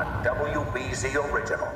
a 0.00 0.04
WBZ 0.24 1.14
original. 1.30 1.68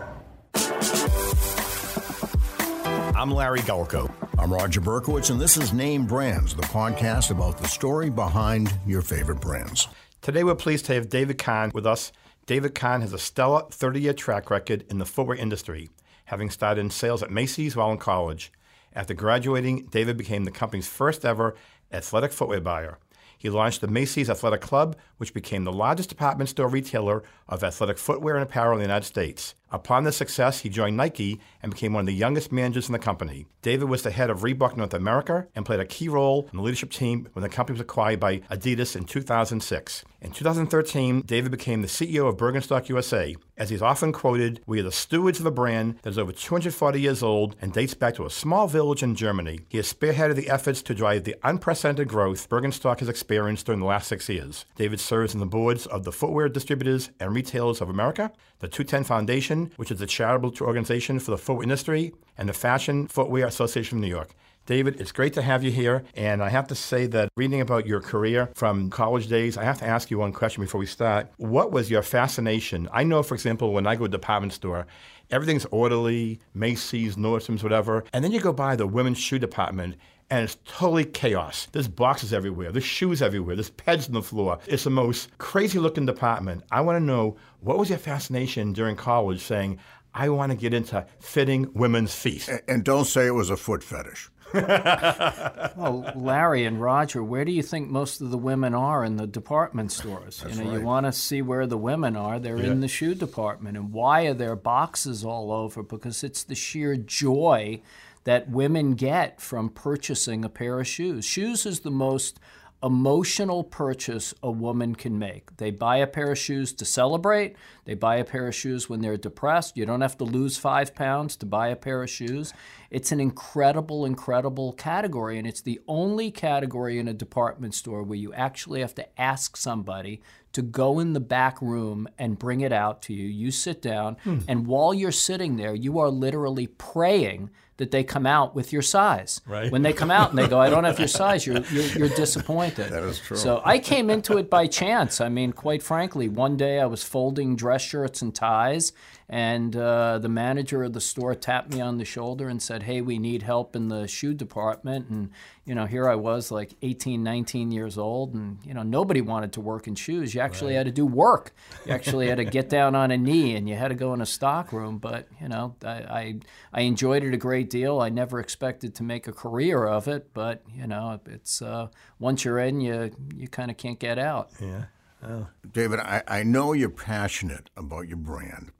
I'm 3.15 3.31
Larry 3.31 3.61
Gulko. 3.61 4.11
I'm 4.39 4.51
Roger 4.51 4.81
Berkowitz, 4.81 5.29
and 5.29 5.39
this 5.39 5.59
is 5.59 5.75
Name 5.75 6.07
Brands, 6.07 6.55
the 6.55 6.63
podcast 6.63 7.31
about 7.31 7.59
the 7.59 7.69
story 7.69 8.09
behind 8.09 8.73
your 8.87 9.03
favorite 9.03 9.43
brands. 9.43 9.89
Today, 10.23 10.43
we're 10.43 10.55
pleased 10.55 10.87
to 10.87 10.95
have 10.95 11.11
David 11.11 11.37
Kahn 11.37 11.71
with 11.75 11.85
us. 11.85 12.13
David 12.47 12.75
Kahn 12.75 13.03
has 13.03 13.13
a 13.13 13.19
stellar 13.19 13.65
30 13.71 14.01
year 14.01 14.15
track 14.15 14.49
record 14.49 14.87
in 14.89 14.97
the 14.97 15.05
footwear 15.05 15.37
industry, 15.37 15.91
having 16.25 16.49
started 16.49 16.81
in 16.81 16.89
sales 16.89 17.23
at 17.23 17.31
Macy's 17.31 17.77
while 17.77 17.93
in 17.93 17.99
college. 17.99 18.51
After 18.95 19.13
graduating, 19.13 19.89
David 19.91 20.17
became 20.17 20.45
the 20.45 20.51
company's 20.51 20.89
first 20.89 21.27
ever 21.27 21.57
athletic 21.93 22.33
footwear 22.33 22.63
buyer. 22.63 22.99
He 23.45 23.51
launched 23.51 23.83
the 23.83 23.89
Macy's 23.89 24.31
Athletic 24.31 24.63
Club, 24.63 24.97
which 25.19 25.35
became 25.35 25.65
the 25.65 25.71
largest 25.73 26.09
department 26.09 26.49
store 26.49 26.67
retailer 26.67 27.23
of 27.47 27.63
athletic 27.63 27.99
footwear 27.99 28.37
and 28.37 28.43
apparel 28.43 28.73
in 28.73 28.79
the 28.79 28.87
United 28.87 29.05
States. 29.05 29.55
Upon 29.71 30.05
this 30.05 30.17
success, 30.17 30.61
he 30.61 30.71
joined 30.71 30.97
Nike 30.97 31.43
and 31.63 31.71
became 31.71 31.93
one 31.93 32.01
of 32.01 32.07
the 32.07 32.15
youngest 32.15 32.53
managers 32.53 32.89
in 32.89 32.95
the 32.95 32.99
company. 32.99 33.45
David 33.61 33.91
was 33.91 34.03
the 34.03 34.13
head 34.13 34.31
of 34.31 34.41
Reebok 34.41 34.79
North 34.79 34.95
America 34.95 35.47
and 35.55 35.67
played 35.67 35.81
a 35.81 35.85
key 35.85 36.09
role 36.09 36.49
in 36.53 36.57
the 36.57 36.63
leadership 36.63 36.91
team 36.91 37.29
when 37.35 37.43
the 37.43 37.51
company 37.51 37.75
was 37.75 37.83
acquired 37.83 38.19
by 38.19 38.39
Adidas 38.51 38.97
in 38.97 39.05
2006. 39.05 40.05
In 40.25 40.31
2013, 40.31 41.21
David 41.27 41.51
became 41.51 41.83
the 41.83 41.87
CEO 41.87 42.27
of 42.27 42.39
Birkenstock 42.39 42.89
USA. 42.89 43.37
As 43.59 43.69
he's 43.69 43.83
often 43.83 44.11
quoted, 44.11 44.63
we 44.67 44.81
are 44.81 44.83
the 44.83 44.91
stewards 44.91 45.39
of 45.39 45.45
a 45.45 45.51
brand 45.51 45.99
that 46.01 46.09
is 46.09 46.19
over 46.19 46.33
240 46.33 46.99
years 46.99 47.23
old 47.23 47.57
and 47.61 47.75
dates 47.75 47.93
back 47.93 48.15
to 48.15 48.25
a 48.25 48.31
small 48.31 48.67
village 48.67 49.03
in 49.03 49.15
Germany. 49.17 49.61
He 49.69 49.77
has 49.77 49.93
spearheaded 49.93 50.37
the 50.37 50.49
efforts 50.49 50.81
to 50.85 50.95
drive 50.95 51.25
the 51.25 51.37
unprecedented 51.45 52.09
growth 52.09 52.49
Birkenstock 52.49 53.01
has 53.01 53.09
experienced 53.11 53.67
during 53.67 53.81
the 53.81 53.87
last 53.87 54.09
six 54.09 54.27
years. 54.31 54.65
David 54.77 54.99
serves 54.99 55.35
on 55.35 55.41
the 55.41 55.47
boards 55.47 55.85
of 55.85 56.05
the 56.05 56.13
Footwear 56.13 56.49
Distributors 56.49 57.11
and 57.21 57.35
Retailers 57.35 57.83
of 57.83 57.91
America, 57.91 58.33
the 58.61 58.69
210 58.69 59.05
Foundation, 59.05 59.73
which 59.77 59.91
is 59.91 60.01
a 60.01 60.07
charitable 60.07 60.55
organization 60.63 61.21
for 61.21 61.33
the 61.33 61.39
footwear 61.39 61.65
industry, 61.65 62.15
and 62.39 62.49
the 62.49 62.55
Fashion 62.55 63.09
Footwear 63.09 63.47
Association 63.47 63.99
of 63.99 64.03
New 64.03 64.09
York. 64.09 64.31
David, 64.67 64.99
it's 64.99 65.13
great 65.13 65.35
to 65.35 65.43
have 65.43 65.63
you 65.63 65.71
here. 65.71 66.05
And 66.15 66.43
I 66.43 66.49
have 66.49 66.67
to 66.69 66.75
say 66.75 67.07
that 67.09 67.29
reading 67.37 67.61
about 67.61 67.87
your 67.87 68.01
career 68.01 68.51
from 68.55 68.89
college 68.89 69.27
days, 69.27 69.59
I 69.59 69.65
have 69.65 69.79
to 69.79 69.87
ask 69.87 70.11
you 70.11 70.19
one 70.19 70.33
question 70.33 70.63
before 70.63 70.79
we 70.79 70.87
start. 70.87 71.31
What 71.37 71.71
was 71.71 71.91
your 71.91 72.03
fascination? 72.03 72.89
I 72.93 73.05
know, 73.05 73.23
for 73.23 73.35
example, 73.35 73.73
when 73.73 73.87
I 73.87 73.95
go 73.95 74.01
to 74.01 74.05
a 74.05 74.09
department 74.09 74.55
store, 74.55 74.87
everything's 75.31 75.67
orderly, 75.67 76.41
Macy's, 76.55 77.17
Nordstrom's, 77.17 77.63
whatever. 77.63 78.05
And 78.15 78.25
then 78.25 78.33
you 78.33 78.41
go 78.41 78.53
by 78.53 78.75
the 78.75 78.87
women's 78.87 79.19
shoe 79.19 79.39
department 79.39 79.97
and 80.31 80.45
it's 80.45 80.57
totally 80.65 81.05
chaos. 81.05 81.69
There's 81.73 81.89
boxes 81.89 82.33
everywhere, 82.33 82.73
there's 82.73 82.85
shoes 82.85 83.21
everywhere, 83.21 83.57
there's 83.57 83.71
pads 83.71 84.07
on 84.07 84.15
the 84.15 84.23
floor. 84.23 84.59
It's 84.67 84.85
the 84.85 84.91
most 84.91 85.37
crazy 85.37 85.79
looking 85.79 86.07
department. 86.07 86.65
I 86.73 86.81
want 86.81 86.97
to 86.97 87.05
know 87.05 87.37
what 87.61 87.79
was 87.79 87.91
your 87.91 87.99
fascination 87.99 88.73
during 88.73 88.97
college 88.97 89.43
saying, 89.43 89.79
I 90.15 90.29
want 90.29 90.53
to 90.53 90.57
get 90.57 90.73
into 90.73 91.07
fitting 91.19 91.71
women's 91.75 92.15
feet? 92.15 92.49
And, 92.49 92.63
and 92.69 92.85
don't 92.85 93.05
say 93.07 93.27
it 93.27 93.35
was 93.35 93.51
a 93.51 93.57
foot 93.57 93.83
fetish. 93.83 94.31
well, 94.55 96.13
Larry 96.15 96.65
and 96.65 96.81
Roger, 96.81 97.25
where 97.25 97.45
do 97.45 97.51
you 97.51 97.63
think 97.63 97.91
most 97.91 98.21
of 98.21 98.31
the 98.31 98.39
women 98.39 98.73
are 98.75 99.05
in 99.05 99.17
the 99.17 99.27
department 99.27 99.91
stores? 99.91 100.41
That's 100.41 100.57
you 100.57 100.65
know, 100.65 100.71
right. 100.71 100.79
you 100.79 100.87
want 100.87 101.07
to 101.07 101.13
see 101.13 101.43
where 101.43 101.67
the 101.67 101.77
women 101.79 102.15
are. 102.17 102.39
They're 102.39 102.59
Yeah. 102.59 102.71
in 102.71 102.81
the 102.81 102.87
shoe 102.89 103.15
department. 103.17 103.77
And 103.77 103.93
why 103.93 104.27
are 104.27 104.35
there 104.35 104.55
boxes 104.55 105.25
all 105.25 105.51
over? 105.51 105.83
Because 105.83 106.23
it's 106.23 106.45
the 106.45 106.55
sheer 106.55 106.97
joy 106.97 107.83
that 108.23 108.49
women 108.49 108.95
get 108.95 109.41
from 109.41 109.69
purchasing 109.69 110.45
a 110.45 110.49
pair 110.49 110.79
of 110.81 110.87
shoes. 110.87 111.25
Shoes 111.25 111.67
is 111.67 111.81
the 111.81 111.91
most 111.91 112.39
emotional 112.85 113.65
purchase 113.65 114.35
a 114.43 114.51
woman 114.51 114.95
can 114.95 115.19
make. 115.19 115.57
They 115.57 115.71
buy 115.71 115.97
a 115.97 116.07
pair 116.07 116.31
of 116.31 116.39
shoes 116.39 116.71
to 116.75 116.85
celebrate. 116.85 117.57
They 117.87 117.95
buy 117.95 118.17
a 118.17 118.25
pair 118.25 118.47
of 118.47 118.55
shoes 118.55 118.91
when 118.91 119.01
they're 119.01 119.17
depressed. 119.17 119.79
You 119.79 119.87
don't 119.87 120.03
have 120.03 120.19
to 120.19 120.25
lose 120.25 120.59
five 120.59 120.95
pounds 120.95 121.35
to 121.37 121.47
buy 121.47 121.69
a 121.69 121.77
pair 121.77 122.03
of 122.03 122.11
shoes. 122.11 122.53
It's 122.91 123.11
an 123.11 123.21
incredible, 123.21 124.05
incredible 124.05 124.75
category, 124.75 125.39
and 125.39 125.47
it's 125.47 125.63
the 125.63 125.81
only 125.89 126.31
category 126.31 126.99
in 126.99 127.09
a 127.09 127.15
department 127.15 127.75
store 127.75 128.03
where 128.03 128.19
you 128.19 128.35
actually 128.35 128.81
have 128.81 128.95
to 128.97 129.21
ask 129.21 129.57
somebody 129.57 130.21
to 130.53 130.61
go 130.61 130.99
in 131.01 131.15
the 131.15 131.21
back 131.21 131.61
room 131.63 132.07
and 132.19 132.39
bring 132.39 132.61
it 132.61 132.73
out 132.73 133.01
to 133.03 133.15
you. 133.15 133.27
You 133.27 133.51
sit 133.51 133.81
down, 133.81 134.19
hmm. 134.25 134.41
and 134.47 134.67
while 134.67 134.93
you're 134.93 135.11
sitting 135.11 135.57
there, 135.57 135.75
you 135.75 135.99
are 135.99 136.11
literally 136.11 136.67
praying 136.67 137.51
that 137.77 137.91
they 137.91 138.05
come 138.05 138.27
out 138.27 138.55
with 138.55 138.73
your 138.73 138.83
size. 138.83 139.41
Right. 139.47 139.71
When 139.71 139.83
they 139.83 139.93
come 139.93 140.11
out 140.11 140.31
and 140.31 140.39
they 140.39 140.47
go, 140.47 140.61
I 140.61 140.71
don't 140.71 140.85
have 140.85 140.99
your 140.99 141.09
size, 141.23 141.47
you're, 141.47 141.61
you're, 141.67 141.85
you're 141.99 142.09
disappointed. 142.09 142.91
That 142.91 143.03
is 143.03 143.19
true. 143.19 143.37
So 143.37 143.61
I 143.65 143.79
came 143.79 144.11
into 144.11 144.39
it 144.39 144.49
by 144.49 144.67
chance. 144.67 145.21
I 145.21 145.29
mean, 145.29 145.53
quite 145.53 145.83
frankly, 145.83 146.29
one 146.29 146.57
day 146.57 146.81
I 146.81 146.87
was 146.87 147.03
folding 147.03 147.57
dress 147.57 147.83
shirts 147.83 148.23
and 148.23 148.35
ties, 148.35 148.93
and 149.29 149.75
uh, 149.75 150.19
the 150.19 150.29
manager 150.29 150.83
of 150.83 150.93
the 150.93 151.01
store 151.01 151.35
tapped 151.35 151.73
me 151.73 151.81
on 151.81 151.97
the 151.97 152.05
shoulder 152.05 152.49
and 152.49 152.63
said, 152.63 152.83
Hey, 152.83 153.01
we 153.01 153.19
need 153.19 153.43
help 153.43 153.75
in 153.75 153.89
the 153.89 154.07
shoe 154.07 154.35
department. 154.35 155.09
And, 155.09 155.31
you 155.65 155.75
know, 155.75 155.87
here 155.87 156.09
I 156.09 156.15
was 156.15 156.51
like 156.51 156.75
18, 156.83 157.23
19 157.23 157.73
years 157.73 157.97
old, 157.97 158.35
and, 158.35 158.59
you 158.65 158.75
know, 158.75 158.83
nobody 158.83 159.23
wanted 159.23 159.53
to 159.55 159.63
work 159.63 159.87
in 159.87 159.95
shoes. 159.95 160.35
You 160.35 160.43
actually 160.43 160.75
had 160.75 160.87
to 160.87 160.93
do 160.93 161.07
work. 161.07 161.55
You 161.87 161.93
actually 161.93 162.29
had 162.29 162.37
to 162.37 162.45
get 162.45 162.69
down 162.69 162.95
on 162.95 163.11
a 163.11 163.17
knee 163.17 163.57
and 163.57 163.69
you 163.69 163.77
had 163.77 163.89
to 163.89 163.95
go 163.95 164.13
in 164.13 164.21
a 164.21 164.27
stock 164.27 164.73
room. 164.73 164.99
But, 164.99 165.29
you 165.41 165.49
know, 165.49 165.75
I, 165.85 165.89
I, 165.89 166.41
I 166.73 166.81
enjoyed 166.83 167.25
it 167.25 167.33
a 167.33 167.39
great 167.39 167.71
deal. 167.71 168.01
I 168.01 168.11
never 168.11 168.41
expected 168.41 168.95
to 168.97 169.03
make 169.03 169.27
a 169.27 169.33
career 169.33 169.85
of 169.85 170.07
it, 170.07 170.35
but, 170.35 170.63
you 170.73 170.87
know, 170.87 171.19
it's 171.27 171.63
uh, 171.63 171.89
once 172.19 172.45
you're 172.45 172.59
in, 172.59 172.81
you, 172.81 173.11
you 173.35 173.49
kind 173.49 173.71
of 173.71 173.79
can't 173.79 173.99
get 173.99 174.19
out. 174.19 174.51
Yeah. 174.61 174.85
Oh. 175.27 175.47
David, 175.73 176.01
I, 176.01 176.23
I 176.29 176.43
know 176.43 176.73
you're 176.73 176.91
passionate 176.91 177.71
about 177.77 178.09
your 178.09 178.19
brand, 178.19 178.73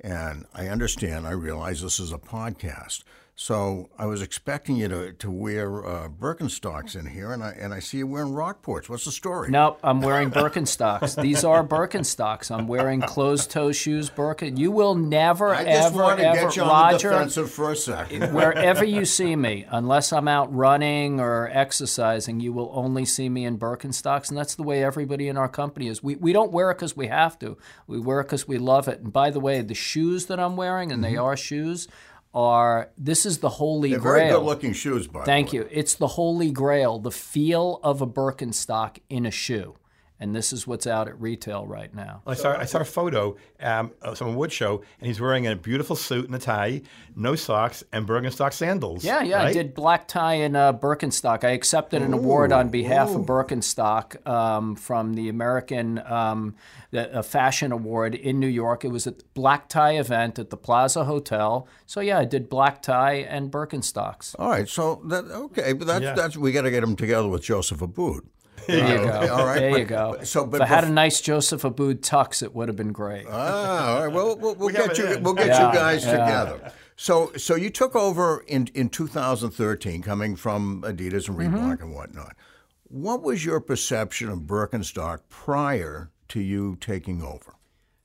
and 0.00 0.46
I 0.54 0.68
understand, 0.68 1.26
I 1.26 1.32
realize 1.32 1.82
this 1.82 2.00
is 2.00 2.12
a 2.12 2.18
podcast. 2.18 3.02
So 3.42 3.88
I 3.96 4.04
was 4.04 4.20
expecting 4.20 4.76
you 4.76 4.88
to, 4.88 5.12
to 5.14 5.30
wear 5.30 5.82
uh, 5.86 6.08
Birkenstocks 6.10 6.94
in 6.94 7.06
here, 7.06 7.32
and 7.32 7.42
I, 7.42 7.52
and 7.52 7.72
I 7.72 7.78
see 7.78 7.96
you 7.96 8.06
wearing 8.06 8.32
Rockports. 8.34 8.90
What's 8.90 9.06
the 9.06 9.12
story? 9.12 9.50
Nope, 9.50 9.80
I'm 9.82 10.00
wearing 10.02 10.30
Birkenstocks. 10.30 11.20
These 11.22 11.42
are 11.42 11.64
Birkenstocks. 11.64 12.54
I'm 12.54 12.68
wearing 12.68 13.00
closed-toe 13.00 13.72
shoes, 13.72 14.10
Birken. 14.10 14.58
You 14.58 14.70
will 14.70 14.94
never, 14.94 15.54
I 15.54 15.64
just 15.64 15.86
ever, 15.86 16.02
want 16.02 16.18
to 16.18 16.26
ever, 16.26 16.48
get 16.48 16.56
you 16.56 16.64
on 16.64 16.92
Roger. 16.92 17.24
the 17.24 17.46
for 17.46 17.72
a 17.72 17.76
second. 17.76 18.34
Wherever 18.34 18.84
you 18.84 19.06
see 19.06 19.34
me, 19.36 19.64
unless 19.70 20.12
I'm 20.12 20.28
out 20.28 20.54
running 20.54 21.18
or 21.18 21.48
exercising, 21.50 22.40
you 22.40 22.52
will 22.52 22.70
only 22.74 23.06
see 23.06 23.30
me 23.30 23.46
in 23.46 23.58
Birkenstocks, 23.58 24.28
and 24.28 24.36
that's 24.36 24.54
the 24.54 24.64
way 24.64 24.84
everybody 24.84 25.28
in 25.28 25.38
our 25.38 25.48
company 25.48 25.88
is. 25.88 26.02
We, 26.02 26.14
we 26.16 26.34
don't 26.34 26.52
wear 26.52 26.70
it 26.72 26.74
because 26.74 26.94
we 26.94 27.06
have 27.06 27.38
to. 27.38 27.56
We 27.86 28.00
wear 28.00 28.20
it 28.20 28.24
because 28.24 28.46
we 28.46 28.58
love 28.58 28.86
it. 28.86 29.00
And 29.00 29.14
by 29.14 29.30
the 29.30 29.40
way, 29.40 29.62
the 29.62 29.72
shoes 29.72 30.26
that 30.26 30.38
I'm 30.38 30.58
wearing, 30.58 30.92
and 30.92 31.02
they 31.02 31.16
are 31.16 31.38
shoes, 31.38 31.88
are 32.32 32.90
this 32.96 33.26
is 33.26 33.38
the 33.38 33.48
holy 33.48 33.90
They're 33.90 34.00
very 34.00 34.20
grail. 34.20 34.38
good-looking 34.38 34.72
shoes, 34.72 35.06
by 35.06 35.24
Thank 35.24 35.52
you. 35.52 35.68
It's 35.70 35.94
the 35.94 36.06
holy 36.06 36.50
grail, 36.52 36.98
the 36.98 37.10
feel 37.10 37.80
of 37.82 38.00
a 38.00 38.06
Birkenstock 38.06 38.98
in 39.08 39.26
a 39.26 39.30
shoe. 39.30 39.76
And 40.20 40.36
this 40.36 40.52
is 40.52 40.66
what's 40.66 40.86
out 40.86 41.08
at 41.08 41.18
retail 41.18 41.66
right 41.66 41.92
now. 41.94 42.20
I 42.26 42.34
saw, 42.34 42.54
I 42.54 42.66
saw 42.66 42.80
a 42.80 42.84
photo 42.84 43.36
um, 43.58 43.92
of 44.02 44.18
some 44.18 44.34
wood 44.36 44.52
show, 44.52 44.82
and 44.98 45.06
he's 45.06 45.18
wearing 45.18 45.46
a 45.46 45.56
beautiful 45.56 45.96
suit 45.96 46.26
and 46.26 46.34
a 46.34 46.38
tie, 46.38 46.82
no 47.16 47.34
socks, 47.34 47.82
and 47.90 48.06
Birkenstock 48.06 48.52
sandals. 48.52 49.02
Yeah, 49.02 49.22
yeah. 49.22 49.42
I 49.42 49.52
did 49.52 49.74
black 49.74 50.06
tie 50.06 50.34
and 50.34 50.56
uh, 50.56 50.74
Birkenstock. 50.78 51.42
I 51.42 51.50
accepted 51.52 52.02
an 52.02 52.12
award 52.12 52.52
on 52.52 52.68
behalf 52.68 53.08
of 53.10 53.22
Birkenstock 53.22 54.26
um, 54.28 54.76
from 54.76 55.14
the 55.14 55.30
American 55.30 55.98
um, 56.00 56.54
the, 56.90 57.18
uh, 57.18 57.22
Fashion 57.22 57.72
Award 57.72 58.14
in 58.14 58.38
New 58.38 58.46
York. 58.46 58.84
It 58.84 58.88
was 58.88 59.06
a 59.06 59.14
black 59.32 59.68
tie 59.68 59.96
event 59.96 60.38
at 60.38 60.50
the 60.50 60.56
Plaza 60.58 61.04
Hotel. 61.04 61.66
So 61.86 62.00
yeah, 62.00 62.18
I 62.18 62.24
did 62.26 62.48
black 62.50 62.82
tie 62.82 63.14
and 63.14 63.50
Birkenstocks. 63.50 64.34
All 64.38 64.50
right, 64.50 64.68
so 64.68 65.00
that 65.06 65.24
okay, 65.24 65.72
but 65.72 65.86
that's 65.86 66.02
Yeah. 66.02 66.14
that's 66.14 66.36
we 66.36 66.52
got 66.52 66.62
to 66.62 66.70
get 66.70 66.82
them 66.82 66.94
together 66.96 67.28
with 67.28 67.42
Joseph 67.42 67.80
Abboud. 67.80 68.20
There 68.66 68.78
you 68.78 69.04
go. 69.04 69.12
Okay, 69.12 69.28
all 69.28 69.46
right, 69.46 69.58
there 69.60 69.70
but- 69.70 69.78
you 69.80 69.84
go. 69.86 70.16
but- 70.18 70.26
so, 70.28 70.46
but 70.46 70.56
if 70.60 70.62
I 70.62 70.66
had 70.74 70.84
a 70.84 70.90
nice 70.90 71.20
Joseph 71.20 71.62
Abboud 71.62 72.00
tux, 72.00 72.42
it 72.42 72.54
would 72.54 72.68
have 72.68 72.76
been 72.76 72.92
great. 72.92 73.26
Ah, 73.28 73.94
all 73.96 74.04
right. 74.06 74.12
Well, 74.14 74.36
we'll, 74.36 74.54
we'll 74.54 74.68
have 74.74 74.88
get 74.88 74.98
you. 74.98 75.06
in. 75.12 75.22
We'll 75.22 75.34
get 75.34 75.46
Yeah, 75.48 75.68
you 75.68 75.74
guys 75.74 76.04
yeah. 76.04 76.10
together. 76.12 76.72
So, 76.96 77.32
so 77.36 77.54
you 77.54 77.70
took 77.70 77.96
over 77.96 78.44
in 78.46 78.68
in 78.74 78.90
2013, 78.90 80.02
coming 80.02 80.36
from 80.36 80.82
Adidas 80.82 81.28
and 81.28 81.38
Mm-hmm. 81.38 81.56
Reebok 81.56 81.80
and 81.82 81.94
whatnot. 81.94 82.36
What 82.84 83.22
was 83.22 83.44
your 83.44 83.60
perception 83.60 84.28
of 84.28 84.40
Birkenstock 84.40 85.20
prior 85.28 86.10
to 86.28 86.40
you 86.40 86.76
taking 86.80 87.22
over? 87.22 87.54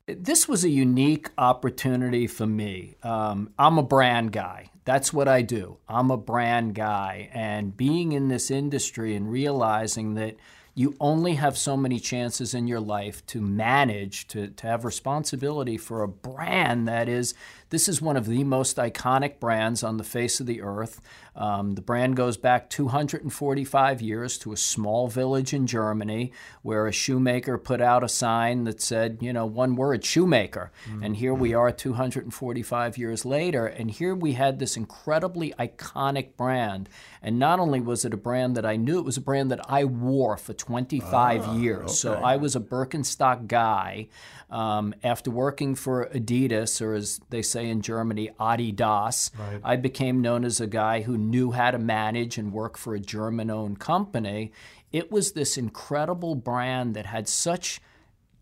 this 0.07 0.47
was 0.47 0.63
a 0.63 0.69
unique 0.69 1.31
opportunity 1.35 2.27
for 2.27 2.45
me. 2.45 2.95
Um, 3.01 3.49
I'm 3.57 3.79
a 3.79 3.83
brand 3.83 4.31
guy. 4.31 4.69
That's 4.85 5.11
what 5.11 5.27
I 5.27 5.41
do. 5.41 5.77
I'm 5.89 6.11
a 6.11 6.17
brand 6.17 6.75
guy. 6.75 7.29
And 7.33 7.75
being 7.75 8.11
in 8.11 8.29
this 8.29 8.51
industry 8.51 9.15
and 9.15 9.29
realizing 9.29 10.13
that 10.13 10.35
you 10.75 10.95
only 10.99 11.35
have 11.35 11.57
so 11.57 11.75
many 11.75 11.99
chances 11.99 12.53
in 12.53 12.67
your 12.67 12.81
life 12.81 13.25
to 13.27 13.41
manage, 13.41 14.27
to, 14.27 14.49
to 14.49 14.67
have 14.67 14.85
responsibility 14.85 15.77
for 15.77 16.03
a 16.03 16.07
brand 16.07 16.87
that 16.87 17.09
is, 17.09 17.33
this 17.69 17.89
is 17.89 18.01
one 18.01 18.17
of 18.17 18.25
the 18.25 18.43
most 18.43 18.77
iconic 18.77 19.39
brands 19.39 19.83
on 19.83 19.97
the 19.97 20.03
face 20.03 20.39
of 20.39 20.45
the 20.45 20.61
earth. 20.61 21.01
Um, 21.35 21.73
the 21.75 21.81
brand 21.81 22.15
goes 22.15 22.37
back 22.37 22.69
245 22.69 24.01
years 24.01 24.37
to 24.37 24.53
a 24.53 24.57
small 24.57 25.07
village 25.09 25.53
in 25.53 25.67
Germany 25.67 26.31
where 26.61 26.87
a 26.87 26.93
shoemaker 26.93 27.57
put 27.57 27.81
out 27.81 28.03
a 28.03 28.09
sign 28.09 28.63
that 28.63 28.81
said, 28.81 29.17
you 29.19 29.33
know, 29.33 29.45
one 29.45 29.75
word, 29.75 30.05
shoemaker. 30.05 30.71
Mm-hmm. 30.87 31.03
And 31.03 31.17
here 31.17 31.33
we 31.33 31.53
are 31.53 31.71
245 31.71 32.97
years 32.97 33.25
later, 33.25 33.67
and 33.67 33.91
here 33.91 34.15
we 34.15 34.33
had 34.33 34.59
this 34.59 34.77
incredibly 34.77 35.53
iconic 35.59 36.37
brand. 36.37 36.87
And 37.21 37.37
not 37.37 37.59
only 37.59 37.81
was 37.81 38.05
it 38.05 38.13
a 38.13 38.17
brand 38.17 38.55
that 38.55 38.65
I 38.65 38.77
knew, 38.77 38.99
it 38.99 39.05
was 39.05 39.17
a 39.17 39.21
brand 39.21 39.51
that 39.51 39.69
I 39.69 39.83
wore 39.83 40.37
for 40.37 40.53
25 40.53 41.41
ah, 41.43 41.57
years. 41.57 41.83
Okay. 41.83 41.93
So 41.93 42.13
I 42.13 42.37
was 42.37 42.55
a 42.55 42.61
Birkenstock 42.61 43.47
guy. 43.47 44.07
Um, 44.47 44.93
after 45.03 45.31
working 45.31 45.73
for 45.73 46.07
Adidas, 46.13 46.79
or 46.79 46.93
as 46.93 47.19
they 47.31 47.41
say 47.41 47.54
in 47.63 47.81
Germany, 47.81 48.29
Adidas, 48.39 49.31
right. 49.37 49.61
I 49.63 49.75
became 49.75 50.21
known 50.21 50.43
as 50.43 50.59
a 50.59 50.67
guy 50.67 51.01
who 51.01 51.17
knew 51.17 51.51
how 51.51 51.71
to 51.71 51.79
manage 51.79 52.37
and 52.37 52.51
work 52.51 52.77
for 52.77 52.93
a 52.93 52.99
German 52.99 53.49
owned 53.49 53.79
company. 53.79 54.51
It 54.91 55.11
was 55.11 55.31
this 55.31 55.57
incredible 55.57 56.35
brand 56.35 56.95
that 56.95 57.05
had 57.05 57.27
such 57.27 57.81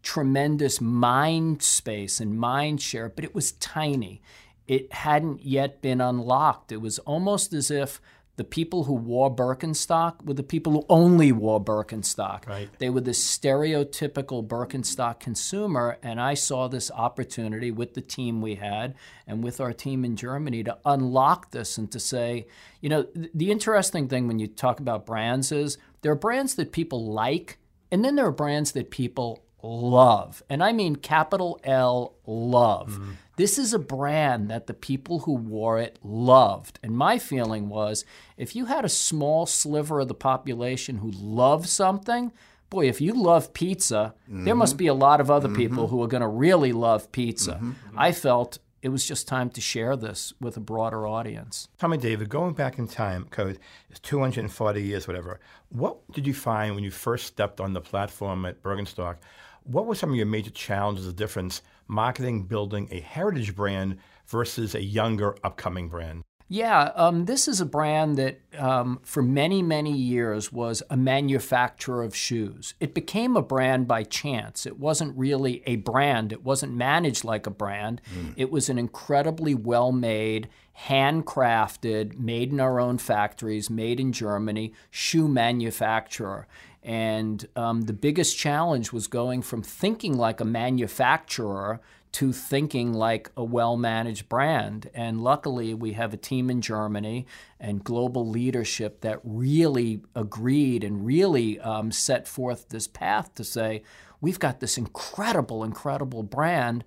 tremendous 0.01 0.81
mind 0.81 1.63
space 1.63 2.19
and 2.19 2.37
mind 2.37 2.81
share, 2.81 3.09
but 3.09 3.23
it 3.23 3.33
was 3.33 3.53
tiny. 3.53 4.21
It 4.67 4.93
hadn't 4.93 5.45
yet 5.45 5.81
been 5.81 6.01
unlocked. 6.01 6.71
It 6.71 6.81
was 6.81 6.99
almost 6.99 7.53
as 7.53 7.71
if 7.71 8.01
the 8.35 8.43
people 8.43 8.85
who 8.85 8.93
wore 8.93 9.33
Birkenstock 9.33 10.25
were 10.25 10.33
the 10.33 10.41
people 10.41 10.73
who 10.73 10.85
only 10.89 11.31
wore 11.31 11.63
Birkenstock. 11.63 12.47
Right. 12.47 12.69
They 12.79 12.89
were 12.89 13.01
the 13.01 13.11
stereotypical 13.11 14.45
Birkenstock 14.47 15.19
consumer, 15.19 15.99
and 16.01 16.19
I 16.19 16.33
saw 16.33 16.67
this 16.67 16.89
opportunity 16.91 17.69
with 17.69 17.93
the 17.93 18.01
team 18.01 18.41
we 18.41 18.55
had 18.55 18.95
and 19.27 19.43
with 19.43 19.61
our 19.61 19.71
team 19.71 20.03
in 20.03 20.15
Germany 20.15 20.63
to 20.63 20.77
unlock 20.83 21.51
this 21.51 21.77
and 21.77 21.91
to 21.91 21.99
say, 21.99 22.47
you 22.81 22.89
know, 22.89 23.03
th- 23.03 23.29
the 23.35 23.51
interesting 23.51 24.07
thing 24.07 24.27
when 24.27 24.39
you 24.39 24.47
talk 24.47 24.79
about 24.79 25.05
brands 25.05 25.51
is 25.51 25.77
there 26.01 26.11
are 26.11 26.15
brands 26.15 26.55
that 26.55 26.71
people 26.71 27.13
like, 27.13 27.59
and 27.91 28.03
then 28.03 28.15
there 28.15 28.25
are 28.25 28.31
brands 28.31 28.71
that 28.71 28.89
people 28.89 29.43
love. 29.61 30.43
And 30.49 30.63
I 30.63 30.73
mean 30.73 30.95
capital 30.95 31.59
L 31.63 32.15
love. 32.25 32.91
Mm-hmm. 32.91 33.11
This 33.35 33.57
is 33.57 33.73
a 33.73 33.79
brand 33.79 34.49
that 34.49 34.67
the 34.67 34.73
people 34.73 35.19
who 35.19 35.33
wore 35.33 35.79
it 35.79 35.97
loved. 36.03 36.79
And 36.83 36.95
my 36.95 37.17
feeling 37.17 37.67
was 37.69 38.05
if 38.37 38.55
you 38.55 38.65
had 38.65 38.85
a 38.85 38.89
small 38.89 39.45
sliver 39.45 39.99
of 40.01 40.07
the 40.07 40.13
population 40.13 40.97
who 40.99 41.11
loved 41.11 41.67
something, 41.67 42.31
boy, 42.69 42.87
if 42.87 43.01
you 43.01 43.13
love 43.13 43.53
pizza, 43.53 44.13
mm-hmm. 44.29 44.45
there 44.45 44.55
must 44.55 44.77
be 44.77 44.87
a 44.87 44.93
lot 44.93 45.19
of 45.19 45.31
other 45.31 45.47
mm-hmm. 45.47 45.57
people 45.57 45.87
who 45.87 46.01
are 46.03 46.07
going 46.07 46.21
to 46.21 46.27
really 46.27 46.73
love 46.73 47.11
pizza. 47.11 47.53
Mm-hmm. 47.53 47.97
I 47.97 48.11
felt 48.11 48.59
it 48.83 48.89
was 48.89 49.05
just 49.05 49.27
time 49.27 49.49
to 49.51 49.61
share 49.61 49.95
this 49.95 50.33
with 50.41 50.57
a 50.57 50.59
broader 50.59 51.07
audience. 51.07 51.69
Me, 51.87 51.97
David, 51.97 52.29
going 52.29 52.53
back 52.53 52.77
in 52.77 52.87
time, 52.87 53.25
code 53.31 53.57
is 53.89 53.99
240 53.99 54.83
years, 54.83 55.07
whatever. 55.07 55.39
What 55.69 55.99
did 56.11 56.27
you 56.27 56.33
find 56.33 56.75
when 56.75 56.83
you 56.83 56.91
first 56.91 57.25
stepped 57.25 57.61
on 57.61 57.73
the 57.73 57.79
platform 57.79 58.45
at 58.45 58.61
Birkenstock? 58.61 59.17
What 59.63 59.85
were 59.85 59.95
some 59.95 60.09
of 60.09 60.17
your 60.17 60.25
major 60.25 60.51
challenges 60.51 61.07
of 61.07 61.15
difference 61.15 61.61
marketing, 61.93 62.43
building 62.43 62.89
a 62.91 62.99
heritage 62.99 63.55
brand 63.55 63.97
versus 64.27 64.75
a 64.75 64.83
younger, 64.83 65.35
upcoming 65.43 65.89
brand? 65.89 66.23
Yeah, 66.49 66.91
um, 66.95 67.25
this 67.25 67.47
is 67.47 67.61
a 67.61 67.65
brand 67.65 68.17
that 68.17 68.41
um, 68.59 68.99
for 69.03 69.23
many, 69.23 69.63
many 69.63 69.91
years 69.91 70.51
was 70.51 70.83
a 70.89 70.97
manufacturer 70.97 72.03
of 72.03 72.15
shoes. 72.15 72.75
It 72.79 72.93
became 72.93 73.35
a 73.35 73.41
brand 73.41 73.87
by 73.87 74.03
chance. 74.03 74.65
It 74.65 74.77
wasn't 74.77 75.17
really 75.17 75.63
a 75.65 75.77
brand, 75.77 76.31
it 76.31 76.43
wasn't 76.43 76.73
managed 76.73 77.23
like 77.23 77.47
a 77.47 77.51
brand. 77.51 78.01
Mm. 78.13 78.33
It 78.37 78.51
was 78.51 78.69
an 78.69 78.77
incredibly 78.77 79.55
well 79.55 79.91
made, 79.91 80.49
handcrafted, 80.87 82.19
made 82.19 82.51
in 82.51 82.59
our 82.59 82.79
own 82.79 82.97
factories, 82.97 83.69
made 83.69 83.99
in 83.99 84.11
Germany 84.11 84.73
shoe 84.91 85.27
manufacturer. 85.27 86.47
And 86.83 87.47
um, 87.55 87.81
the 87.81 87.93
biggest 87.93 88.37
challenge 88.37 88.91
was 88.91 89.07
going 89.07 89.41
from 89.41 89.63
thinking 89.63 90.17
like 90.17 90.41
a 90.41 90.45
manufacturer 90.45 91.79
to 92.13 92.31
thinking 92.31 92.93
like 92.93 93.31
a 93.35 93.43
well 93.43 93.75
managed 93.75 94.29
brand. 94.29 94.89
And 94.93 95.21
luckily, 95.21 95.73
we 95.73 95.93
have 95.93 96.13
a 96.13 96.17
team 96.17 96.49
in 96.49 96.61
Germany 96.61 97.25
and 97.59 97.83
global 97.83 98.27
leadership 98.27 99.01
that 99.01 99.19
really 99.23 100.01
agreed 100.15 100.83
and 100.83 101.05
really 101.05 101.59
um, 101.59 101.91
set 101.91 102.27
forth 102.27 102.69
this 102.69 102.87
path 102.87 103.33
to 103.35 103.43
say, 103.43 103.81
we've 104.21 104.39
got 104.39 104.59
this 104.59 104.77
incredible, 104.77 105.63
incredible 105.63 106.23
brand. 106.23 106.83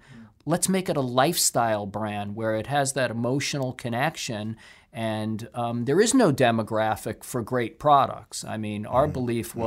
Let's 0.46 0.68
make 0.68 0.88
it 0.88 0.96
a 0.96 1.02
lifestyle 1.02 1.86
brand 1.86 2.36
where 2.36 2.54
it 2.54 2.68
has 2.68 2.94
that 2.94 3.10
emotional 3.10 3.72
connection 3.72 4.56
and 4.96 5.46
um, 5.52 5.84
there 5.84 6.00
is 6.00 6.14
no 6.14 6.32
demographic 6.32 7.22
for 7.22 7.42
great 7.42 7.78
products. 7.78 8.46
I 8.46 8.56
mean, 8.56 8.86
our 8.86 9.04
mm-hmm. 9.04 9.12
belief 9.12 9.50
mm-hmm. 9.50 9.60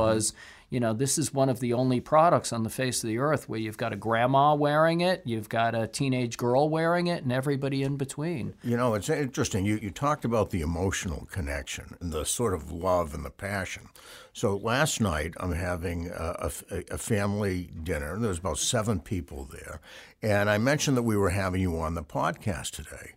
You 0.70 0.78
know, 0.78 0.92
this 0.92 1.18
is 1.18 1.34
one 1.34 1.48
of 1.48 1.58
the 1.58 1.72
only 1.72 2.00
products 2.00 2.52
on 2.52 2.62
the 2.62 2.70
face 2.70 3.02
of 3.02 3.08
the 3.08 3.18
earth 3.18 3.48
where 3.48 3.58
you've 3.58 3.76
got 3.76 3.92
a 3.92 3.96
grandma 3.96 4.54
wearing 4.54 5.00
it, 5.00 5.20
you've 5.24 5.48
got 5.48 5.74
a 5.74 5.88
teenage 5.88 6.36
girl 6.36 6.68
wearing 6.68 7.08
it, 7.08 7.24
and 7.24 7.32
everybody 7.32 7.82
in 7.82 7.96
between. 7.96 8.54
You 8.62 8.76
know, 8.76 8.94
it's 8.94 9.08
interesting. 9.08 9.66
You, 9.66 9.80
you 9.82 9.90
talked 9.90 10.24
about 10.24 10.50
the 10.50 10.60
emotional 10.60 11.26
connection 11.32 11.96
and 12.00 12.12
the 12.12 12.24
sort 12.24 12.54
of 12.54 12.70
love 12.70 13.14
and 13.14 13.24
the 13.24 13.30
passion. 13.30 13.88
So 14.32 14.56
last 14.56 15.00
night, 15.00 15.34
I'm 15.38 15.52
having 15.52 16.08
a, 16.08 16.50
a, 16.70 16.84
a 16.92 16.98
family 16.98 17.70
dinner. 17.82 18.16
There's 18.18 18.38
about 18.38 18.58
seven 18.58 19.00
people 19.00 19.48
there. 19.50 19.80
And 20.22 20.48
I 20.48 20.58
mentioned 20.58 20.96
that 20.96 21.02
we 21.02 21.16
were 21.16 21.30
having 21.30 21.60
you 21.60 21.78
on 21.80 21.94
the 21.94 22.04
podcast 22.04 22.70
today 22.70 23.14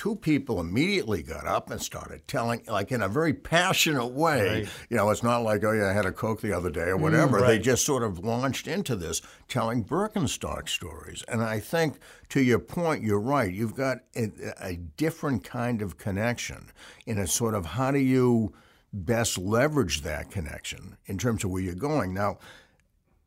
two 0.00 0.16
people 0.16 0.60
immediately 0.60 1.22
got 1.22 1.46
up 1.46 1.70
and 1.70 1.78
started 1.78 2.26
telling, 2.26 2.62
like 2.66 2.90
in 2.90 3.02
a 3.02 3.08
very 3.08 3.34
passionate 3.34 4.06
way. 4.06 4.60
Right. 4.60 4.68
You 4.88 4.96
know, 4.96 5.10
it's 5.10 5.22
not 5.22 5.42
like, 5.42 5.62
oh, 5.62 5.72
yeah, 5.72 5.90
I 5.90 5.92
had 5.92 6.06
a 6.06 6.10
Coke 6.10 6.40
the 6.40 6.54
other 6.54 6.70
day 6.70 6.88
or 6.88 6.96
mm, 6.96 7.02
whatever. 7.02 7.36
Mm, 7.36 7.42
right. 7.42 7.48
They 7.48 7.58
just 7.58 7.84
sort 7.84 8.02
of 8.02 8.20
launched 8.20 8.66
into 8.66 8.96
this 8.96 9.20
telling 9.46 9.84
Birkenstock 9.84 10.70
stories. 10.70 11.22
And 11.28 11.42
I 11.42 11.60
think, 11.60 11.98
to 12.30 12.40
your 12.40 12.60
point, 12.60 13.02
you're 13.02 13.20
right. 13.20 13.52
You've 13.52 13.74
got 13.74 13.98
a, 14.16 14.30
a 14.58 14.76
different 14.76 15.44
kind 15.44 15.82
of 15.82 15.98
connection 15.98 16.70
in 17.04 17.18
a 17.18 17.26
sort 17.26 17.52
of 17.52 17.66
how 17.66 17.90
do 17.90 17.98
you 17.98 18.54
best 18.94 19.36
leverage 19.36 20.00
that 20.00 20.30
connection 20.30 20.96
in 21.04 21.18
terms 21.18 21.44
of 21.44 21.50
where 21.50 21.60
you're 21.60 21.74
going. 21.74 22.14
Now, 22.14 22.38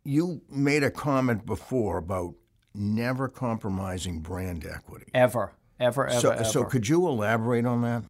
you 0.04 0.42
made 0.50 0.82
a 0.82 0.90
comment 0.90 1.46
before 1.46 2.00
about 2.00 2.34
never 2.74 3.30
compromising 3.30 4.22
brand 4.22 4.66
equity. 4.66 5.12
Ever 5.14 5.54
ever, 5.80 6.08
ever, 6.08 6.20
so, 6.20 6.32
ever. 6.32 6.44
So 6.44 6.64
could 6.64 6.88
you 6.88 7.08
elaborate 7.08 7.66
on 7.66 7.82
that? 7.82 8.04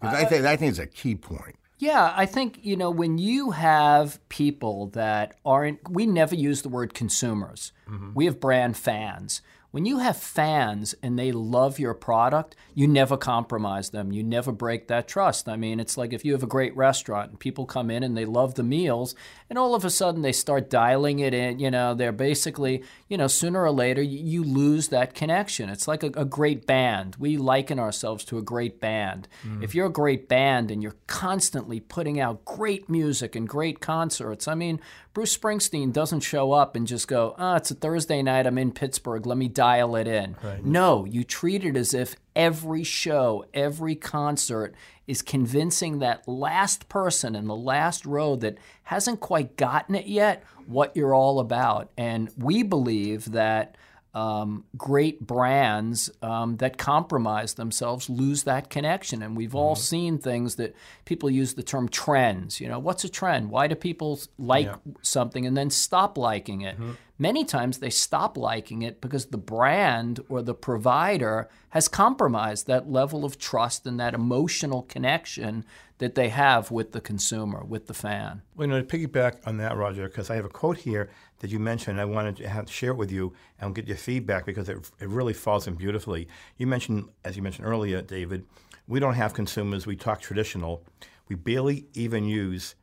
Because 0.00 0.14
I, 0.14 0.20
I 0.20 0.24
think 0.24 0.44
I 0.44 0.56
think 0.56 0.70
it's 0.70 0.78
a 0.78 0.86
key 0.86 1.14
point. 1.14 1.56
Yeah, 1.78 2.12
I 2.16 2.26
think, 2.26 2.60
you 2.62 2.76
know, 2.76 2.90
when 2.92 3.18
you 3.18 3.50
have 3.50 4.20
people 4.28 4.86
that 4.90 5.34
aren't, 5.44 5.90
we 5.90 6.06
never 6.06 6.36
use 6.36 6.62
the 6.62 6.68
word 6.68 6.94
consumers. 6.94 7.72
Mm-hmm. 7.88 8.14
We 8.14 8.26
have 8.26 8.38
brand 8.38 8.76
fans. 8.76 9.42
When 9.72 9.86
you 9.86 9.98
have 9.98 10.18
fans 10.18 10.94
and 11.02 11.18
they 11.18 11.32
love 11.32 11.78
your 11.78 11.94
product, 11.94 12.54
you 12.74 12.86
never 12.86 13.16
compromise 13.16 13.88
them. 13.88 14.12
You 14.12 14.22
never 14.22 14.52
break 14.52 14.88
that 14.88 15.08
trust. 15.08 15.48
I 15.48 15.56
mean, 15.56 15.80
it's 15.80 15.96
like 15.96 16.12
if 16.12 16.26
you 16.26 16.32
have 16.32 16.42
a 16.42 16.46
great 16.46 16.76
restaurant 16.76 17.30
and 17.30 17.40
people 17.40 17.64
come 17.64 17.90
in 17.90 18.02
and 18.02 18.14
they 18.14 18.26
love 18.26 18.54
the 18.54 18.62
meals, 18.62 19.14
and 19.48 19.58
all 19.58 19.74
of 19.74 19.82
a 19.84 19.90
sudden 19.90 20.20
they 20.20 20.32
start 20.32 20.68
dialing 20.68 21.20
it 21.20 21.32
in, 21.32 21.58
you 21.58 21.70
know, 21.70 21.94
they're 21.94 22.12
basically, 22.12 22.84
you 23.08 23.16
know, 23.16 23.26
sooner 23.26 23.62
or 23.62 23.70
later 23.70 24.02
you 24.02 24.44
lose 24.44 24.88
that 24.88 25.14
connection. 25.14 25.70
It's 25.70 25.88
like 25.88 26.02
a, 26.02 26.10
a 26.16 26.26
great 26.26 26.66
band. 26.66 27.16
We 27.18 27.38
liken 27.38 27.78
ourselves 27.78 28.24
to 28.26 28.36
a 28.36 28.42
great 28.42 28.78
band. 28.78 29.26
Mm. 29.42 29.64
If 29.64 29.74
you're 29.74 29.86
a 29.86 29.90
great 29.90 30.28
band 30.28 30.70
and 30.70 30.82
you're 30.82 30.96
constantly 31.06 31.80
putting 31.80 32.20
out 32.20 32.44
great 32.44 32.90
music 32.90 33.34
and 33.34 33.48
great 33.48 33.80
concerts, 33.80 34.46
I 34.46 34.54
mean, 34.54 34.80
Bruce 35.14 35.36
Springsteen 35.36 35.92
doesn't 35.92 36.20
show 36.20 36.52
up 36.52 36.74
and 36.74 36.86
just 36.86 37.06
go, 37.06 37.34
oh, 37.38 37.56
it's 37.56 37.70
a 37.70 37.74
Thursday 37.74 38.22
night, 38.22 38.46
I'm 38.46 38.56
in 38.56 38.72
Pittsburgh, 38.72 39.26
let 39.26 39.36
me 39.36 39.46
dial 39.48 39.94
it 39.96 40.08
in. 40.08 40.36
Right. 40.42 40.64
No, 40.64 41.04
you 41.04 41.22
treat 41.22 41.64
it 41.64 41.76
as 41.76 41.92
if 41.92 42.16
every 42.34 42.82
show, 42.82 43.44
every 43.52 43.94
concert 43.94 44.74
is 45.06 45.20
convincing 45.20 45.98
that 45.98 46.26
last 46.26 46.88
person 46.88 47.34
in 47.34 47.46
the 47.46 47.54
last 47.54 48.06
row 48.06 48.36
that 48.36 48.56
hasn't 48.84 49.20
quite 49.20 49.56
gotten 49.56 49.94
it 49.94 50.06
yet 50.06 50.44
what 50.66 50.96
you're 50.96 51.14
all 51.14 51.40
about. 51.40 51.90
And 51.98 52.30
we 52.38 52.62
believe 52.62 53.32
that 53.32 53.76
um, 54.14 54.64
great 54.76 55.26
brands 55.26 56.10
um, 56.20 56.58
that 56.58 56.76
compromise 56.76 57.54
themselves 57.54 58.10
lose 58.10 58.42
that 58.42 58.68
connection. 58.68 59.22
And 59.22 59.36
we've 59.36 59.54
all 59.54 59.74
mm-hmm. 59.74 59.82
seen 59.82 60.18
things 60.18 60.56
that 60.56 60.74
people 61.04 61.30
use 61.30 61.54
the 61.54 61.62
term 61.62 61.88
trends. 61.88 62.60
You 62.60 62.68
know, 62.68 62.78
what's 62.78 63.04
a 63.04 63.08
trend? 63.08 63.50
Why 63.50 63.66
do 63.68 63.74
people 63.74 64.20
like 64.38 64.66
yeah. 64.66 64.76
something 65.00 65.46
and 65.46 65.56
then 65.56 65.70
stop 65.70 66.18
liking 66.18 66.60
it? 66.60 66.74
Mm-hmm. 66.74 66.92
many 67.18 67.44
times 67.44 67.78
they 67.78 67.90
stop 67.90 68.36
liking 68.36 68.82
it 68.82 69.00
because 69.00 69.26
the 69.26 69.38
brand 69.38 70.20
or 70.28 70.42
the 70.42 70.54
provider 70.54 71.48
has 71.70 71.88
compromised 71.88 72.66
that 72.66 72.90
level 72.90 73.24
of 73.24 73.38
trust 73.38 73.86
and 73.86 73.98
that 73.98 74.12
emotional 74.12 74.82
connection 74.82 75.64
that 75.98 76.16
they 76.16 76.30
have 76.30 76.70
with 76.72 76.90
the 76.90 77.00
consumer, 77.00 77.62
with 77.64 77.86
the 77.86 77.94
fan. 77.94 78.42
Well, 78.56 78.66
you 78.66 78.74
know, 78.74 78.82
to 78.82 78.86
piggyback 78.86 79.36
on 79.46 79.56
that, 79.58 79.76
Roger, 79.76 80.08
because 80.08 80.30
I 80.30 80.34
have 80.34 80.44
a 80.44 80.50
quote 80.50 80.78
here 80.78 81.10
that 81.42 81.50
you 81.50 81.58
mentioned. 81.58 82.00
I 82.00 82.04
wanted 82.06 82.36
to 82.38 82.48
have, 82.48 82.70
share 82.70 82.92
it 82.92 82.96
with 82.96 83.12
you 83.12 83.34
and 83.60 83.74
get 83.74 83.86
your 83.86 83.96
feedback 83.98 84.46
because 84.46 84.68
it, 84.68 84.78
it 85.00 85.08
really 85.08 85.34
falls 85.34 85.66
in 85.66 85.74
beautifully. 85.74 86.28
You 86.56 86.66
mentioned, 86.66 87.10
as 87.24 87.36
you 87.36 87.42
mentioned 87.42 87.66
earlier, 87.66 88.00
David, 88.00 88.46
we 88.88 88.98
don't 89.00 89.14
have 89.14 89.34
consumers. 89.34 89.84
We 89.86 89.96
talk 89.96 90.20
traditional. 90.20 90.82
We 91.28 91.36
barely 91.36 91.86
even 91.94 92.24
use 92.24 92.74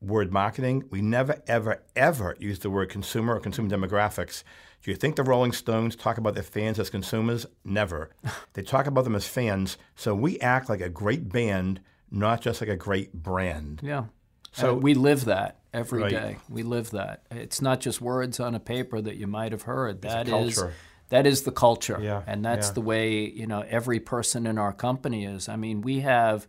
word 0.00 0.32
marketing. 0.32 0.84
We 0.90 1.00
never, 1.02 1.42
ever, 1.46 1.82
ever 1.94 2.36
use 2.38 2.58
the 2.60 2.70
word 2.70 2.88
consumer 2.88 3.34
or 3.36 3.40
consumer 3.40 3.68
demographics. 3.68 4.42
Do 4.82 4.90
you 4.90 4.96
think 4.96 5.16
the 5.16 5.22
Rolling 5.22 5.52
Stones 5.52 5.96
talk 5.96 6.16
about 6.18 6.34
their 6.34 6.42
fans 6.42 6.78
as 6.78 6.90
consumers? 6.90 7.46
Never. 7.64 8.10
they 8.54 8.62
talk 8.62 8.86
about 8.86 9.04
them 9.04 9.14
as 9.16 9.26
fans. 9.26 9.78
So 9.96 10.14
we 10.14 10.38
act 10.40 10.68
like 10.68 10.80
a 10.80 10.88
great 10.88 11.28
band, 11.30 11.80
not 12.10 12.40
just 12.40 12.60
like 12.60 12.70
a 12.70 12.76
great 12.76 13.12
brand. 13.12 13.80
Yeah. 13.82 14.04
So- 14.52 14.62
So 14.62 14.74
we 14.74 14.94
live 14.94 15.24
that 15.26 15.58
every 15.76 16.08
day. 16.08 16.24
Right. 16.24 16.38
We 16.48 16.62
live 16.62 16.90
that. 16.90 17.22
It's 17.30 17.60
not 17.60 17.80
just 17.80 18.00
words 18.00 18.40
on 18.40 18.54
a 18.54 18.60
paper 18.60 19.00
that 19.00 19.16
you 19.16 19.26
might 19.26 19.52
have 19.52 19.62
heard. 19.62 20.02
That 20.02 20.28
is 20.28 20.62
that 21.08 21.26
is 21.26 21.42
the 21.42 21.52
culture. 21.52 21.98
Yeah, 22.00 22.22
And 22.26 22.44
that's 22.44 22.68
yeah. 22.68 22.72
the 22.72 22.80
way, 22.80 23.28
you 23.28 23.46
know, 23.46 23.60
every 23.60 24.00
person 24.00 24.46
in 24.46 24.58
our 24.58 24.72
company 24.72 25.24
is. 25.24 25.48
I 25.48 25.56
mean, 25.56 25.82
we 25.82 26.00
have 26.00 26.48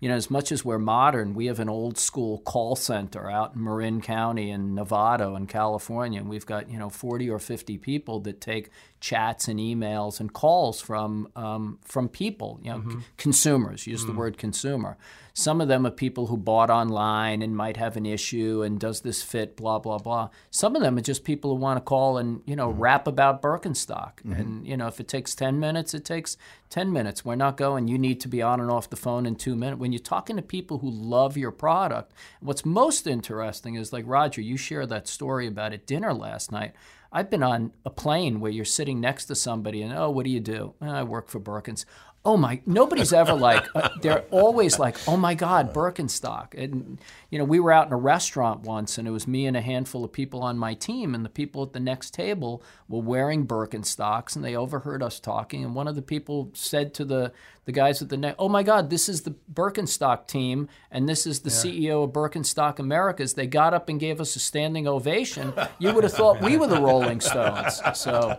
you 0.00 0.08
know, 0.08 0.14
as 0.14 0.30
much 0.30 0.52
as 0.52 0.64
we're 0.64 0.78
modern, 0.78 1.34
we 1.34 1.46
have 1.46 1.58
an 1.58 1.68
old 1.68 1.98
school 1.98 2.38
call 2.38 2.76
center 2.76 3.28
out 3.28 3.56
in 3.56 3.64
Marin 3.64 4.00
County 4.00 4.50
in 4.50 4.74
Novato 4.74 5.36
and 5.36 5.48
California. 5.48 6.20
And 6.20 6.28
we've 6.28 6.46
got, 6.46 6.70
you 6.70 6.78
know, 6.78 6.88
40 6.88 7.28
or 7.30 7.38
50 7.40 7.78
people 7.78 8.20
that 8.20 8.40
take 8.40 8.70
chats 9.00 9.46
and 9.48 9.60
emails 9.60 10.18
and 10.18 10.32
calls 10.32 10.80
from 10.80 11.28
um, 11.36 11.78
from 11.84 12.08
people, 12.08 12.58
you 12.62 12.70
know, 12.70 12.82
c- 12.88 12.96
consumers. 13.16 13.86
Use 13.86 14.04
the 14.04 14.12
mm. 14.12 14.16
word 14.16 14.38
consumer. 14.38 14.96
Some 15.34 15.60
of 15.60 15.68
them 15.68 15.86
are 15.86 15.92
people 15.92 16.26
who 16.26 16.36
bought 16.36 16.68
online 16.68 17.42
and 17.42 17.56
might 17.56 17.76
have 17.76 17.96
an 17.96 18.04
issue 18.04 18.62
and 18.62 18.80
does 18.80 19.02
this 19.02 19.22
fit, 19.22 19.56
blah 19.56 19.78
blah 19.78 19.98
blah. 19.98 20.30
Some 20.50 20.74
of 20.74 20.82
them 20.82 20.98
are 20.98 21.02
just 21.02 21.22
people 21.22 21.50
who 21.50 21.60
want 21.60 21.76
to 21.76 21.80
call 21.80 22.18
and 22.18 22.42
you 22.44 22.56
know 22.56 22.72
mm. 22.72 22.74
rap 22.76 23.06
about 23.06 23.40
Birkenstock. 23.40 24.16
Mm-hmm. 24.16 24.32
And 24.32 24.66
you 24.66 24.76
know, 24.76 24.88
if 24.88 24.98
it 24.98 25.06
takes 25.06 25.34
10 25.34 25.60
minutes, 25.60 25.94
it 25.94 26.04
takes 26.04 26.36
10 26.70 26.92
minutes. 26.92 27.24
We're 27.24 27.36
not 27.36 27.56
going. 27.56 27.86
You 27.86 27.98
need 27.98 28.20
to 28.20 28.28
be 28.28 28.42
on 28.42 28.60
and 28.60 28.70
off 28.70 28.90
the 28.90 28.96
phone 28.96 29.26
in 29.26 29.36
two 29.36 29.54
minutes. 29.54 29.80
When 29.80 29.92
you're 29.92 30.00
talking 30.00 30.36
to 30.36 30.42
people 30.42 30.78
who 30.78 30.90
love 30.90 31.36
your 31.36 31.52
product, 31.52 32.12
what's 32.40 32.64
most 32.64 33.06
interesting 33.06 33.76
is 33.76 33.92
like 33.92 34.04
Roger, 34.06 34.40
you 34.40 34.56
shared 34.56 34.88
that 34.88 35.06
story 35.06 35.46
about 35.46 35.72
at 35.72 35.86
dinner 35.86 36.12
last 36.12 36.50
night. 36.50 36.74
I've 37.10 37.30
been 37.30 37.42
on 37.42 37.72
a 37.84 37.90
plane 37.90 38.40
where 38.40 38.50
you're 38.50 38.64
sitting 38.64 39.00
next 39.00 39.26
to 39.26 39.34
somebody 39.34 39.82
and 39.82 39.96
oh, 39.96 40.10
what 40.10 40.24
do 40.24 40.30
you 40.30 40.40
do? 40.40 40.74
"Oh, 40.82 40.90
I 40.90 41.02
work 41.02 41.28
for 41.28 41.40
Birkins. 41.40 41.84
Oh 42.24 42.36
my! 42.36 42.60
Nobody's 42.66 43.12
ever 43.12 43.32
like. 43.32 43.64
Uh, 43.74 43.88
they're 44.02 44.24
always 44.30 44.78
like, 44.78 44.96
oh 45.06 45.16
my 45.16 45.34
God, 45.34 45.72
Birkenstock. 45.72 46.52
And 46.52 47.00
you 47.30 47.38
know, 47.38 47.44
we 47.44 47.60
were 47.60 47.72
out 47.72 47.86
in 47.86 47.92
a 47.92 47.96
restaurant 47.96 48.62
once, 48.62 48.98
and 48.98 49.06
it 49.06 49.12
was 49.12 49.28
me 49.28 49.46
and 49.46 49.56
a 49.56 49.60
handful 49.60 50.04
of 50.04 50.12
people 50.12 50.42
on 50.42 50.58
my 50.58 50.74
team, 50.74 51.14
and 51.14 51.24
the 51.24 51.30
people 51.30 51.62
at 51.62 51.72
the 51.72 51.80
next 51.80 52.12
table 52.12 52.62
were 52.88 53.00
wearing 53.00 53.46
Birkenstocks, 53.46 54.34
and 54.34 54.44
they 54.44 54.56
overheard 54.56 55.02
us 55.02 55.20
talking. 55.20 55.64
And 55.64 55.74
one 55.74 55.86
of 55.86 55.94
the 55.94 56.02
people 56.02 56.50
said 56.54 56.92
to 56.94 57.04
the 57.04 57.32
the 57.68 57.72
guys 57.72 58.00
at 58.00 58.08
the 58.08 58.16
next, 58.16 58.36
oh 58.38 58.48
my 58.48 58.62
God, 58.62 58.88
this 58.88 59.10
is 59.10 59.20
the 59.24 59.34
Birkenstock 59.52 60.26
team, 60.26 60.70
and 60.90 61.06
this 61.06 61.26
is 61.26 61.40
the 61.40 61.50
CEO 61.50 62.02
of 62.02 62.12
Birkenstock 62.12 62.78
Americas. 62.78 63.34
They 63.34 63.46
got 63.46 63.74
up 63.74 63.90
and 63.90 64.00
gave 64.00 64.22
us 64.22 64.34
a 64.36 64.38
standing 64.38 64.88
ovation. 64.88 65.52
You 65.78 65.92
would 65.92 66.02
have 66.02 66.14
thought 66.14 66.40
we 66.40 66.56
were 66.56 66.66
the 66.66 66.80
Rolling 66.80 67.20
Stones. 67.20 67.82
So. 67.92 68.38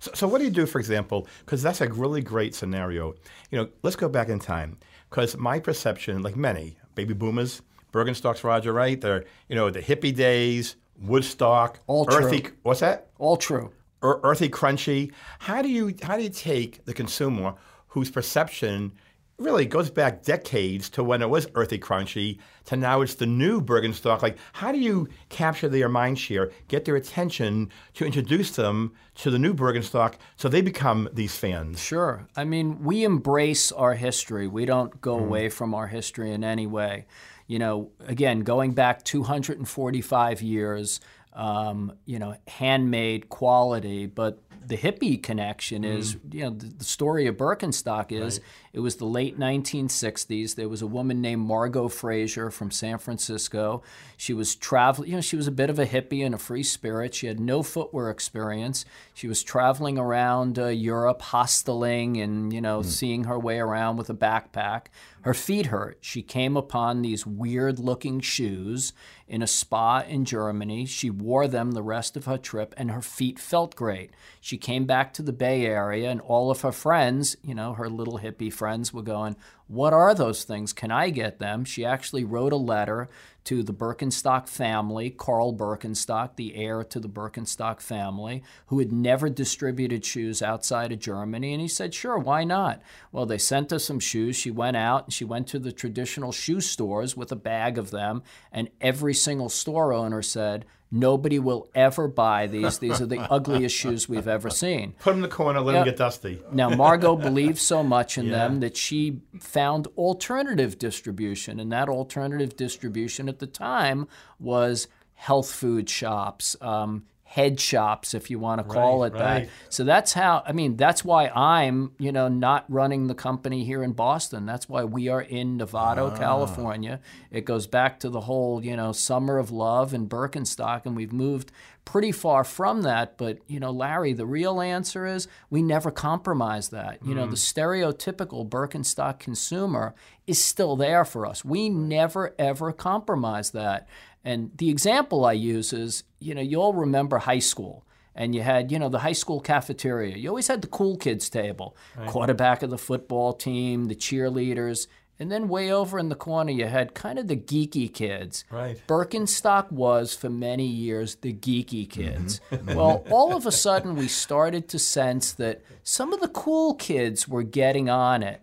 So, 0.00 0.10
so 0.12 0.26
what 0.26 0.38
do 0.38 0.44
you 0.44 0.50
do, 0.50 0.66
for 0.66 0.80
example? 0.80 1.28
Because 1.44 1.62
that's 1.62 1.82
a 1.82 1.88
really 1.88 2.20
great 2.20 2.52
scenario. 2.56 3.14
You 3.52 3.58
know, 3.58 3.68
let's 3.84 3.94
go 3.94 4.08
back 4.08 4.28
in 4.28 4.40
time. 4.40 4.78
Because 5.08 5.36
my 5.36 5.60
perception, 5.60 6.22
like 6.22 6.34
many 6.34 6.76
baby 6.96 7.14
boomers, 7.14 7.62
Bergenstocks, 7.92 8.42
Roger, 8.42 8.72
right? 8.72 9.00
They're 9.00 9.24
you 9.48 9.54
know 9.54 9.70
the 9.70 9.82
hippie 9.82 10.12
days, 10.12 10.74
Woodstock, 11.00 11.78
All 11.86 12.06
true. 12.06 12.16
earthy. 12.26 12.48
What's 12.64 12.80
that? 12.80 13.06
All 13.18 13.36
true. 13.36 13.70
Earthy, 14.02 14.48
crunchy. 14.48 15.12
How 15.38 15.62
do 15.62 15.68
you 15.68 15.94
how 16.02 16.16
do 16.16 16.24
you 16.24 16.28
take 16.28 16.84
the 16.86 16.92
consumer 16.92 17.54
whose 17.94 18.10
perception 18.10 18.90
really 19.38 19.66
goes 19.66 19.88
back 19.88 20.24
decades 20.24 20.90
to 20.90 21.02
when 21.02 21.22
it 21.22 21.30
was 21.30 21.46
earthy, 21.54 21.78
crunchy 21.78 22.38
to 22.64 22.76
now 22.76 23.02
it's 23.02 23.14
the 23.14 23.26
new 23.26 23.60
Bergenstock? 23.60 24.20
Like, 24.20 24.36
how 24.52 24.72
do 24.72 24.78
you 24.78 25.08
capture 25.28 25.68
their 25.68 25.88
mind 25.88 26.18
share, 26.18 26.50
get 26.66 26.84
their 26.84 26.96
attention 26.96 27.70
to 27.94 28.04
introduce 28.04 28.50
them 28.50 28.92
to 29.16 29.30
the 29.30 29.38
new 29.38 29.54
Bergenstock 29.54 30.14
so 30.34 30.48
they 30.48 30.60
become 30.60 31.08
these 31.12 31.36
fans? 31.36 31.80
Sure. 31.80 32.26
I 32.36 32.42
mean, 32.42 32.82
we 32.82 33.04
embrace 33.04 33.70
our 33.70 33.94
history. 33.94 34.48
We 34.48 34.64
don't 34.64 35.00
go 35.00 35.16
away 35.16 35.48
from 35.48 35.72
our 35.72 35.86
history 35.86 36.32
in 36.32 36.42
any 36.42 36.66
way. 36.66 37.06
You 37.46 37.60
know, 37.60 37.92
again, 38.08 38.40
going 38.40 38.72
back 38.72 39.04
245 39.04 40.42
years, 40.42 40.98
um, 41.32 41.92
you 42.06 42.18
know, 42.18 42.36
handmade 42.48 43.28
quality, 43.28 44.06
but 44.06 44.42
the 44.66 44.76
hippie 44.76 45.22
connection 45.22 45.84
is, 45.84 46.16
you 46.30 46.44
know, 46.44 46.50
the, 46.50 46.66
the 46.66 46.84
story 46.84 47.26
of 47.26 47.36
Birkenstock 47.36 48.12
is 48.12 48.40
it 48.72 48.80
was 48.80 48.96
the 48.96 49.04
late 49.04 49.38
1960s. 49.38 50.54
There 50.56 50.68
was 50.68 50.82
a 50.82 50.86
woman 50.86 51.20
named 51.20 51.42
Margot 51.42 51.88
Fraser 51.88 52.50
from 52.50 52.70
San 52.70 52.98
Francisco. 52.98 53.82
She 54.16 54.32
was 54.32 54.54
traveling, 54.56 55.10
you 55.10 55.16
know, 55.16 55.20
she 55.20 55.36
was 55.36 55.46
a 55.46 55.52
bit 55.52 55.70
of 55.70 55.78
a 55.78 55.86
hippie 55.86 56.24
and 56.24 56.34
a 56.34 56.38
free 56.38 56.62
spirit. 56.62 57.14
She 57.14 57.26
had 57.26 57.38
no 57.38 57.62
footwear 57.62 58.10
experience. 58.10 58.84
She 59.14 59.28
was 59.28 59.42
traveling 59.42 59.98
around 59.98 60.58
uh, 60.58 60.66
Europe, 60.66 61.22
hosteling 61.22 62.22
and, 62.22 62.52
you 62.52 62.60
know, 62.60 62.82
seeing 62.82 63.24
her 63.24 63.38
way 63.38 63.58
around 63.58 63.96
with 63.96 64.10
a 64.10 64.14
backpack. 64.14 64.86
Her 65.24 65.32
feet 65.32 65.66
hurt. 65.66 65.96
She 66.02 66.20
came 66.20 66.54
upon 66.54 67.00
these 67.00 67.26
weird 67.26 67.78
looking 67.78 68.20
shoes 68.20 68.92
in 69.26 69.40
a 69.40 69.46
spa 69.46 70.00
in 70.00 70.26
Germany. 70.26 70.84
She 70.84 71.08
wore 71.08 71.48
them 71.48 71.70
the 71.70 71.82
rest 71.82 72.14
of 72.14 72.26
her 72.26 72.36
trip 72.36 72.74
and 72.76 72.90
her 72.90 73.00
feet 73.00 73.38
felt 73.38 73.74
great. 73.74 74.10
She 74.38 74.58
came 74.58 74.84
back 74.84 75.14
to 75.14 75.22
the 75.22 75.32
Bay 75.32 75.64
Area 75.64 76.10
and 76.10 76.20
all 76.20 76.50
of 76.50 76.60
her 76.60 76.72
friends, 76.72 77.38
you 77.42 77.54
know, 77.54 77.72
her 77.72 77.88
little 77.88 78.18
hippie 78.18 78.52
friends 78.52 78.92
were 78.92 79.00
going, 79.00 79.34
What 79.66 79.94
are 79.94 80.14
those 80.14 80.44
things? 80.44 80.74
Can 80.74 80.90
I 80.90 81.08
get 81.08 81.38
them? 81.38 81.64
She 81.64 81.86
actually 81.86 82.24
wrote 82.24 82.52
a 82.52 82.56
letter 82.56 83.08
to 83.44 83.62
the 83.62 83.74
Birkenstock 83.74 84.48
family, 84.48 85.10
Carl 85.10 85.54
Birkenstock, 85.54 86.36
the 86.36 86.56
heir 86.56 86.82
to 86.84 86.98
the 86.98 87.08
Birkenstock 87.08 87.80
family, 87.80 88.42
who 88.66 88.78
had 88.78 88.92
never 88.92 89.28
distributed 89.28 90.04
shoes 90.04 90.42
outside 90.42 90.92
of 90.92 90.98
Germany. 90.98 91.52
And 91.52 91.60
he 91.60 91.68
said, 91.68 91.94
Sure, 91.94 92.18
why 92.18 92.44
not? 92.44 92.80
Well, 93.12 93.26
they 93.26 93.38
sent 93.38 93.72
us 93.72 93.84
some 93.84 94.00
shoes. 94.00 94.36
She 94.36 94.50
went 94.50 94.76
out 94.76 95.04
and 95.04 95.12
she 95.12 95.24
went 95.24 95.46
to 95.48 95.58
the 95.58 95.72
traditional 95.72 96.32
shoe 96.32 96.60
stores 96.60 97.16
with 97.16 97.30
a 97.30 97.36
bag 97.36 97.78
of 97.78 97.90
them. 97.90 98.22
And 98.50 98.70
every 98.80 99.14
single 99.14 99.48
store 99.48 99.92
owner 99.92 100.22
said, 100.22 100.64
Nobody 100.90 101.38
will 101.38 101.68
ever 101.74 102.06
buy 102.06 102.46
these. 102.46 102.78
These 102.78 103.00
are 103.00 103.06
the 103.06 103.18
ugliest 103.32 103.74
shoes 103.74 104.08
we've 104.08 104.28
ever 104.28 104.48
seen. 104.50 104.94
Put 105.00 105.10
them 105.10 105.18
in 105.18 105.22
the 105.22 105.28
corner, 105.28 105.60
let 105.60 105.72
Yeah. 105.72 105.78
them 105.80 105.88
get 105.88 105.96
dusty. 105.96 106.40
Now, 106.52 106.70
Margot 106.70 107.16
believed 107.30 107.58
so 107.58 107.82
much 107.82 108.16
in 108.16 108.30
them 108.30 108.60
that 108.60 108.76
she 108.76 109.20
found 109.40 109.88
alternative 109.96 110.78
distribution. 110.78 111.58
And 111.58 111.72
that 111.72 111.88
alternative 111.88 112.56
distribution 112.56 113.28
at 113.28 113.40
the 113.40 113.46
time 113.48 114.06
was 114.38 114.86
health 115.14 115.50
food 115.50 115.88
shops, 115.90 116.56
um, 116.60 117.04
head 117.34 117.58
shops, 117.58 118.14
if 118.14 118.30
you 118.30 118.38
want 118.38 118.60
to 118.60 118.64
call 118.72 119.00
Right, 119.00 119.06
it 119.08 119.18
that. 119.18 119.48
So 119.68 119.82
that's 119.82 120.12
how, 120.12 120.44
I 120.46 120.52
mean, 120.52 120.76
that's 120.76 121.04
why 121.04 121.26
I'm, 121.30 121.90
you 121.98 122.12
know, 122.12 122.28
not 122.28 122.64
running 122.68 123.08
the 123.08 123.14
company 123.14 123.64
here 123.64 123.82
in 123.82 123.90
Boston. 123.90 124.46
That's 124.46 124.68
why 124.68 124.84
we 124.84 125.08
are 125.08 125.20
in 125.20 125.58
Novato, 125.58 126.12
Ah. 126.12 126.16
California. 126.16 127.00
It 127.32 127.44
goes 127.44 127.66
back 127.66 127.98
to 128.00 128.08
the 128.08 128.20
whole, 128.20 128.64
you 128.64 128.76
know, 128.76 128.92
summer 128.92 129.38
of 129.38 129.50
love 129.50 129.92
and 129.92 130.08
Birkenstock, 130.08 130.86
and 130.86 130.94
we've 130.94 131.12
moved 131.12 131.50
pretty 131.84 132.12
far 132.12 132.44
from 132.44 132.82
that. 132.82 133.18
But, 133.18 133.38
you 133.48 133.58
know, 133.58 133.72
Larry, 133.72 134.12
the 134.12 134.26
real 134.26 134.60
answer 134.60 135.04
is 135.04 135.26
we 135.50 135.60
never 135.60 135.90
compromise 135.90 136.68
that. 136.68 137.04
You 137.04 137.16
know, 137.16 137.26
the 137.26 137.34
stereotypical 137.34 138.48
Birkenstock 138.48 139.18
consumer 139.18 139.92
is 140.26 140.42
still 140.42 140.76
there 140.76 141.04
for 141.04 141.26
us. 141.26 141.44
We 141.44 141.68
never, 141.68 142.32
ever 142.38 142.72
compromise 142.72 143.50
that. 143.50 143.88
And 144.24 144.50
the 144.56 144.70
example 144.70 145.24
I 145.24 145.32
use 145.32 145.72
is, 145.72 146.04
you 146.18 146.34
know, 146.34 146.40
you 146.40 146.60
all 146.60 146.72
remember 146.72 147.18
high 147.18 147.40
school 147.40 147.84
and 148.14 148.34
you 148.34 148.42
had, 148.42 148.72
you 148.72 148.78
know, 148.78 148.88
the 148.88 149.00
high 149.00 149.12
school 149.12 149.40
cafeteria. 149.40 150.16
You 150.16 150.28
always 150.28 150.48
had 150.48 150.62
the 150.62 150.68
cool 150.68 150.96
kids 150.96 151.28
table, 151.28 151.76
quarterback 152.06 152.62
of 152.62 152.70
the 152.70 152.78
football 152.78 153.32
team, 153.32 153.86
the 153.86 153.94
cheerleaders, 153.94 154.86
and 155.18 155.30
then 155.30 155.48
way 155.48 155.72
over 155.72 155.98
in 155.98 156.08
the 156.08 156.14
corner 156.14 156.50
you 156.50 156.66
had 156.66 156.94
kind 156.94 157.18
of 157.18 157.28
the 157.28 157.36
geeky 157.36 157.92
kids. 157.92 158.44
Right. 158.50 158.80
Birkenstock 158.86 159.70
was 159.70 160.14
for 160.14 160.28
many 160.28 160.66
years 160.66 161.16
the 161.16 161.32
geeky 161.32 161.88
mm-hmm. 161.88 162.00
kids. 162.00 162.40
Mm-hmm. 162.50 162.74
well, 162.74 163.04
all 163.10 163.36
of 163.36 163.46
a 163.46 163.52
sudden 163.52 163.94
we 163.94 164.08
started 164.08 164.68
to 164.70 164.78
sense 164.78 165.32
that 165.32 165.62
some 165.82 166.12
of 166.12 166.20
the 166.20 166.28
cool 166.28 166.74
kids 166.74 167.28
were 167.28 167.42
getting 167.42 167.88
on 167.88 168.22
it. 168.22 168.40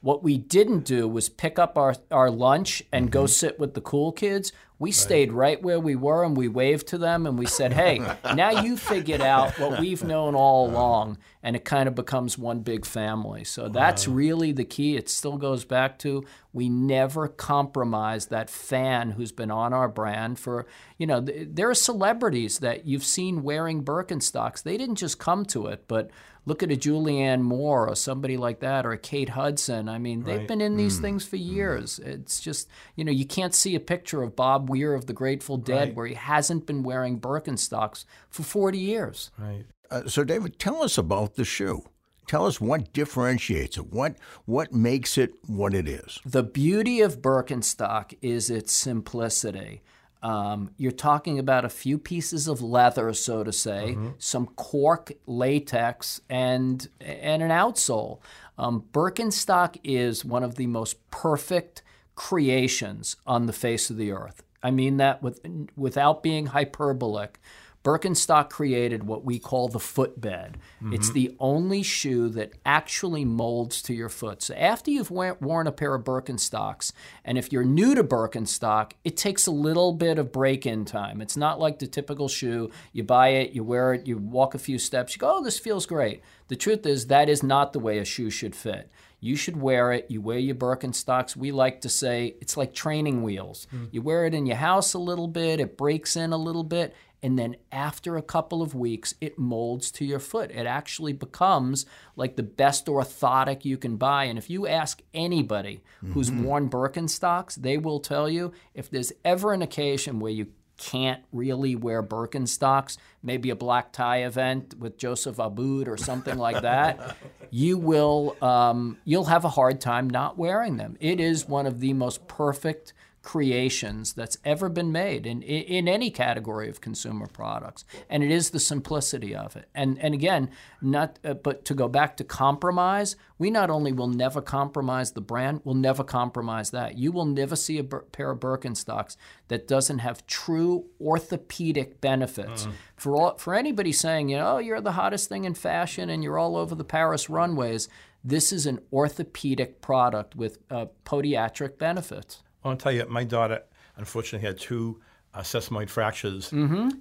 What 0.00 0.22
we 0.22 0.36
didn't 0.36 0.84
do 0.84 1.08
was 1.08 1.28
pick 1.30 1.58
up 1.58 1.78
our, 1.78 1.94
our 2.10 2.30
lunch 2.30 2.82
and 2.92 3.10
go 3.10 3.24
mm-hmm. 3.24 3.28
sit 3.28 3.58
with 3.58 3.74
the 3.74 3.80
cool 3.80 4.12
kids. 4.12 4.52
We 4.78 4.90
stayed 4.90 5.32
right 5.32 5.62
where 5.62 5.78
we 5.78 5.94
were 5.94 6.24
and 6.24 6.36
we 6.36 6.48
waved 6.48 6.88
to 6.88 6.98
them 6.98 7.26
and 7.26 7.38
we 7.38 7.46
said, 7.46 7.72
hey, 7.72 8.00
now 8.34 8.50
you 8.62 8.76
figured 8.76 9.20
out 9.20 9.58
what 9.58 9.80
we've 9.80 10.02
known 10.02 10.34
all 10.34 10.68
along. 10.68 11.18
And 11.42 11.54
it 11.54 11.64
kind 11.64 11.88
of 11.88 11.94
becomes 11.94 12.36
one 12.36 12.60
big 12.60 12.84
family. 12.84 13.44
So 13.44 13.68
that's 13.68 14.08
really 14.08 14.52
the 14.52 14.64
key. 14.64 14.96
It 14.96 15.08
still 15.08 15.36
goes 15.36 15.64
back 15.64 15.98
to 16.00 16.24
we 16.52 16.68
never 16.68 17.28
compromise 17.28 18.26
that 18.26 18.48
fan 18.48 19.12
who's 19.12 19.32
been 19.32 19.50
on 19.50 19.72
our 19.72 19.88
brand 19.88 20.38
for, 20.38 20.66
you 20.98 21.06
know, 21.06 21.20
th- 21.20 21.48
there 21.52 21.68
are 21.68 21.74
celebrities 21.74 22.60
that 22.60 22.86
you've 22.86 23.04
seen 23.04 23.42
wearing 23.42 23.84
Birkenstocks. 23.84 24.62
They 24.62 24.76
didn't 24.76 24.96
just 24.96 25.18
come 25.18 25.44
to 25.46 25.66
it, 25.66 25.84
but 25.86 26.10
look 26.46 26.62
at 26.62 26.70
a 26.70 26.76
Julianne 26.76 27.40
Moore 27.40 27.88
or 27.88 27.96
somebody 27.96 28.36
like 28.36 28.60
that 28.60 28.84
or 28.84 28.92
a 28.92 28.98
Kate 28.98 29.30
Hudson. 29.30 29.88
I 29.88 29.98
mean, 29.98 30.24
they've 30.24 30.46
been 30.46 30.60
in 30.60 30.76
these 30.76 30.98
things 30.98 31.24
for 31.24 31.36
years. 31.36 31.98
It's 31.98 32.40
just, 32.40 32.68
you 32.96 33.04
know, 33.04 33.12
you 33.12 33.26
can't 33.26 33.54
see 33.54 33.74
a 33.74 33.80
picture 33.80 34.22
of 34.22 34.36
Bob 34.36 34.68
Weir 34.68 34.94
of 34.94 35.06
the 35.06 35.12
Grateful 35.12 35.56
Dead 35.56 35.96
where 35.96 36.06
he 36.06 36.14
hasn't 36.14 36.66
been 36.66 36.82
wearing 36.82 37.18
Birkenstocks 37.18 38.04
for 38.28 38.42
40 38.42 38.78
years. 38.78 39.30
Right. 39.38 39.64
Uh, 39.90 40.06
so, 40.06 40.24
David, 40.24 40.58
tell 40.58 40.82
us 40.82 40.98
about 40.98 41.36
the 41.36 41.44
shoe. 41.44 41.84
Tell 42.26 42.46
us 42.46 42.60
what 42.60 42.92
differentiates 42.92 43.76
it. 43.76 43.92
What 43.92 44.16
what 44.46 44.72
makes 44.72 45.18
it 45.18 45.34
what 45.46 45.74
it 45.74 45.86
is. 45.86 46.20
The 46.24 46.42
beauty 46.42 47.00
of 47.00 47.20
Birkenstock 47.20 48.16
is 48.22 48.48
its 48.48 48.72
simplicity. 48.72 49.82
Um, 50.24 50.70
you're 50.78 50.90
talking 50.90 51.38
about 51.38 51.66
a 51.66 51.68
few 51.68 51.98
pieces 51.98 52.48
of 52.48 52.62
leather, 52.62 53.12
so 53.12 53.44
to 53.44 53.52
say, 53.52 53.96
some 54.18 54.46
cork, 54.46 55.12
latex, 55.26 56.20
and 56.30 56.88
and 57.00 57.42
an 57.42 57.50
outsole. 57.50 58.20
Um, 58.56 58.84
Birkenstock 58.92 59.76
is 59.84 60.24
one 60.24 60.42
of 60.42 60.54
the 60.54 60.66
most 60.66 60.96
perfect 61.10 61.82
creations 62.14 63.16
on 63.26 63.44
the 63.46 63.52
face 63.52 63.90
of 63.90 63.98
the 63.98 64.12
earth. 64.12 64.42
I 64.62 64.70
mean 64.70 64.96
that 64.96 65.22
with, 65.22 65.40
without 65.76 66.22
being 66.22 66.46
hyperbolic. 66.46 67.38
Birkenstock 67.84 68.48
created 68.48 69.04
what 69.04 69.26
we 69.26 69.38
call 69.38 69.68
the 69.68 69.78
footbed. 69.78 70.56
It's 70.90 71.08
mm-hmm. 71.08 71.14
the 71.14 71.36
only 71.38 71.82
shoe 71.82 72.30
that 72.30 72.54
actually 72.64 73.26
molds 73.26 73.82
to 73.82 73.92
your 73.92 74.08
foot. 74.08 74.40
So 74.42 74.54
after 74.54 74.90
you've 74.90 75.10
worn 75.10 75.66
a 75.66 75.72
pair 75.72 75.94
of 75.94 76.02
Birkenstocks, 76.02 76.92
and 77.26 77.36
if 77.36 77.52
you're 77.52 77.62
new 77.62 77.94
to 77.94 78.02
Birkenstock, 78.02 78.92
it 79.04 79.18
takes 79.18 79.46
a 79.46 79.50
little 79.50 79.92
bit 79.92 80.18
of 80.18 80.32
break-in 80.32 80.86
time. 80.86 81.20
It's 81.20 81.36
not 81.36 81.60
like 81.60 81.78
the 81.78 81.86
typical 81.86 82.26
shoe. 82.26 82.70
You 82.94 83.04
buy 83.04 83.28
it, 83.28 83.52
you 83.52 83.62
wear 83.62 83.92
it, 83.92 84.06
you 84.06 84.16
walk 84.16 84.54
a 84.54 84.58
few 84.58 84.78
steps, 84.78 85.14
you 85.14 85.20
go, 85.20 85.36
"Oh, 85.36 85.44
this 85.44 85.58
feels 85.58 85.84
great." 85.84 86.22
The 86.48 86.56
truth 86.56 86.86
is 86.86 87.08
that 87.08 87.28
is 87.28 87.42
not 87.42 87.74
the 87.74 87.80
way 87.80 87.98
a 87.98 88.04
shoe 88.04 88.30
should 88.30 88.56
fit. 88.56 88.90
You 89.20 89.36
should 89.36 89.58
wear 89.58 89.90
it. 89.92 90.10
You 90.10 90.20
wear 90.20 90.38
your 90.38 90.54
Birkenstocks. 90.54 91.34
We 91.34 91.50
like 91.50 91.80
to 91.80 91.88
say 91.88 92.36
it's 92.42 92.58
like 92.58 92.74
training 92.74 93.22
wheels. 93.22 93.66
Mm. 93.74 93.88
You 93.90 94.02
wear 94.02 94.26
it 94.26 94.34
in 94.34 94.44
your 94.44 94.56
house 94.56 94.92
a 94.92 94.98
little 94.98 95.28
bit, 95.28 95.60
it 95.60 95.78
breaks 95.78 96.14
in 96.14 96.34
a 96.34 96.36
little 96.36 96.64
bit, 96.64 96.94
and 97.24 97.38
then 97.38 97.56
after 97.72 98.18
a 98.18 98.22
couple 98.22 98.60
of 98.60 98.74
weeks, 98.74 99.14
it 99.18 99.38
molds 99.38 99.90
to 99.92 100.04
your 100.04 100.18
foot. 100.18 100.50
It 100.50 100.66
actually 100.66 101.14
becomes 101.14 101.86
like 102.16 102.36
the 102.36 102.42
best 102.42 102.84
orthotic 102.84 103.64
you 103.64 103.78
can 103.78 103.96
buy. 103.96 104.24
And 104.24 104.38
if 104.38 104.50
you 104.50 104.66
ask 104.66 105.00
anybody 105.14 105.82
who's 106.12 106.30
worn 106.30 106.68
Birkenstocks, 106.68 107.54
they 107.54 107.78
will 107.78 107.98
tell 107.98 108.28
you 108.28 108.52
if 108.74 108.90
there's 108.90 109.10
ever 109.24 109.54
an 109.54 109.62
occasion 109.62 110.20
where 110.20 110.32
you 110.32 110.48
can't 110.76 111.24
really 111.32 111.74
wear 111.74 112.02
Birkenstocks, 112.02 112.98
maybe 113.22 113.48
a 113.48 113.56
black 113.56 113.90
tie 113.90 114.24
event 114.24 114.78
with 114.78 114.98
Joseph 114.98 115.40
Abboud 115.40 115.88
or 115.88 115.96
something 115.96 116.36
like 116.36 116.60
that, 116.60 117.16
you 117.50 117.78
will 117.78 118.36
um, 118.42 118.98
you'll 119.06 119.24
have 119.24 119.46
a 119.46 119.50
hard 119.50 119.80
time 119.80 120.10
not 120.10 120.36
wearing 120.36 120.76
them. 120.76 120.98
It 121.00 121.20
is 121.20 121.48
one 121.48 121.64
of 121.64 121.80
the 121.80 121.94
most 121.94 122.28
perfect 122.28 122.92
creations 123.24 124.12
that's 124.12 124.36
ever 124.44 124.68
been 124.68 124.92
made 124.92 125.26
in, 125.26 125.42
in, 125.42 125.88
any 125.88 126.10
category 126.10 126.68
of 126.68 126.80
consumer 126.80 127.26
products, 127.26 127.84
and 128.08 128.22
it 128.22 128.30
is 128.30 128.50
the 128.50 128.60
simplicity 128.60 129.34
of 129.34 129.56
it. 129.56 129.68
And 129.74 129.98
and 129.98 130.14
again, 130.14 130.50
not 130.82 131.18
uh, 131.24 131.34
but 131.34 131.64
to 131.64 131.74
go 131.74 131.88
back 131.88 132.16
to 132.18 132.24
compromise, 132.24 133.16
we 133.38 133.50
not 133.50 133.70
only 133.70 133.92
will 133.92 134.08
never 134.08 134.42
compromise 134.42 135.12
the 135.12 135.20
brand, 135.20 135.62
we'll 135.64 135.74
never 135.74 136.04
compromise 136.04 136.70
that. 136.70 136.98
You 136.98 137.10
will 137.12 137.24
never 137.24 137.56
see 137.56 137.78
a 137.78 137.82
bir- 137.82 138.04
pair 138.12 138.30
of 138.30 138.40
Birkenstocks 138.40 139.16
that 139.48 139.66
doesn't 139.66 139.98
have 140.00 140.26
true 140.26 140.84
orthopedic 141.00 142.00
benefits. 142.00 142.68
For 142.96 143.16
all, 143.16 143.38
for 143.38 143.54
anybody 143.54 143.92
saying, 143.92 144.28
you 144.28 144.36
know, 144.36 144.56
oh, 144.56 144.58
you're 144.58 144.80
the 144.80 144.92
hottest 144.92 145.28
thing 145.28 145.44
in 145.44 145.54
fashion 145.54 146.10
and 146.10 146.22
you're 146.22 146.38
all 146.38 146.56
over 146.56 146.74
the 146.74 146.84
Paris 146.84 147.30
runways, 147.30 147.88
this 148.22 148.52
is 148.52 148.66
an 148.66 148.80
orthopedic 148.92 149.80
product 149.80 150.36
with 150.36 150.58
uh, 150.70 150.86
podiatric 151.04 151.78
benefits. 151.78 152.42
I'll 152.64 152.76
tell 152.76 152.92
you, 152.92 153.04
my 153.08 153.24
daughter 153.24 153.62
unfortunately 153.96 154.46
had 154.46 154.58
two 154.58 155.00
uh, 155.34 155.40
sesamoid 155.40 155.88
fractures, 155.88 156.50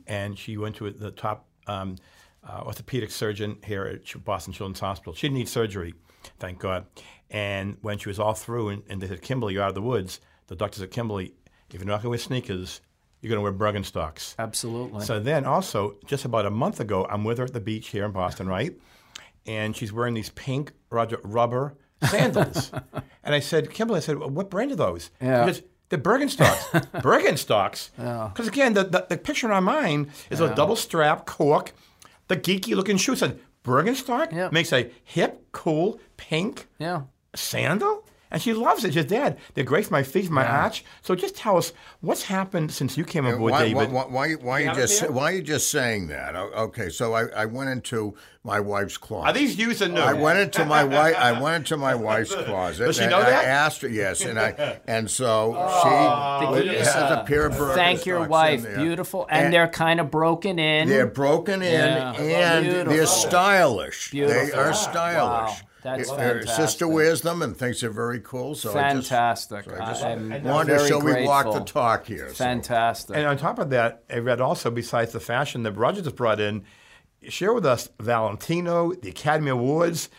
and 0.08 0.38
she 0.38 0.58
went 0.58 0.76
to 0.78 0.90
the 0.92 1.12
top 1.12 1.48
um, 1.68 1.96
uh, 2.48 2.62
orthopedic 2.66 3.12
surgeon 3.12 3.58
here 3.64 3.86
at 3.86 4.24
Boston 4.26 4.54
Children's 4.54 4.80
Hospital. 4.80 5.14
She 5.14 5.28
didn't 5.28 5.38
need 5.38 5.50
surgery, 5.50 5.94
thank 6.40 6.60
God. 6.60 6.86
And 7.30 7.78
when 7.82 7.98
she 7.98 8.10
was 8.10 8.20
all 8.20 8.34
through, 8.34 8.70
and, 8.70 8.84
and 8.90 9.02
they 9.02 9.08
said, 9.08 9.22
Kimberly, 9.22 9.54
you're 9.54 9.64
out 9.64 9.70
of 9.70 9.76
the 9.76 9.82
woods, 9.82 10.20
the 10.48 10.56
doctor 10.56 10.80
said, 10.80 10.92
Kimberly, 10.92 11.34
if 11.72 11.80
you're 11.80 11.86
not 11.86 11.96
going 11.96 12.04
to 12.04 12.10
wear 12.10 12.18
sneakers, 12.20 12.82
you're 13.22 13.30
going 13.30 13.38
to 13.38 13.42
wear 13.42 13.54
Birkenstocks. 13.74 14.36
Absolutely. 14.38 15.06
So 15.06 15.20
then 15.20 15.46
also, 15.46 15.96
just 16.06 16.26
about 16.26 16.46
a 16.46 16.52
month 16.52 16.80
ago, 16.80 17.08
I'm 17.10 17.24
with 17.24 17.38
her 17.38 17.46
at 17.46 17.54
the 17.54 17.62
beach 17.62 17.88
here 17.88 18.06
in 18.06 18.12
Boston, 18.12 18.48
right? 18.48 18.78
And 19.46 19.76
she's 19.76 19.94
wearing 19.94 20.14
these 20.14 20.30
pink 20.32 20.74
Roger, 20.90 21.20
rubber 21.24 21.76
sandals. 22.08 22.72
and 23.24 23.36
I 23.36 23.40
said, 23.40 23.70
Kimberly, 23.72 23.98
I 23.98 24.02
said, 24.02 24.18
what 24.20 24.50
brand 24.50 24.72
are 24.72 24.76
those? 24.76 25.10
Yeah. 25.22 25.46
She 25.46 25.52
goes, 25.52 25.62
they're 25.90 26.00
Birkenstocks. 26.00 26.92
Birkenstocks? 27.02 27.90
Because 28.34 28.48
again, 28.48 28.74
the, 28.74 28.84
the, 28.84 29.06
the 29.10 29.18
picture 29.18 29.48
in 29.48 29.54
our 29.54 29.62
mind 29.62 30.10
is 30.30 30.40
a 30.40 30.54
double 30.56 30.76
strap 30.76 31.26
cork, 31.26 31.74
the 32.28 32.38
geeky 32.38 32.76
looking 32.76 32.98
shoe. 32.98 33.16
Said 33.16 33.40
Birkenstock 33.64 34.32
Yeah. 34.32 34.50
makes 34.52 34.74
a 34.74 34.90
hip, 35.04 35.46
cool, 35.52 36.00
pink 36.18 36.68
yeah. 36.80 37.04
sandal? 37.36 38.06
And 38.34 38.42
she 38.42 38.54
loves 38.54 38.84
it. 38.84 38.94
She 38.94 39.00
says, 39.00 39.06
Dad, 39.06 39.38
they're 39.54 39.64
great 39.64 39.90
my 39.92 40.02
feet, 40.02 40.26
for 40.26 40.34
my 40.34 40.46
arch. 40.46 40.84
So 41.04 41.14
just 41.14 41.36
tell 41.36 41.56
us 41.56 41.72
what's 42.02 42.24
happened 42.24 42.72
since 42.72 42.98
you 42.98 43.06
came 43.06 43.28
aboard, 43.28 43.52
Why, 43.52 43.60
David. 43.72 43.92
why, 43.92 44.06
why, 44.06 44.34
why, 44.34 44.58
You 44.58 44.64
you 44.64 44.70
have 44.70 44.78
it 44.80 44.82
just 44.82 45.02
there? 45.02 45.12
why 45.12 45.32
are 45.32 45.36
you 45.36 45.42
just 45.44 45.70
saying 45.70 46.08
that? 46.08 46.36
Okay, 46.36 46.90
so 46.90 47.14
I, 47.14 47.28
I 47.28 47.46
went 47.46 47.70
into 47.70 48.16
my 48.44 48.60
wife's 48.60 48.98
closet. 48.98 49.28
Are 49.30 49.34
these 49.34 49.56
used 49.58 49.84
or 49.84 49.88
new? 49.88 50.02
I 50.02 50.14
went 50.14 50.40
into 50.40 50.66
my 50.66 50.84
wife. 50.84 51.16
I 51.16 51.40
went 51.42 51.58
into 51.58 51.78
my 51.78 51.94
wife's 51.94 52.34
closet. 52.34 52.86
Does 52.88 52.96
she 52.96 53.04
and 53.04 53.12
know 53.12 53.22
that? 53.22 53.46
I 53.46 53.48
asked 53.48 53.84
her. 53.84 53.88
Yes, 53.88 54.26
and 54.26 54.40
I 54.40 54.80
and 54.88 55.10
so 55.12 55.54
The 55.54 56.62
she 56.64 56.70
keys, 56.70 56.88
has 56.88 56.96
a 56.96 57.20
uh, 57.20 57.24
pair 57.26 57.46
of 57.46 57.54
Birkenstocks 57.54 57.76
Thank 57.76 58.06
your 58.08 58.28
wife. 58.28 58.66
Beautiful. 58.76 59.28
And, 59.30 59.46
And- 59.46 59.54
they're 59.54 59.68
kind 59.68 60.00
of 60.00 60.10
broken 60.10 60.58
in. 60.58 60.90
They're 60.90 61.06
broken 61.06 61.62
in 61.62 61.72
Yeah. 61.72 62.14
and 62.16 62.66
they're 62.66 62.84
Beautiful. 62.86 63.06
stylish. 63.06 64.10
They 64.12 64.52
are 64.52 64.74
stylish. 64.74 65.60
Wow. 65.60 65.68
That's 65.84 66.10
Her 66.10 66.42
sister 66.42 66.56
fantastic. 66.56 66.88
wears 66.90 67.22
them 67.22 67.42
and 67.42 67.56
thinks 67.58 67.82
they're 67.82 67.90
very 67.90 68.22
cool. 68.22 68.56
So 68.56 68.72
Fantastic. 68.72 69.68
I 69.68 69.86
just, 69.86 69.90
I 69.90 69.94
so 69.94 70.08
I 70.08 70.12
am 70.12 70.30
just 70.32 70.44
wanted 70.44 70.70
to 70.72 70.78
very 70.78 70.90
show 70.90 71.00
we 71.00 71.26
walk 71.26 71.54
the 71.54 71.60
talk 71.62 72.06
here. 72.06 72.30
so. 72.30 72.36
Fantastic. 72.36 73.18
And 73.18 73.26
on 73.28 73.38
top 73.38 73.60
of 73.60 73.70
that, 73.72 74.04
I 74.10 74.18
read 74.20 74.40
also, 74.42 74.72
besides 74.72 75.12
the 75.12 75.20
fashion 75.20 75.64
that 75.64 75.74
Roger 75.74 76.02
just 76.02 76.16
brought 76.16 76.40
in, 76.40 76.64
share 77.28 77.54
with 77.54 77.66
us 77.66 77.90
Valentino, 78.00 78.94
the 78.94 79.10
Academy 79.10 79.52
Awards. 79.52 80.10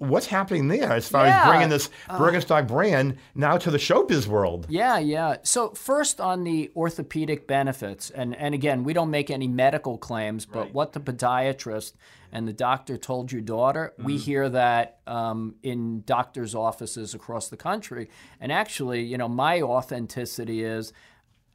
What's 0.00 0.24
happening 0.24 0.68
there 0.68 0.90
as 0.90 1.06
far 1.06 1.26
Yeah, 1.26 1.42
as 1.42 1.48
bringing 1.50 1.68
this 1.68 1.90
Birkenstock 2.08 2.66
brand 2.66 3.18
now 3.34 3.58
to 3.58 3.70
the 3.70 3.76
showbiz 3.76 4.26
world? 4.26 4.66
Yeah, 4.70 4.98
yeah. 4.98 5.36
So 5.42 5.70
first 5.70 6.22
on 6.22 6.44
the 6.44 6.70
orthopedic 6.74 7.46
benefits, 7.46 8.08
and, 8.08 8.34
and 8.34 8.54
again, 8.54 8.82
we 8.82 8.94
don't 8.94 9.10
make 9.10 9.30
any 9.30 9.46
medical 9.46 9.98
claims, 9.98 10.46
but 10.46 10.72
what 10.72 10.94
the 10.94 11.00
podiatrist 11.00 11.92
and 12.32 12.48
the 12.48 12.52
doctor 12.54 12.96
told 12.96 13.30
your 13.30 13.42
daughter, 13.42 13.92
we 13.98 14.16
hear 14.16 14.48
that 14.48 15.00
um, 15.06 15.56
in 15.62 16.02
doctors' 16.06 16.54
offices 16.54 17.12
across 17.12 17.48
the 17.48 17.58
country. 17.58 18.08
And 18.40 18.50
actually, 18.50 19.02
you 19.02 19.18
know, 19.18 19.28
my 19.28 19.60
authenticity 19.60 20.64
is 20.64 20.94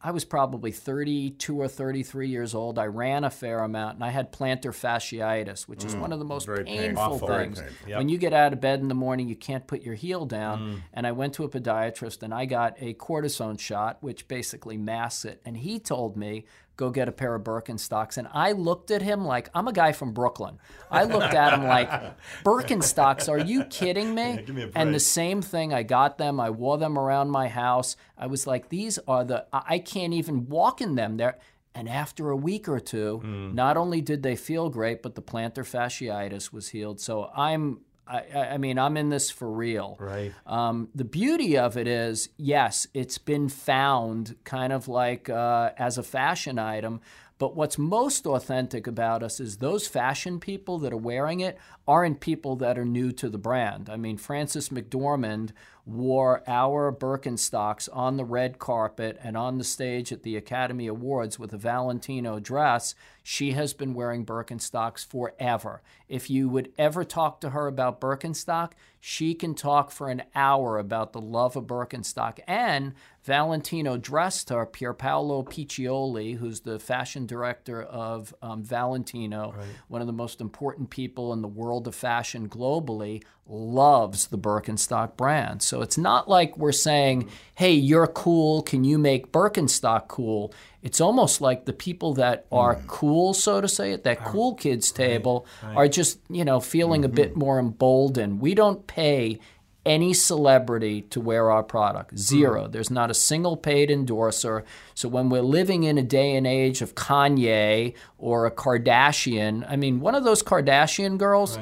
I 0.02 0.12
was 0.12 0.24
probably 0.24 0.72
32 0.72 1.60
or 1.60 1.68
33 1.68 2.30
years 2.30 2.54
old. 2.54 2.78
I 2.78 2.86
ran 2.86 3.24
a 3.24 3.30
fair 3.30 3.60
amount, 3.60 3.96
and 3.96 4.04
I 4.04 4.10
had 4.10 4.32
plantar 4.32 4.72
fasciitis, 4.72 5.64
which 5.64 5.84
is 5.84 5.96
one 5.96 6.12
of 6.12 6.20
the 6.20 6.26
most 6.26 6.48
painful, 6.48 6.66
painful. 6.66 7.28
Things. 7.28 7.60
painful. 7.60 7.90
Yep. 7.90 7.98
When 7.98 8.10
you 8.10 8.18
get 8.20 8.32
out 8.34 8.54
of 8.54 8.62
bed 8.62 8.82
in 8.82 8.88
the 8.88 8.94
morning, 8.94 9.28
you 9.28 9.36
can't 9.36 9.66
put 9.66 9.82
your 9.82 9.96
heel 9.96 10.26
down. 10.26 10.60
Mm. 10.60 10.82
And 10.94 11.08
I 11.08 11.12
went 11.12 11.34
to 11.36 11.44
a 11.44 11.50
podiatrist, 11.50 12.22
and 12.22 12.34
I 12.34 12.46
got 12.46 12.76
a 12.80 12.94
cortisone 12.94 13.60
shot, 13.60 13.98
which 14.02 14.28
basically 14.28 14.78
masks 14.78 15.26
it. 15.26 15.42
And 15.44 15.58
he 15.58 15.80
told 15.80 16.16
me, 16.18 16.46
go 16.78 16.90
get 16.90 17.08
a 17.08 17.12
pair 17.12 17.34
of 17.36 17.44
Birkenstocks. 17.44 18.18
And 18.18 18.28
I 18.34 18.52
looked 18.52 18.92
at 18.92 19.02
him 19.02 19.24
like, 19.26 19.50
I'm 19.54 19.68
a 19.68 19.74
guy 19.74 19.92
from 19.92 20.12
Brooklyn. 20.14 20.60
I 20.92 21.04
looked 21.04 21.34
at 21.34 21.54
him 21.54 21.64
like, 21.66 21.90
Birkenstocks, 22.44 23.30
are 23.30 23.38
you 23.40 23.64
kidding 23.66 24.14
me? 24.16 24.22
a 24.48 24.70
and 24.76 24.94
the 24.94 25.00
same 25.00 25.42
thing, 25.42 25.74
I 25.74 25.84
got 25.84 26.18
them, 26.18 26.40
I 26.40 26.50
wore 26.50 26.78
them 26.78 26.98
around 26.98 27.30
my 27.32 27.48
house. 27.48 27.96
I 28.18 28.28
was 28.28 28.46
like, 28.48 28.70
these 28.70 29.00
are 29.08 29.24
the, 29.24 29.46
I 29.54 29.80
can't 29.80 30.14
even 30.14 30.48
walk 30.48 30.82
in 30.82 30.96
them. 30.96 31.18
They're, 31.18 31.38
and 31.74 31.90
after 31.90 32.30
a 32.30 32.38
week 32.38 32.70
or 32.70 32.80
two, 32.80 33.18
Hmm. 33.20 33.54
not 33.54 33.76
only 33.78 34.00
did 34.02 34.24
they 34.24 34.36
feel 34.36 34.70
great, 34.70 35.02
but 35.04 35.16
the 35.16 35.22
plantar 35.22 35.64
fasciitis 35.66 36.54
was 36.54 36.70
healed. 36.70 37.00
So 37.02 37.30
I'm 37.36 37.82
I, 38.08 38.50
I 38.54 38.58
mean, 38.58 38.78
I'm 38.78 38.98
in 38.98 39.10
this 39.10 39.30
for 39.30 39.50
real. 39.50 39.98
Right. 40.00 40.34
Um, 40.46 40.90
the 40.94 41.04
beauty 41.06 41.58
of 41.58 41.78
it 41.78 41.88
is, 41.88 42.30
yes, 42.38 42.88
it's 42.94 43.18
been 43.18 43.50
found 43.50 44.36
kind 44.44 44.72
of 44.72 44.88
like 44.88 45.30
uh, 45.30 45.72
as 45.78 45.98
a 45.98 46.04
fashion 46.04 46.60
item. 46.60 47.02
But 47.38 47.56
what's 47.56 47.78
most 47.78 48.26
authentic 48.26 48.88
about 48.88 49.22
us 49.22 49.42
is 49.42 49.58
those 49.58 49.88
fashion 49.88 50.40
people 50.40 50.80
that 50.80 50.94
are 50.94 50.98
wearing 50.98 51.42
it 51.42 51.58
aren't 51.88 52.20
people 52.20 52.56
that 52.58 52.78
are 52.78 52.86
new 52.86 53.12
to 53.12 53.30
the 53.30 53.38
brand. 53.38 53.90
I 53.90 53.98
mean, 53.98 54.18
Frances 54.18 54.70
McDormand 54.70 55.52
wore 55.86 56.42
our 56.48 56.92
Birkenstocks 56.92 57.88
on 57.94 58.18
the 58.18 58.26
red 58.26 58.58
carpet 58.58 59.20
and 59.22 59.38
on 59.38 59.60
the 59.60 59.64
stage 59.64 60.12
at 60.12 60.24
the 60.24 60.36
Academy 60.36 60.88
Awards 60.88 61.38
with 61.38 61.54
a 61.54 61.58
Valentino 61.58 62.40
dress. 62.40 62.96
She 63.22 63.52
has 63.52 63.74
been 63.74 63.94
wearing 63.94 64.26
Birkenstocks 64.26 65.06
forever. 65.06 65.84
If 66.10 66.30
you 66.30 66.50
would 66.50 66.72
ever 66.78 67.04
talk 67.04 67.40
to 67.42 67.52
her 67.52 67.68
about 67.68 68.02
Birkenstock, 68.02 68.72
she 69.00 69.36
can 69.36 69.54
talk 69.54 69.92
for 69.92 70.10
an 70.10 70.24
hour 70.34 70.80
about 70.80 71.14
the 71.14 71.22
love 71.22 71.56
of 71.56 71.66
Birkenstock. 71.66 72.40
And 72.48 72.94
Valentino 73.24 73.98
dressed 73.98 74.50
her, 74.50 74.66
Pierpaolo 74.66 75.46
Piccioli, 75.46 76.38
who's 76.38 76.62
the 76.62 76.80
fashion 76.80 77.28
director 77.28 77.82
of 77.84 78.34
um, 78.42 78.64
Valentino, 78.64 79.54
one 79.88 80.02
of 80.02 80.08
the 80.08 80.14
most 80.14 80.42
important 80.42 80.90
people 80.90 81.34
in 81.34 81.42
the 81.42 81.48
world 81.48 81.75
of 81.82 81.96
fashion 81.96 82.48
globally, 82.48 83.24
loves 83.48 84.28
the 84.28 84.38
Birkenstock 84.38 85.16
brand. 85.18 85.62
So 85.62 85.82
it's 85.82 85.98
not 85.98 86.28
like 86.28 86.58
we're 86.58 86.72
saying, 86.72 87.30
hey, 87.56 87.74
you're 87.74 88.08
cool, 88.08 88.64
can 88.64 88.84
you 88.84 88.98
make 88.98 89.32
Birkenstock 89.32 90.08
cool? 90.08 90.54
It's 90.82 91.02
almost 91.02 91.42
like 91.42 91.66
the 91.66 91.74
people 91.74 92.14
that 92.16 92.46
are 92.52 92.76
hmm. 92.76 92.88
cool, 92.88 93.34
so 93.34 93.62
to 93.62 93.68
say, 93.68 93.92
at 93.92 94.04
that 94.04 94.24
cool 94.24 94.56
kids 94.56 94.92
table 94.92 95.46
are 95.64 95.88
just, 95.88 96.20
you 96.30 96.46
know, 96.46 96.60
feeling 96.60 97.06
a 97.06 97.10
bit 97.10 97.32
mm-hmm. 97.32 97.40
more 97.40 97.60
emboldened. 97.60 98.40
We 98.40 98.56
don't 98.56 98.86
pay 98.88 99.40
any 99.86 100.14
celebrity 100.14 101.02
to 101.04 101.22
wear 101.22 101.52
our 101.52 101.64
product. 101.64 102.12
Hmm. 102.12 102.18
Zero. 102.18 102.68
There's 102.68 102.90
not 102.90 103.12
a 103.12 103.14
single 103.14 103.58
paid 103.58 103.92
endorser. 103.92 104.66
So 104.94 105.08
when 105.08 105.30
we're 105.30 105.42
living 105.42 105.84
in 105.84 105.98
a 105.98 106.04
day 106.04 106.36
and 106.36 106.48
age 106.48 106.82
of 106.82 106.96
Kanye 106.96 107.94
or 108.18 108.46
a 108.46 108.52
Kardashian, 108.52 109.66
I 109.70 109.76
mean, 109.76 110.00
one 110.00 110.16
of 110.16 110.24
those 110.24 110.44
Kardashian 110.44 111.18
girls. 111.18 111.58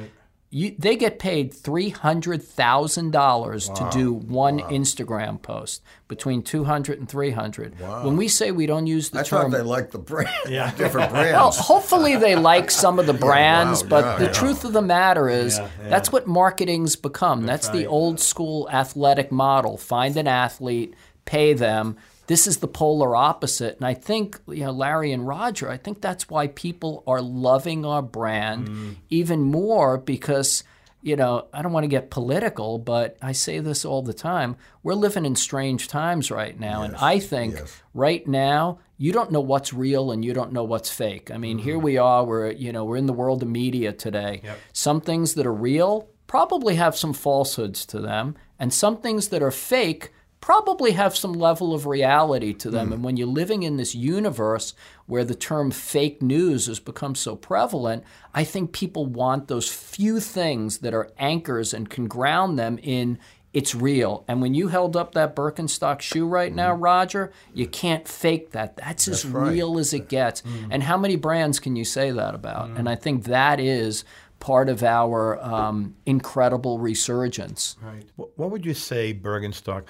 You, 0.56 0.76
they 0.78 0.96
get 0.98 1.18
paid 1.18 1.52
three 1.52 1.90
hundred 1.90 2.44
thousand 2.44 3.10
dollars 3.10 3.70
to 3.70 3.90
do 3.92 4.14
one 4.14 4.60
Instagram 4.60 5.42
post 5.42 5.82
between 6.08 6.44
two 6.44 6.64
hundred 6.64 7.00
and 7.00 7.10
three 7.10 7.32
hundred. 7.32 7.80
When 7.80 8.18
we 8.18 8.28
say 8.28 8.52
we 8.52 8.68
don't 8.68 8.86
use 8.86 9.10
the 9.10 9.22
I 9.22 9.24
term 9.24 9.50
thought 9.50 9.58
they 9.58 9.64
like 9.64 9.90
the 9.90 9.98
brand, 9.98 10.30
Yeah. 10.48 10.72
different 10.78 11.10
brands. 11.12 11.34
well, 11.34 11.52
hopefully 11.52 12.18
they 12.18 12.36
like 12.36 12.70
some 12.70 13.00
of 13.00 13.08
the 13.08 13.14
brands, 13.28 13.82
wow, 13.82 13.90
but 13.90 14.06
yeah, 14.06 14.18
the 14.20 14.26
yeah. 14.26 14.32
truth 14.32 14.64
of 14.64 14.74
the 14.74 14.84
matter 14.84 15.28
is 15.28 15.58
Yeah, 15.58 15.70
yeah. 15.82 15.90
that's 15.90 16.12
what 16.12 16.28
marketing's 16.28 16.96
become. 16.96 17.48
That's, 17.48 17.70
the 17.70 17.80
right. 17.80 17.88
old 17.88 18.20
school 18.20 18.70
athletic 18.72 19.32
model. 19.32 19.78
Find 19.78 20.16
an 20.18 20.28
athlete, 20.28 20.94
pay 21.26 21.54
them. 21.54 21.98
This 22.28 22.48
is 22.48 22.58
the 22.58 22.68
polar 22.68 23.16
opposite. 23.16 23.76
And 23.78 23.86
I 23.86 23.94
think, 23.94 24.40
you 24.48 24.64
know, 24.66 24.72
Larry 24.72 25.12
and 25.12 25.28
Roger, 25.28 25.70
I 25.70 25.78
think 25.78 26.02
that's 26.02 26.30
why 26.30 26.48
people 26.48 27.04
are 27.06 27.22
loving 27.22 27.86
our 27.86 28.02
brand 28.02 28.68
Mm. 28.70 28.96
even 29.10 29.42
more 29.42 29.98
because 29.98 30.64
you 31.06 31.18
know, 31.18 31.48
I 31.54 31.62
don't 31.62 31.74
want 31.74 31.84
to 31.84 31.90
get 31.90 32.10
political, 32.10 32.80
but 32.80 33.18
I 33.22 33.34
say 33.34 33.60
this 33.60 33.84
all 33.84 34.02
the 34.04 34.14
time. 34.14 34.56
We're 34.84 34.94
living 34.94 35.26
in 35.26 35.36
strange 35.36 35.90
times 35.90 36.32
right 36.32 36.58
now. 36.58 36.84
and 36.84 36.96
I 36.96 37.20
think 37.20 37.56
yes. 37.56 37.82
right 37.94 38.26
now, 38.26 38.80
you 38.98 39.12
don't 39.12 39.30
know 39.30 39.42
what's 39.42 39.74
real 39.74 40.12
and 40.14 40.24
you 40.24 40.34
don't 40.34 40.54
know 40.54 40.64
what's 40.64 40.90
fake. 40.90 41.30
I 41.30 41.38
mean, 41.38 41.58
here 41.58 41.78
we 41.78 41.98
are, 41.98 42.24
we're, 42.24 42.52
you 42.52 42.72
know, 42.72 42.86
we're 42.86 42.96
in 42.96 43.06
the 43.08 43.12
world 43.12 43.44
of 43.44 43.50
media 43.50 43.92
today. 43.92 44.44
Some 44.72 45.02
things 45.02 45.34
that 45.34 45.46
are 45.46 45.54
real 45.54 46.08
probably 46.26 46.76
have 46.76 46.96
some 46.96 47.12
falsehoods 47.12 47.86
to 47.88 48.00
them, 48.00 48.36
and 48.58 48.74
some 48.74 48.96
things 48.96 49.28
that 49.28 49.44
are 49.44 49.52
fake 49.52 50.14
probably 50.44 50.92
have 50.92 51.16
some 51.16 51.32
level 51.32 51.74
of 51.74 51.86
reality 51.86 52.54
to 52.54 52.70
them. 52.70 52.88
Hmm. 52.88 52.94
And 52.94 53.04
when 53.06 53.16
you're 53.16 53.26
living 53.28 53.64
in 53.64 53.78
this 53.78 53.96
universe 53.96 54.74
where 55.06 55.24
the 55.24 55.36
term 55.36 55.72
fake 55.72 56.22
news 56.22 56.66
has 56.68 56.82
become 56.82 57.16
so 57.16 57.38
prevalent, 57.38 58.04
I 58.34 58.44
think 58.44 58.74
people 58.74 59.06
want 59.06 59.48
those 59.48 59.70
few 59.70 60.20
things 60.20 60.80
that 60.80 60.94
are 60.94 61.10
anchors 61.18 61.74
and 61.74 61.90
can 61.90 62.10
ground 62.10 62.60
them 62.60 62.78
in 62.84 63.20
it's 63.54 63.74
real. 63.74 64.26
And 64.28 64.42
when 64.42 64.54
you 64.54 64.68
held 64.68 64.98
up 64.98 65.14
that 65.14 65.34
Birkenstock 65.34 66.02
shoe 66.02 66.28
right 66.28 66.52
hmm. 66.52 66.58
now, 66.58 66.74
Roger, 66.74 67.32
you 67.54 67.66
can't 67.66 68.06
fake 68.06 68.52
that. 68.52 68.76
That's, 68.76 69.08
as 69.08 69.26
right. 69.26 69.50
real 69.50 69.80
as 69.80 69.94
it 69.94 70.10
gets. 70.10 70.42
Hmm. 70.42 70.72
And 70.72 70.84
how 70.84 70.98
many 70.98 71.16
brands 71.16 71.62
can 71.62 71.78
you 71.78 71.86
say 71.86 72.12
that 72.12 72.36
about? 72.36 72.72
And 72.72 72.90
I 72.90 72.96
think 72.96 73.26
that 73.26 73.62
is 73.62 74.04
part 74.42 74.68
of 74.68 74.84
our 74.84 75.42
um, 75.42 75.96
incredible 76.06 76.80
resurgence. 76.80 77.78
Right. 77.82 78.04
What, 78.18 78.38
what 78.38 78.52
would 78.52 78.66
you 78.66 78.74
say, 78.74 79.14
Bergenstock, 79.14 79.84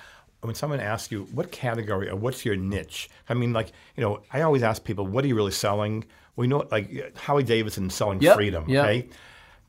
when 0.44 0.56
someone 0.56 0.80
asks 0.80 1.12
you 1.12 1.24
what 1.34 1.52
category 1.52 2.10
or 2.10 2.16
what's 2.16 2.46
your 2.46 2.56
niche? 2.56 3.10
I 3.30 3.34
mean, 3.34 3.54
like, 3.54 3.72
you 3.96 4.04
know, 4.04 4.22
I 4.32 4.42
always 4.42 4.64
ask 4.64 4.84
people, 4.84 5.08
what 5.08 5.24
are 5.24 5.28
you 5.28 5.36
really 5.36 5.52
selling? 5.52 6.06
We 6.36 6.48
know, 6.48 6.68
like, 6.72 7.18
Harley-Davidson 7.18 7.90
selling 7.90 8.22
Yep, 8.22 8.36
freedom, 8.36 8.70
yep. 8.70 8.86
okay? 8.86 9.08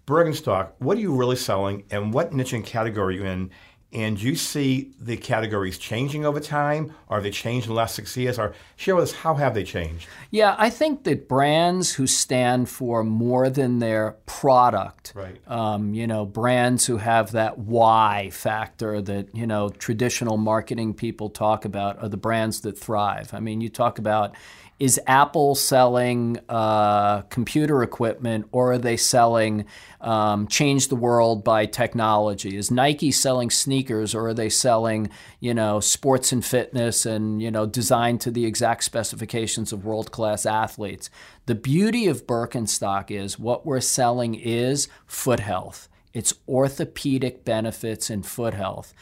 Bergenstock, 0.06 0.72
what 0.78 0.96
are 0.98 1.00
you 1.00 1.14
really 1.14 1.36
selling 1.36 1.84
and 1.90 2.12
what 2.12 2.32
niche 2.32 2.52
and 2.52 2.64
category 2.64 3.16
are 3.16 3.20
you 3.20 3.26
in? 3.26 3.50
And 3.94 4.20
you 4.20 4.34
see 4.34 4.90
the 5.00 5.16
categories 5.16 5.78
changing 5.78 6.26
over 6.26 6.40
time? 6.40 6.92
Are 7.08 7.20
they 7.20 7.30
changed 7.30 7.66
in 7.66 7.70
the 7.72 7.76
last 7.76 7.94
six 7.94 8.16
years? 8.16 8.40
Or 8.40 8.52
share 8.74 8.96
with 8.96 9.04
us, 9.04 9.12
how 9.12 9.34
have 9.36 9.54
they 9.54 9.62
changed? 9.62 10.08
Yeah, 10.32 10.56
I 10.58 10.68
think 10.68 11.04
that 11.04 11.28
brands 11.28 11.92
who 11.92 12.08
stand 12.08 12.68
for 12.68 13.04
more 13.04 13.48
than 13.48 13.78
their 13.78 14.16
product, 14.26 15.12
Right. 15.14 15.40
um, 15.46 15.94
you 15.94 16.08
know, 16.08 16.26
brands 16.26 16.86
who 16.86 16.96
have 16.96 17.30
that 17.32 17.58
why 17.58 18.30
factor 18.32 19.00
that, 19.00 19.32
you 19.32 19.46
know, 19.46 19.68
traditional 19.68 20.38
marketing 20.38 20.94
people 20.94 21.30
talk 21.30 21.64
about 21.64 22.02
are 22.02 22.08
the 22.08 22.16
brands 22.16 22.62
that 22.62 22.76
thrive. 22.76 23.32
I 23.32 23.38
mean, 23.38 23.60
you 23.60 23.68
talk 23.68 24.00
about 24.00 24.34
is 24.80 25.00
Apple 25.06 25.54
selling 25.54 26.38
uh, 26.48 27.22
computer 27.22 27.82
equipment 27.82 28.46
or 28.50 28.72
are 28.72 28.78
they 28.78 28.96
selling 28.96 29.66
um, 30.00 30.48
change 30.48 30.88
the 30.88 30.96
world 30.96 31.44
by 31.44 31.64
technology? 31.64 32.56
Is 32.56 32.70
Nike 32.70 33.12
selling 33.12 33.50
sneakers 33.50 34.14
or 34.14 34.28
are 34.28 34.34
they 34.34 34.48
selling, 34.48 35.10
you 35.38 35.54
know, 35.54 35.78
sports 35.78 36.32
and 36.32 36.44
fitness 36.44 37.06
and, 37.06 37.40
you 37.40 37.50
know, 37.50 37.66
designed 37.66 38.20
to 38.22 38.30
the 38.30 38.46
exact 38.46 38.84
specifications 38.84 39.72
of 39.72 39.84
world 39.84 40.10
class 40.10 40.44
athletes? 40.44 41.08
The 41.46 41.54
beauty 41.54 42.08
of 42.08 42.26
Birkenstock 42.26 43.10
is 43.10 43.38
what 43.38 43.64
we're 43.64 43.80
selling 43.80 44.34
is 44.34 44.88
foot 45.06 45.40
health. 45.40 45.88
It's 46.12 46.34
orthopedic 46.48 47.44
benefits 47.44 48.10
and 48.10 48.24
foot 48.24 48.54
health. 48.54 48.92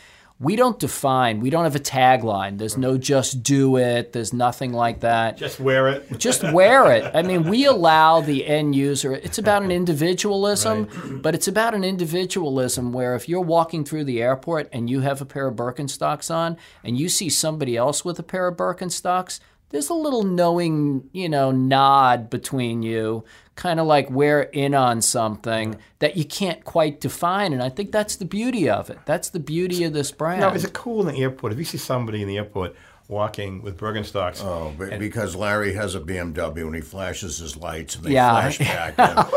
We 0.43 0.57
don't 0.57 0.77
define, 0.77 1.39
we 1.39 1.51
don't 1.51 1.63
have 1.63 1.77
a 1.77 1.81
tagline. 1.81 2.59
There's 2.59 2.77
no 2.77 2.99
just 2.99 3.45
do 3.45 3.77
it, 3.77 4.13
there's 4.13 4.33
nothing 4.33 4.73
like 4.73 5.01
that 5.01 5.37
Just 5.37 5.61
wear 5.61 5.89
it. 5.89 6.07
just 6.19 6.43
wear 6.43 6.91
it. 6.91 7.09
I 7.15 7.23
mean, 7.23 7.45
we 7.45 7.65
allow 7.65 8.21
the 8.21 8.45
end 8.45 8.75
user. 8.75 9.15
It's 9.15 9.39
about 9.39 9.63
an 9.63 9.71
individualism, 9.71 11.21
but 11.23 11.37
it's 11.37 11.47
about 11.47 11.75
an 11.75 11.85
individualism 11.85 12.93
where 12.93 13.15
if 13.15 13.29
you're 13.29 13.41
walking 13.41 13.85
through 13.85 14.03
the 14.05 14.21
airport 14.21 14.69
and 14.73 14.91
you 14.91 15.01
have 15.01 15.21
a 15.21 15.25
pair 15.25 15.47
of 15.47 15.55
Birkenstocks 15.55 16.29
on, 16.35 16.57
and 16.83 16.99
you 16.99 17.09
see 17.09 17.29
somebody 17.29 17.77
else 17.77 18.05
with 18.05 18.19
a 18.19 18.25
pair 18.25 18.49
of 18.49 18.57
Birkenstocks, 18.57 19.39
there's 19.73 19.89
a 19.89 19.95
little 19.95 20.23
knowing, 20.23 21.09
you 21.13 21.29
know, 21.29 21.51
nod 21.51 22.31
between 22.31 22.83
you, 22.83 23.25
kind 23.57 23.81
of 23.81 23.87
like 23.87 24.11
we're 24.11 24.43
in 24.43 24.75
on 24.75 25.03
something 25.03 25.77
that 25.99 26.17
you 26.17 26.25
can't 26.25 26.65
quite 26.65 27.01
define. 27.01 27.53
And 27.53 27.63
I 27.63 27.69
think 27.69 27.91
that's 27.91 28.17
the 28.17 28.25
beauty 28.25 28.71
of 28.71 28.91
it. 28.91 28.99
That's 29.07 29.31
the 29.31 29.41
beauty 29.41 29.85
of 29.85 29.93
this 29.93 30.13
brand. 30.13 30.41
Now, 30.41 30.53
is 30.53 30.65
it 30.65 30.73
cool 30.73 31.07
in 31.07 31.15
the 31.15 31.21
airport 31.21 31.53
if 31.53 31.59
you 31.59 31.65
see 31.65 31.79
somebody 31.79 32.23
in 32.23 32.29
the 32.29 32.37
airport 32.37 32.77
walking 33.09 33.63
with 33.63 33.77
Bergenstocks? 33.79 34.43
Oh, 34.45 34.73
but 34.79 34.99
because 34.99 35.35
Larry 35.37 35.75
has 35.75 35.95
a 35.95 36.01
BMW 36.01 36.63
and 36.67 36.75
he 36.75 36.81
flashes 36.81 37.39
his 37.39 37.57
lights 37.57 37.97
and 37.97 38.05
they 38.05 38.13
Yeah. 38.13 38.31
flash 38.33 38.59
back. 38.59 38.91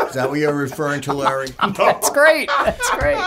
Is 0.07 0.13
that 0.15 0.29
what 0.29 0.39
you're 0.39 0.53
referring 0.53 1.01
to, 1.01 1.13
Larry? 1.13 1.47
That's 1.75 2.09
great. 2.11 2.47
That's 2.63 2.89
great. 2.91 3.17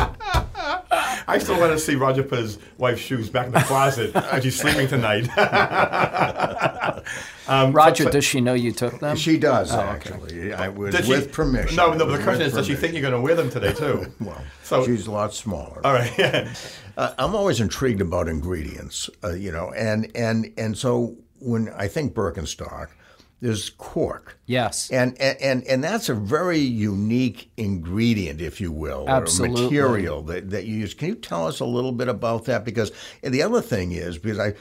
I 1.30 1.38
still 1.38 1.58
want 1.60 1.72
to 1.72 1.78
see 1.78 1.94
Roger 1.94 2.22
put 2.22 2.38
his 2.38 2.58
wife's 2.78 3.00
shoes 3.00 3.28
back 3.28 3.46
in 3.46 3.52
the 3.52 3.60
closet 3.60 4.14
as 4.16 4.42
she's 4.42 4.58
sleeping 4.58 4.88
tonight. 4.88 5.28
um, 7.48 7.72
Roger, 7.72 8.04
so- 8.04 8.10
does 8.10 8.24
she 8.24 8.40
know 8.40 8.54
you 8.54 8.72
took 8.72 8.98
them? 9.00 9.16
She 9.16 9.36
does, 9.38 9.72
actually. 9.72 10.52
I 10.52 10.68
was 10.68 10.94
did 10.94 11.04
she- 11.04 11.10
with 11.12 11.32
permission. 11.32 11.76
No, 11.76 11.92
no. 11.92 12.06
But 12.06 12.16
the 12.18 12.22
question 12.22 12.42
is, 12.46 12.52
does 12.54 12.66
she 12.66 12.74
think 12.74 12.92
you're 12.94 13.02
going 13.02 13.12
to 13.14 13.20
wear 13.20 13.34
them 13.34 13.50
today 13.50 13.72
too? 13.72 14.06
Well, 14.20 14.42
So- 14.62 14.84
she's 14.86 15.06
a 15.06 15.10
lot 15.10 15.34
smaller. 15.34 15.80
All 15.84 15.92
right. 15.92 16.48
Uh, 16.98 17.14
I'm 17.16 17.36
always 17.36 17.60
intrigued 17.60 18.00
about 18.00 18.26
ingredients, 18.26 19.08
uh, 19.22 19.30
you 19.30 19.52
know, 19.52 19.72
and 19.72 20.10
and 20.16 20.52
and 20.58 20.76
so 20.76 21.16
when 21.38 21.68
I 21.68 21.86
think 21.86 22.12
Birkenstock, 22.12 22.88
there's 23.40 23.70
cork. 23.70 24.38
Yes. 24.46 24.90
And, 24.90 25.16
and 25.20 25.62
and 25.64 25.84
that's 25.84 26.08
a 26.08 26.14
very 26.14 26.58
unique 26.58 27.50
ingredient, 27.56 28.40
if 28.40 28.60
you 28.60 28.72
will, 28.72 29.04
Absolutely. 29.08 29.60
or 29.60 29.64
material 29.64 30.22
that, 30.22 30.50
that 30.50 30.64
you 30.64 30.76
use. 30.78 30.94
Can 30.94 31.08
you 31.08 31.14
tell 31.14 31.46
us 31.46 31.60
a 31.60 31.64
little 31.64 31.92
bit 31.92 32.08
about 32.08 32.46
that? 32.46 32.64
Because 32.64 32.90
the 33.22 33.42
other 33.42 33.60
thing 33.60 33.92
is 33.92 34.18
because 34.18 34.38
I 34.40 34.54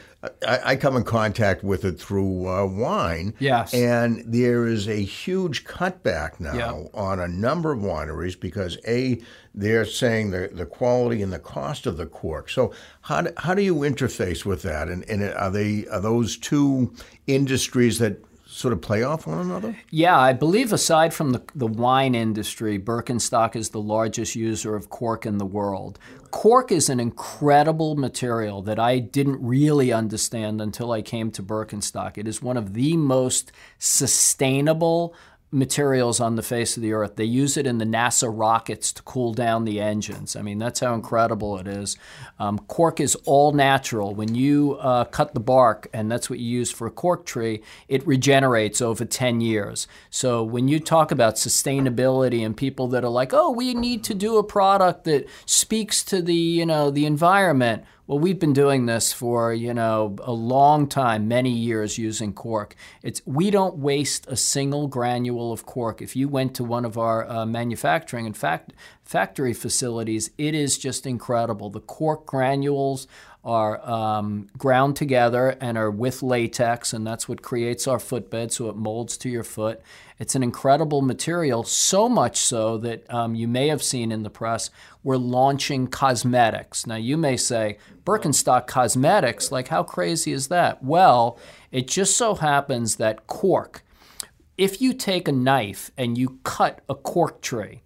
I, 0.45 0.59
I 0.71 0.75
come 0.75 0.95
in 0.97 1.03
contact 1.05 1.63
with 1.63 1.85
it 1.85 1.99
through 1.99 2.47
uh, 2.47 2.65
wine. 2.65 3.33
Yes. 3.39 3.73
And 3.73 4.23
there 4.27 4.67
is 4.67 4.87
a 4.87 5.01
huge 5.01 5.63
cutback 5.63 6.39
now 6.39 6.53
Yeah. 6.55 6.71
on 6.93 7.19
a 7.19 7.27
number 7.27 7.71
of 7.71 7.79
wineries 7.79 8.39
because 8.39 8.77
a 8.87 9.19
they're 9.55 9.85
saying 9.85 10.29
the 10.31 10.49
the 10.53 10.65
quality 10.67 11.21
and 11.23 11.33
the 11.33 11.39
cost 11.39 11.87
of 11.87 11.97
the 11.97 12.05
cork. 12.05 12.49
So 12.49 12.73
how 13.01 13.21
do, 13.21 13.31
how 13.37 13.55
do 13.55 13.63
you 13.63 13.75
interface 13.77 14.45
with 14.45 14.61
that? 14.63 14.87
And 14.89 15.03
and 15.09 15.23
are 15.23 15.49
they 15.49 15.87
are 15.87 16.01
those 16.01 16.37
two 16.37 16.93
industries 17.25 17.97
that 17.99 18.21
sort 18.57 18.73
of 18.73 18.81
play 18.81 19.03
off 19.03 19.27
one 19.27 19.37
another? 19.37 19.77
Yeah, 19.91 20.17
I 20.17 20.33
believe 20.33 20.73
aside 20.73 21.13
from 21.13 21.29
the, 21.29 21.43
the 21.53 21.67
wine 21.67 22.15
industry, 22.15 22.79
Birkenstock 22.79 23.55
is 23.55 23.69
the 23.69 23.79
largest 23.79 24.35
user 24.35 24.75
of 24.75 24.89
cork 24.89 25.27
in 25.27 25.37
the 25.37 25.45
world. 25.45 25.99
Cork 26.31 26.71
is 26.71 26.89
an 26.89 26.99
incredible 26.99 27.95
material 27.95 28.63
that 28.63 28.79
I 28.79 28.97
didn't 28.97 29.39
really 29.45 29.93
understand 29.93 30.59
until 30.59 30.91
I 30.91 31.03
came 31.03 31.29
to 31.31 31.43
Birkenstock. 31.43 32.17
It 32.17 32.27
is 32.27 32.41
one 32.41 32.57
of 32.57 32.73
the 32.73 32.97
most 32.97 33.51
sustainable 33.77 35.13
materials 35.49 36.19
on 36.19 36.35
the 36.35 36.43
face 36.43 36.75
of 36.75 36.83
the 36.83 36.91
earth. 36.91 37.15
They 37.15 37.23
use 37.23 37.55
it 37.55 37.65
in 37.65 37.77
the 37.77 37.85
NASA 37.85 38.29
rockets 38.31 38.91
to 38.93 39.01
cool 39.03 39.33
down 39.33 39.63
the 39.63 39.79
engines. 39.79 40.35
I 40.35 40.41
mean, 40.41 40.59
that's 40.59 40.81
how 40.81 40.93
incredible 40.93 41.57
it 41.57 41.67
is. 41.67 41.97
Um, 42.37 42.59
cork 42.59 42.99
is 42.99 43.15
all 43.25 43.53
natural. 43.53 44.13
When 44.13 44.35
you 44.35 44.77
uh, 44.81 45.05
cut 45.05 45.33
the 45.33 45.39
bark, 45.39 45.87
and 45.93 46.11
that's 46.11 46.29
what 46.29 46.39
you 46.39 46.49
use 46.49 46.71
for 46.71 46.85
a 46.85 46.91
cork 46.91 47.25
tree, 47.25 47.61
it 47.87 48.05
regenerates 48.05 48.81
over 48.81 49.05
10 49.05 49.39
years. 49.39 49.87
So 50.09 50.43
when 50.43 50.67
you 50.67 50.81
talk 50.81 51.11
about 51.11 51.35
sustainability 51.35 52.45
and 52.45 52.55
people 52.55 52.89
that 52.89 53.05
are 53.05 53.09
like, 53.09 53.33
oh, 53.33 53.51
we 53.51 53.73
need 53.73 54.03
to 54.05 54.13
do 54.13 54.37
a 54.37 54.43
product 54.43 55.05
that 55.05 55.27
speaks 55.45 56.03
to 56.05 56.21
the, 56.21 56.35
you 56.35 56.65
know, 56.65 56.91
the 56.91 57.05
environment. 57.05 57.85
Well, 58.07 58.19
we've 58.19 58.39
been 58.39 58.53
doing 58.53 58.85
this 58.85 59.11
for 59.11 59.53
you 59.53 59.73
know 59.73 60.15
a 60.23 60.31
long 60.31 60.87
time, 60.87 61.27
many 61.27 61.51
years 61.51 61.97
using 61.97 62.31
cork. 62.31 62.73
It's 63.03 63.21
we 63.25 63.51
don't 63.51 63.79
waste 63.79 64.25
a 64.29 64.37
single 64.37 64.87
granule 64.87 65.51
of 65.51 65.65
cork. 65.65 66.01
If 66.01 66.15
you 66.15 66.29
went 66.29 66.55
to 66.55 66.63
one 66.63 66.85
of 66.85 66.97
our 66.97 67.29
uh, 67.29 67.45
manufacturing 67.45 68.25
and 68.25 68.37
fact, 68.37 68.71
factory 69.03 69.53
facilities, 69.53 70.31
it 70.37 70.55
is 70.55 70.77
just 70.77 71.05
incredible. 71.05 71.69
The 71.69 71.81
cork 71.81 72.25
granules 72.25 73.07
are 73.47 73.89
um, 73.89 74.45
ground 74.57 74.97
together 74.97 75.55
and 75.61 75.77
are 75.77 75.89
with 75.89 76.21
latex, 76.21 76.91
and 76.91 77.07
that's 77.07 77.29
what 77.29 77.41
creates 77.41 77.87
our 77.87 77.97
footbed, 77.97 78.51
so 78.51 78.67
it 78.67 78.75
molds 78.75 79.15
to 79.15 79.29
your 79.29 79.45
foot. 79.45 79.81
It's 80.19 80.35
an 80.35 80.43
incredible 80.43 81.01
material, 81.01 81.63
so 81.63 82.09
much 82.09 82.35
so 82.35 82.77
that 82.79 83.09
um, 83.11 83.35
you 83.35 83.47
may 83.47 83.69
have 83.69 83.81
seen 83.81 84.11
in 84.11 84.23
the 84.23 84.29
press, 84.29 84.69
we're 85.01 85.15
launching 85.15 85.87
cosmetics. 85.87 86.85
Now, 86.85 86.97
you 86.97 87.15
may 87.15 87.37
say, 87.37 87.77
Birkenstock 88.03 88.67
cosmetics, 88.67 89.49
like 89.49 89.69
how 89.69 89.81
crazy 89.81 90.33
is 90.33 90.49
that? 90.49 90.83
Well, 90.83 91.39
it 91.71 91.87
just 91.87 92.17
so 92.17 92.35
happens 92.35 92.97
that 92.97 93.27
cork, 93.27 93.81
if 94.57 94.81
you 94.81 94.91
take 94.91 95.29
a 95.29 95.31
knife 95.31 95.89
and 95.97 96.17
you 96.17 96.39
cut 96.43 96.81
a 96.89 96.95
cork 96.95 97.41
tree, 97.41 97.81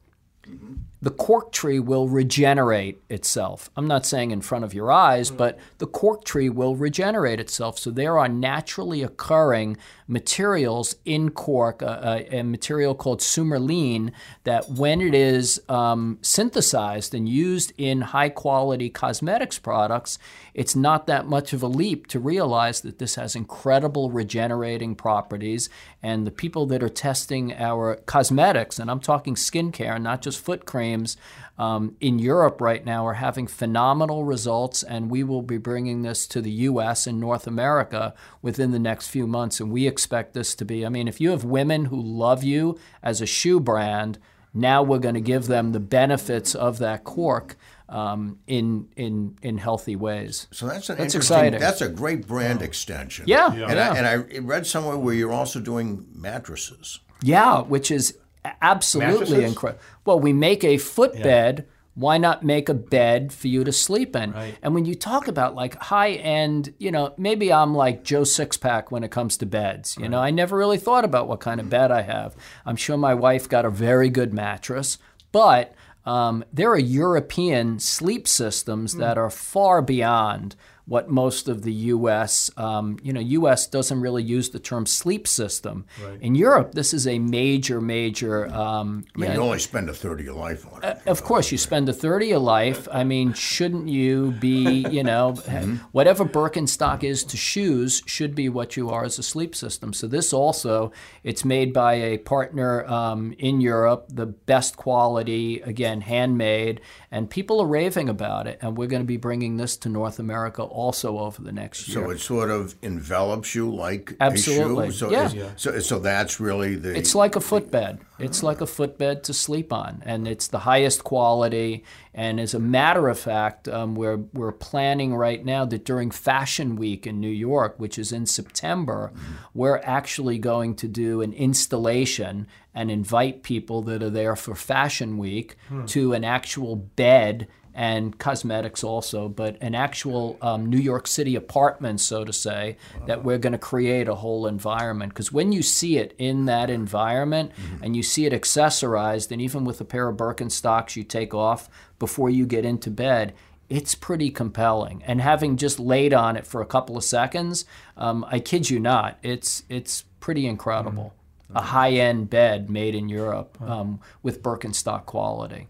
the 1.01 1.09
cork 1.09 1.51
tree 1.51 1.79
will 1.79 2.07
regenerate 2.07 3.01
itself. 3.09 3.69
I'm 3.75 3.87
not 3.87 4.05
saying 4.05 4.31
in 4.31 4.41
front 4.41 4.63
of 4.63 4.73
your 4.73 4.91
eyes, 4.91 5.31
mm. 5.31 5.37
but 5.37 5.57
the 5.79 5.87
cork 5.87 6.23
tree 6.23 6.49
will 6.49 6.75
regenerate 6.75 7.39
itself. 7.39 7.79
So 7.79 7.89
there 7.89 8.19
are 8.19 8.29
naturally 8.29 9.01
occurring 9.01 9.77
materials 10.07 10.95
in 11.05 11.31
cork, 11.31 11.81
a, 11.81 12.27
a, 12.31 12.39
a 12.39 12.43
material 12.43 12.93
called 12.93 13.21
suberin, 13.21 14.11
that 14.43 14.69
when 14.69 15.01
it 15.01 15.15
is 15.15 15.61
um, 15.69 16.19
synthesized 16.21 17.15
and 17.15 17.27
used 17.27 17.73
in 17.77 18.01
high 18.01 18.29
quality 18.29 18.89
cosmetics 18.89 19.57
products, 19.57 20.19
it's 20.53 20.75
not 20.75 21.07
that 21.07 21.25
much 21.25 21.53
of 21.53 21.63
a 21.63 21.67
leap 21.67 22.07
to 22.07 22.19
realize 22.19 22.81
that 22.81 22.99
this 22.99 23.15
has 23.15 23.35
incredible 23.35 24.11
regenerating 24.11 24.95
properties. 24.95 25.69
And 26.03 26.27
the 26.27 26.31
people 26.31 26.65
that 26.67 26.83
are 26.83 26.89
testing 26.89 27.53
our 27.53 27.95
cosmetics, 27.95 28.77
and 28.77 28.91
I'm 28.91 28.99
talking 28.99 29.35
skincare, 29.35 29.99
not 30.01 30.21
just 30.21 30.43
foot 30.43 30.65
creams, 30.91 31.17
um, 31.57 31.95
in 31.99 32.19
Europe 32.19 32.59
right 32.59 32.83
now 32.83 33.05
are 33.05 33.13
having 33.13 33.47
phenomenal 33.47 34.25
results, 34.25 34.83
and 34.83 35.09
we 35.09 35.23
will 35.23 35.41
be 35.41 35.57
bringing 35.57 36.01
this 36.01 36.25
to 36.27 36.41
the 36.41 36.51
U.S. 36.51 37.07
and 37.07 37.19
North 37.19 37.47
America 37.47 38.13
within 38.41 38.71
the 38.71 38.79
next 38.79 39.09
few 39.09 39.27
months. 39.27 39.59
And 39.59 39.71
we 39.71 39.87
expect 39.87 40.33
this 40.33 40.55
to 40.55 40.65
be, 40.65 40.85
I 40.85 40.89
mean, 40.89 41.07
if 41.07 41.21
you 41.21 41.31
have 41.31 41.43
women 41.43 41.85
who 41.85 42.01
love 42.01 42.43
you 42.43 42.79
as 43.03 43.21
a 43.21 43.25
shoe 43.25 43.59
brand, 43.59 44.17
now 44.53 44.83
we're 44.83 44.99
going 44.99 45.15
to 45.15 45.21
give 45.21 45.47
them 45.47 45.71
the 45.71 45.79
benefits 45.79 46.55
of 46.55 46.79
that 46.79 47.03
cork 47.03 47.55
um, 47.87 48.39
in 48.47 48.87
in 48.95 49.37
in 49.41 49.57
healthy 49.57 49.95
ways. 49.95 50.47
So 50.51 50.67
that's 50.67 50.89
an 50.89 50.97
That's 50.97 51.13
interesting. 51.13 51.37
exciting. 51.37 51.59
That's 51.59 51.81
a 51.81 51.89
great 51.89 52.25
brand 52.25 52.61
extension. 52.61 53.25
Yeah, 53.27 53.53
Yeah. 53.53 53.67
And, 53.67 53.75
yeah. 53.75 53.91
I, 53.91 53.97
and 53.97 54.07
I 54.07 54.39
read 54.39 54.65
somewhere 54.65 54.97
where 54.97 55.13
you're 55.13 55.33
also 55.33 55.59
doing 55.59 56.07
mattresses. 56.13 56.99
Yeah, 57.21 57.61
which 57.61 57.91
is 57.91 58.17
absolutely 58.61 59.43
incredible. 59.43 59.83
Well, 60.05 60.19
we 60.19 60.33
make 60.33 60.63
a 60.63 60.77
footbed. 60.77 61.67
Why 61.93 62.17
not 62.17 62.43
make 62.43 62.69
a 62.69 62.73
bed 62.73 63.33
for 63.33 63.49
you 63.49 63.65
to 63.65 63.71
sleep 63.71 64.15
in? 64.15 64.31
Right. 64.31 64.57
And 64.61 64.73
when 64.73 64.85
you 64.85 64.95
talk 64.95 65.27
about 65.27 65.55
like 65.55 65.75
high 65.75 66.11
end, 66.11 66.73
you 66.77 66.89
know, 66.89 67.13
maybe 67.17 67.51
I'm 67.51 67.75
like 67.75 68.03
Joe 68.03 68.21
Sixpack 68.21 68.91
when 68.91 69.03
it 69.03 69.11
comes 69.11 69.35
to 69.37 69.45
beds. 69.45 69.97
You 69.99 70.07
know, 70.07 70.19
I 70.19 70.31
never 70.31 70.55
really 70.57 70.77
thought 70.77 71.03
about 71.03 71.27
what 71.27 71.41
kind 71.41 71.59
of 71.59 71.69
bed 71.69 71.91
I 71.91 72.01
have. 72.03 72.35
I'm 72.65 72.77
sure 72.77 72.97
my 72.97 73.13
wife 73.13 73.49
got 73.49 73.65
a 73.65 73.69
very 73.69 74.09
good 74.09 74.33
mattress, 74.33 74.99
but 75.33 75.75
um, 76.05 76.43
there 76.51 76.71
are 76.71 76.79
European 76.79 77.79
sleep 77.79 78.27
systems 78.27 78.95
that 78.95 79.17
are 79.17 79.29
far 79.29 79.81
beyond 79.81 80.55
what 80.91 81.09
most 81.09 81.47
of 81.47 81.61
the 81.61 81.71
U.S. 81.71 82.51
Um, 82.57 82.99
you 83.01 83.13
know, 83.13 83.21
U.S. 83.21 83.65
doesn't 83.65 84.01
really 84.01 84.23
use 84.23 84.49
the 84.49 84.59
term 84.59 84.85
sleep 84.85 85.25
system. 85.25 85.85
In 86.19 86.35
Europe, 86.35 86.73
this 86.73 86.93
is 86.93 87.07
a 87.07 87.17
major, 87.17 87.79
major. 87.79 88.47
Um, 88.53 89.05
I 89.15 89.19
mean, 89.19 89.29
yeah, 89.29 89.35
you 89.35 89.41
only 89.41 89.59
spend 89.59 89.89
a 89.89 89.93
third 89.93 90.19
of 90.19 90.25
your 90.25 90.35
life 90.35 90.65
on 90.69 90.83
it. 90.83 90.99
of 91.05 91.23
course, 91.23 91.49
you 91.49 91.57
spend 91.57 91.87
a 91.87 91.93
third 91.93 92.23
of 92.23 92.27
your 92.27 92.39
life. 92.39 92.89
I 92.91 93.05
mean, 93.05 93.31
shouldn't 93.31 93.87
you 93.87 94.31
be, 94.31 94.85
you 94.91 95.01
know, 95.01 95.31
whatever 95.93 96.25
Birkenstock 96.25 97.05
is 97.05 97.23
to 97.23 97.37
shoes 97.37 98.03
should 98.05 98.35
be 98.35 98.49
what 98.49 98.75
you 98.75 98.89
are 98.89 99.05
as 99.05 99.17
a 99.17 99.23
sleep 99.23 99.55
system. 99.55 99.93
So 99.93 100.07
this 100.07 100.33
also, 100.33 100.91
it's 101.23 101.45
made 101.45 101.71
by 101.71 101.93
a 101.93 102.17
partner 102.17 102.85
um, 102.85 103.33
in 103.39 103.61
Europe, 103.61 104.07
the 104.09 104.25
best 104.25 104.75
quality, 104.75 105.61
again, 105.61 106.01
handmade, 106.01 106.81
and 107.11 107.29
people 107.29 107.61
are 107.61 107.67
raving 107.67 108.09
about 108.09 108.45
it. 108.45 108.59
And 108.61 108.77
we're 108.77 108.87
going 108.87 109.03
to 109.03 109.07
be 109.07 109.15
bringing 109.15 109.55
this 109.55 109.77
to 109.77 109.89
North 109.89 110.19
America 110.19 110.63
also 110.81 111.19
over 111.19 111.41
the 111.41 111.51
next 111.51 111.87
year. 111.87 112.05
So 112.05 112.09
it 112.11 112.19
sort 112.19 112.49
of 112.49 112.75
envelops 112.81 113.53
you 113.55 113.65
like 113.87 114.15
Absolutely. 114.19 114.87
a 114.87 114.91
shoe. 114.91 114.97
So 114.97 115.11
Yeah. 115.11 115.25
is- 115.27 115.61
So 115.61 115.79
so 115.79 115.99
that's 115.99 116.39
really 116.39 116.75
the. 116.75 116.91
It's 116.97 117.15
like 117.15 117.35
a 117.35 117.41
footbed. 117.41 117.99
It's 118.19 118.43
like 118.43 118.61
a 118.61 118.67
footbed 118.67 119.23
to 119.23 119.33
sleep 119.33 119.73
on, 119.73 120.03
and 120.05 120.27
it's 120.27 120.47
the 120.47 120.59
highest 120.59 121.03
quality. 121.03 121.83
And 122.13 122.39
as 122.39 122.53
a 122.53 122.59
matter 122.59 123.07
of 123.09 123.17
fact, 123.17 123.67
um, 123.67 123.95
we're 123.95 124.19
we're 124.39 124.51
planning 124.51 125.15
right 125.15 125.43
now 125.43 125.65
that 125.65 125.85
during 125.85 126.11
Fashion 126.11 126.75
Week 126.75 127.07
in 127.07 127.19
New 127.19 127.35
York, 127.49 127.75
which 127.77 127.97
is 127.97 128.11
in 128.11 128.25
September, 128.27 129.11
we're 129.55 129.81
actually 129.83 130.37
going 130.37 130.75
to 130.75 130.87
do 130.87 131.21
an 131.21 131.33
installation 131.33 132.47
and 132.75 132.89
invite 132.91 133.43
people 133.43 133.81
that 133.83 134.01
are 134.03 134.09
there 134.09 134.35
for 134.35 134.55
Fashion 134.55 135.17
Week 135.17 135.55
to 135.87 136.13
an 136.13 136.23
actual 136.23 136.75
bed 136.75 137.47
and 137.81 138.19
cosmetics 138.19 138.83
also, 138.83 139.27
but 139.27 139.57
an 139.59 139.73
actual 139.73 140.37
um, 140.39 140.67
New 140.67 140.77
York 140.77 141.07
City 141.07 141.35
apartment, 141.35 141.99
so 141.99 142.23
to 142.23 142.31
say, 142.31 142.77
that 143.07 143.23
we're 143.23 143.39
going 143.39 143.53
to 143.53 143.69
create 143.71 144.07
a 144.07 144.13
whole 144.13 144.45
environment. 144.45 145.11
Because 145.11 145.31
when 145.31 145.51
you 145.51 145.63
see 145.63 145.97
it 145.97 146.13
in 146.19 146.45
that 146.45 146.69
environment 146.69 147.51
and 147.81 147.95
you 147.95 148.03
see 148.03 148.27
it 148.27 148.33
accessorized, 148.33 149.31
and 149.31 149.41
even 149.41 149.65
with 149.65 149.81
a 149.81 149.85
pair 149.85 150.07
of 150.07 150.15
Birkenstocks 150.15 150.95
you 150.95 151.03
take 151.03 151.33
off 151.33 151.69
before 151.97 152.29
you 152.29 152.45
get 152.45 152.65
into 152.65 152.91
bed, 152.91 153.33
it's 153.67 153.95
pretty 153.95 154.29
compelling. 154.29 155.01
And 155.07 155.19
having 155.19 155.57
just 155.57 155.79
laid 155.79 156.13
on 156.13 156.37
it 156.37 156.45
for 156.45 156.61
a 156.61 156.67
couple 156.67 156.97
of 156.97 157.03
seconds, 157.03 157.65
um, 157.97 158.23
I 158.29 158.39
kid 158.39 158.69
you 158.69 158.79
not, 158.79 159.17
it's 159.23 159.63
it's 159.69 160.03
pretty 160.19 160.45
incredible. 160.45 161.13
A 161.55 161.61
high-end 161.61 162.29
bed 162.29 162.69
made 162.69 162.95
in 162.95 163.09
Europe 163.09 163.57
um, 163.59 163.99
with 164.23 164.43
Birkenstock 164.43 165.05
quality. 165.05 165.67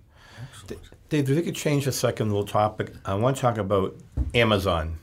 Dave, 1.10 1.30
if 1.30 1.36
we 1.36 1.41
could 1.41 1.56
change 1.56 1.86
the 1.86 1.91
second 1.91 2.30
little 2.30 2.45
topic, 2.45 2.93
I 3.06 3.15
want 3.15 3.36
to 3.36 3.41
talk 3.41 3.58
about 3.58 3.95
Amazon. 4.34 4.97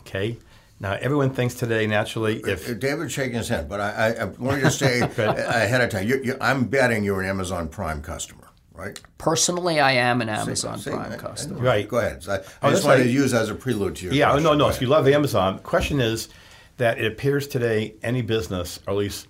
Okay. 0.00 0.38
Now, 0.80 0.92
everyone 1.00 1.30
thinks 1.30 1.54
today, 1.54 1.86
naturally, 1.86 2.36
if 2.46 2.68
Uh, 2.70 2.74
David's 2.74 3.12
shaking 3.12 3.36
his 3.36 3.48
head, 3.48 3.68
but 3.68 3.80
I, 3.80 3.90
I, 3.90 4.08
I 4.22 4.24
wanted 4.24 4.60
to 4.60 4.70
say 4.70 5.00
ahead 5.18 5.80
of 5.80 5.90
time. 5.90 6.06
You, 6.06 6.20
you, 6.22 6.36
I'm 6.40 6.64
betting 6.66 7.02
you're 7.02 7.20
an 7.20 7.28
Amazon 7.28 7.68
Prime 7.68 8.00
customer, 8.00 8.48
right? 8.72 8.98
Personally, 9.18 9.80
I 9.80 9.92
am 9.92 10.20
an 10.22 10.28
Amazon 10.28 10.78
See, 10.78 10.90
Prime 10.90 11.10
I- 11.12 11.14
I 11.14 11.18
customer. 11.18 11.56
know. 11.56 11.62
Right. 11.62 11.88
Go 11.88 11.98
ahead. 11.98 12.24
I, 12.28 12.34
I 12.34 12.36
Oh, 12.36 12.40
just 12.40 12.52
that's 12.62 12.84
wanted 12.84 12.98
right. 12.98 13.02
to 13.04 13.10
use 13.10 13.32
that 13.32 13.42
as 13.42 13.50
a 13.50 13.54
prelude 13.56 13.96
to 13.96 14.04
your 14.04 14.14
Yeah, 14.14 14.26
question. 14.26 14.44
no, 14.44 14.54
no. 14.54 14.64
ahead. 14.66 14.76
If 14.76 14.82
you 14.82 14.88
love 14.88 15.08
Amazon, 15.08 15.56
the 15.56 15.62
question 15.62 16.00
is, 16.00 16.28
that 16.76 16.98
it 17.00 17.10
appears 17.10 17.48
today 17.48 17.94
any 18.04 18.22
business, 18.22 18.78
or 18.86 18.92
at 18.92 18.96
least 18.98 19.26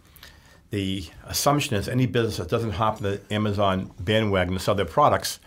the 0.71 1.05
assumption 1.25 1.77
is 1.77 1.89
any 1.89 2.07
business 2.07 2.37
that 2.37 2.49
doesn't 2.49 2.73
hop 2.73 2.99
the 3.01 3.21
Amazon 3.31 3.91
bandwagon 4.01 4.55
to 4.55 4.61
sell 4.61 4.75
their 4.75 4.85
products 4.85 5.41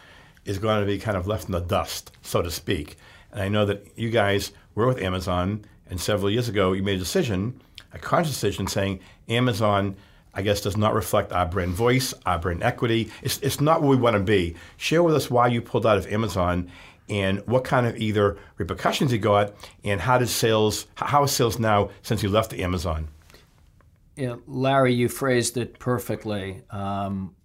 is 0.46 0.58
going 0.58 0.80
to 0.80 0.86
be 0.86 0.98
kind 0.98 1.16
of 1.16 1.28
left 1.28 1.46
in 1.46 1.52
the 1.52 1.60
dust, 1.60 2.12
so 2.22 2.42
to 2.42 2.50
speak. 2.50 2.98
And 3.32 3.42
I 3.42 3.50
know 3.50 3.66
that 3.66 3.88
you 3.96 4.10
guys 4.10 4.52
were 4.74 4.88
with 4.88 5.02
Amazon, 5.02 5.64
and 5.90 6.00
several 6.00 6.32
years 6.32 6.50
ago 6.50 6.74
you 6.74 6.82
made 6.82 6.96
a 6.96 7.00
decision, 7.00 7.62
a 7.94 8.00
conscious 8.00 8.34
decision, 8.34 8.68
saying 8.68 9.00
Amazon, 9.30 9.96
I 10.34 10.42
guess, 10.42 10.62
does 10.62 10.78
not 10.78 10.94
reflect 10.94 11.32
our 11.32 11.46
brand 11.46 11.74
voice, 11.74 12.14
our 12.26 12.40
brand 12.40 12.64
equity. 12.64 13.12
It's, 13.22 13.38
it's 13.40 13.62
not 13.62 13.82
what 13.82 13.90
we 13.90 13.98
want 13.98 14.16
to 14.16 14.24
be. 14.24 14.56
Share 14.78 15.04
with 15.04 15.14
us 15.14 15.30
why 15.30 15.48
you 15.48 15.62
pulled 15.62 15.86
out 15.86 15.98
of 15.98 16.08
Amazon 16.08 16.72
and 17.10 17.46
what 17.46 17.64
kind 17.64 17.86
of 17.86 17.98
either 17.98 18.38
repercussions 18.58 19.12
you 19.12 19.20
got, 19.20 19.54
and 19.84 20.00
how 20.00 20.18
did 20.18 20.30
sales, 20.30 20.88
how 20.96 21.24
is 21.24 21.32
sales 21.32 21.60
now 21.60 21.90
since 22.02 22.24
you 22.24 22.30
left 22.30 22.54
Amazon? 22.54 23.10
Larry, 24.18 24.94
you 24.94 25.10
phrased 25.10 25.58
it 25.58 25.80
perfectly. 25.80 26.64
Um, 26.70 27.36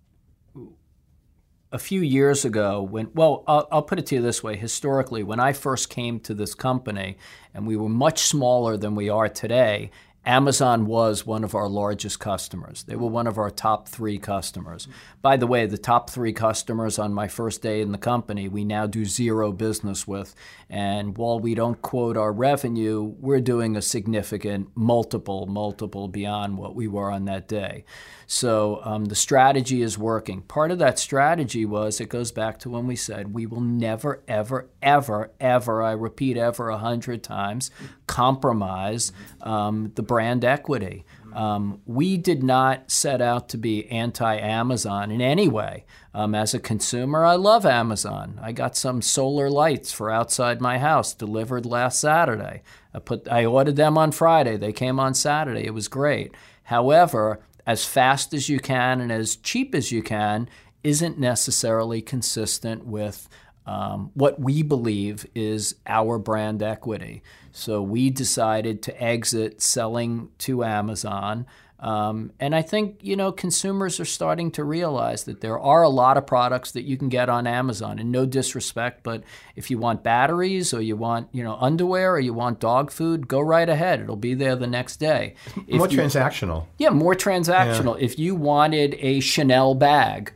a 1.73 1.79
few 1.79 2.01
years 2.01 2.45
ago, 2.45 2.83
when 2.83 3.11
well, 3.15 3.45
I'll, 3.47 3.69
I'll, 3.71 3.83
put 3.83 3.99
it 3.99 4.07
to 4.07 4.15
you 4.17 4.23
this 4.23 4.43
way: 4.43 4.57
historically, 4.57 5.23
when 5.23 5.41
I 5.41 5.53
first 5.53 5.91
came 5.91 6.21
to 6.21 6.35
this 6.35 6.55
company, 6.55 7.19
and 7.53 7.67
we 7.67 7.77
were 7.77 7.89
much 7.89 8.21
smaller 8.21 8.77
than 8.77 8.95
we 8.95 9.09
are 9.09 9.29
today, 9.29 9.91
Amazon 10.27 10.87
was 10.87 11.25
one 11.25 11.45
of 11.45 11.55
our 11.55 11.69
largest 11.69 12.19
customers. 12.19 12.83
They 12.83 12.97
were 12.97 13.07
one 13.09 13.29
of 13.29 13.39
our 13.39 13.49
top 13.49 13.89
three 13.89 14.19
customers. 14.19 14.89
By 15.23 15.37
the 15.37 15.47
way, 15.47 15.67
the 15.67 15.79
top 15.79 16.11
three 16.11 16.33
customers 16.33 16.99
on 16.99 17.15
my 17.15 17.29
first 17.29 17.63
day 17.63 17.81
in 17.81 17.93
the 17.93 17.99
company, 17.99 18.49
we 18.49 18.65
now 18.65 18.89
do 18.89 19.05
zero 19.05 19.53
business 19.53 20.05
with. 20.05 20.35
And 20.69 21.17
while 21.17 21.39
we 21.39 21.55
don't 21.55 21.81
quote 21.81 22.17
our 22.17 22.33
revenue, 22.33 23.03
we're 23.03 23.41
doing 23.41 23.77
a 23.77 23.83
significant 23.83 24.71
multiple, 24.75 25.47
multiple 25.47 26.09
beyond 26.09 26.59
what 26.59 26.75
we 26.75 26.89
were 26.89 27.13
on 27.13 27.27
that 27.27 27.47
day. 27.47 27.85
So 28.27 28.81
um, 28.83 29.05
the 29.05 29.15
strategy 29.15 29.83
is 29.83 29.97
working. 29.97 30.43
Part 30.43 30.73
of 30.73 30.79
that 30.81 30.99
strategy 30.99 31.65
was 31.65 32.01
it 32.01 32.09
goes 32.09 32.33
back 32.33 32.59
to 32.61 32.71
when 32.71 32.89
we 32.89 32.97
said 32.97 33.33
we 33.33 33.47
will 33.47 33.61
never, 33.61 34.25
ever, 34.27 34.69
ever, 34.83 35.31
ever, 35.39 35.83
I 35.83 35.93
repeat, 35.93 36.37
ever 36.37 36.69
a 36.69 36.79
hundred 36.79 37.23
times, 37.23 37.71
compromise 38.09 39.13
um, 39.43 39.93
the 39.95 40.03
brand 40.17 40.47
equity. 40.47 41.05
Um, 41.35 41.83
we 41.85 42.17
did 42.17 42.43
not 42.43 42.91
set 42.91 43.21
out 43.21 43.51
to 43.51 43.59
be 43.59 43.87
anti 43.91 44.35
Amazon 44.39 45.11
in 45.11 45.21
any 45.21 45.47
way. 45.47 45.85
Um, 46.15 46.35
as 46.35 46.55
a 46.55 46.59
consumer, 46.59 47.23
I 47.23 47.35
love 47.35 47.67
Amazon. 47.67 48.41
I 48.43 48.53
got 48.53 48.79
some 48.79 49.03
solar 49.03 49.51
lights 49.51 49.93
for 49.93 50.11
outside 50.11 50.59
my 50.63 50.79
house 50.79 51.13
delivered 51.13 51.67
last 51.67 52.01
Saturday. 52.01 52.63
I, 52.95 52.99
put, 53.01 53.29
I 53.31 53.45
ordered 53.45 53.77
them 53.77 53.99
on 53.99 54.11
Friday. 54.11 54.57
They 54.57 54.73
came 54.73 54.99
on 54.99 55.13
Saturday. 55.13 55.67
It 55.67 55.75
was 55.75 55.87
great. 55.87 56.33
However, 56.63 57.41
as 57.67 57.85
fast 57.85 58.33
as 58.33 58.49
you 58.49 58.59
can 58.59 59.03
and 59.03 59.13
as 59.13 59.37
cheap 59.37 59.75
as 59.75 59.93
you 59.93 60.03
can 60.03 60.49
isn't 60.83 61.19
necessarily 61.19 62.01
consistent 62.01 62.87
with 62.87 63.29
um, 63.67 64.13
what 64.15 64.41
we 64.41 64.63
believe 64.63 65.27
is 65.35 65.75
our 65.87 66.19
brand 66.19 66.63
equity. 66.63 67.23
So 67.53 67.83
we 67.83 68.11
decided 68.11 68.83
to 68.83 69.03
exit 69.03 69.61
selling 69.61 70.29
to 70.39 70.63
Amazon. 70.63 71.47
Um, 71.79 72.33
and 72.41 72.55
I 72.55 72.63
think 72.63 73.01
you 73.03 73.17
know 73.17 73.33
consumers 73.33 74.01
are 74.01 74.07
starting 74.07 74.51
to 74.53 74.65
realize 74.65 75.25
that 75.25 75.43
there 75.43 75.59
are 75.59 75.83
a 75.83 75.91
lot 75.91 76.17
of 76.17 76.27
products 76.27 76.73
that 76.73 76.85
you 76.85 76.97
can 76.97 77.11
get 77.11 77.29
on 77.29 77.47
Amazon. 77.47 77.99
And 77.99 78.11
no 78.11 78.25
disrespect, 78.25 79.03
but 79.03 79.25
if 79.57 79.71
you 79.71 79.77
want 79.77 80.03
batteries 80.03 80.73
or 80.73 80.81
you 80.81 80.97
want 80.97 81.29
you 81.33 81.45
know 81.45 81.57
underwear 81.61 82.15
or 82.15 82.21
you 82.21 82.33
want 82.33 82.61
dog 82.61 82.91
food, 82.91 83.29
go 83.29 83.41
right 83.41 83.69
ahead. 83.69 84.01
It'll 84.01 84.17
be 84.17 84.33
there 84.33 84.57
the 84.57 84.67
next 84.67 84.97
day. 84.97 85.35
If 85.67 85.77
more 85.77 85.89
you, 85.89 85.99
transactional. 85.99 86.65
Yeah, 86.79 86.91
more 86.91 87.15
transactional. 87.15 87.99
Yeah. 87.99 88.07
If 88.07 88.19
you 88.19 88.35
wanted 88.35 88.97
a 88.99 89.21
Chanel 89.21 89.75
bag, 89.75 90.33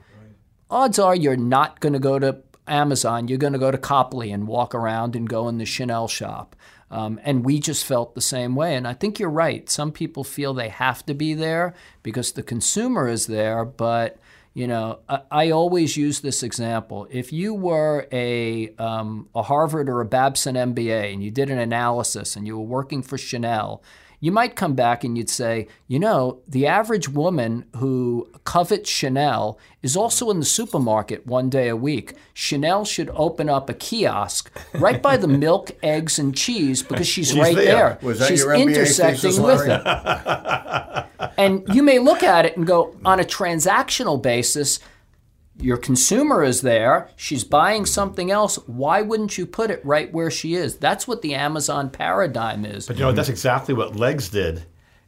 odds 0.68 0.98
are 0.98 1.14
you're 1.14 1.36
not 1.36 1.80
going 1.80 1.94
to 1.94 1.98
go 1.98 2.18
to 2.18 2.42
Amazon. 2.70 3.28
You're 3.28 3.38
going 3.38 3.52
to 3.52 3.58
go 3.58 3.70
to 3.70 3.78
Copley 3.78 4.30
and 4.30 4.46
walk 4.46 4.74
around 4.74 5.16
and 5.16 5.28
go 5.28 5.48
in 5.48 5.58
the 5.58 5.66
Chanel 5.66 6.08
shop. 6.08 6.56
Um, 6.90 7.20
and 7.22 7.44
we 7.44 7.60
just 7.60 7.84
felt 7.84 8.14
the 8.14 8.20
same 8.20 8.56
way. 8.56 8.74
And 8.74 8.86
I 8.86 8.94
think 8.94 9.18
you're 9.18 9.30
right. 9.30 9.68
Some 9.70 9.92
people 9.92 10.24
feel 10.24 10.52
they 10.52 10.68
have 10.68 11.06
to 11.06 11.14
be 11.14 11.34
there 11.34 11.74
because 12.02 12.32
the 12.32 12.42
consumer 12.42 13.08
is 13.08 13.26
there. 13.26 13.64
But, 13.64 14.18
you 14.54 14.66
know, 14.66 14.98
I, 15.08 15.20
I 15.30 15.50
always 15.50 15.96
use 15.96 16.20
this 16.20 16.42
example. 16.42 17.06
If 17.10 17.32
you 17.32 17.54
were 17.54 18.08
a, 18.10 18.74
um, 18.76 19.28
a 19.34 19.42
Harvard 19.42 19.88
or 19.88 20.00
a 20.00 20.06
Babson 20.06 20.56
MBA 20.56 21.12
and 21.12 21.22
you 21.22 21.30
did 21.30 21.50
an 21.50 21.58
analysis 21.58 22.34
and 22.34 22.46
you 22.46 22.58
were 22.58 22.64
working 22.64 23.02
for 23.02 23.16
Chanel, 23.16 23.82
you 24.20 24.30
might 24.30 24.54
come 24.54 24.74
back 24.74 25.02
and 25.02 25.16
you'd 25.16 25.30
say, 25.30 25.66
you 25.88 25.98
know, 25.98 26.40
the 26.46 26.66
average 26.66 27.08
woman 27.08 27.64
who 27.76 28.28
covets 28.44 28.90
Chanel 28.90 29.58
is 29.82 29.96
also 29.96 30.30
in 30.30 30.38
the 30.38 30.44
supermarket 30.44 31.26
one 31.26 31.48
day 31.48 31.68
a 31.68 31.76
week. 31.76 32.14
Chanel 32.34 32.84
should 32.84 33.10
open 33.14 33.48
up 33.48 33.70
a 33.70 33.74
kiosk 33.74 34.50
right 34.74 35.02
by 35.02 35.16
the 35.16 35.28
milk, 35.46 35.70
eggs, 35.82 36.18
and 36.18 36.36
cheese 36.36 36.82
because 36.82 37.06
she's, 37.06 37.28
she's 37.28 37.38
right 37.38 37.56
there. 37.56 37.98
there. 38.00 38.28
she's 38.28 38.44
intersecting 38.44 39.42
with 39.42 39.62
it. 39.66 39.82
and 41.38 41.64
you 41.74 41.82
may 41.82 41.98
look 41.98 42.22
at 42.22 42.44
it 42.44 42.56
and 42.56 42.66
go, 42.66 42.94
on 43.04 43.20
a 43.20 43.24
transactional 43.24 44.20
basis, 44.20 44.80
your 45.58 45.76
consumer 45.76 46.42
is 46.42 46.62
there, 46.62 47.10
she's 47.16 47.44
buying 47.44 47.84
something 47.86 48.30
else. 48.30 48.56
Why 48.66 49.02
wouldn't 49.02 49.36
you 49.36 49.46
put 49.46 49.70
it 49.70 49.84
right 49.84 50.12
where 50.12 50.30
she 50.30 50.54
is? 50.54 50.76
That's 50.76 51.06
what 51.06 51.22
the 51.22 51.34
Amazon 51.34 51.90
paradigm 51.90 52.64
is. 52.64 52.86
But 52.86 52.96
you 52.96 53.02
know, 53.02 53.12
that's 53.12 53.26
mm-hmm. 53.26 53.32
exactly 53.32 53.74
what 53.74 53.96
L'eggs 53.96 54.28
did 54.28 54.64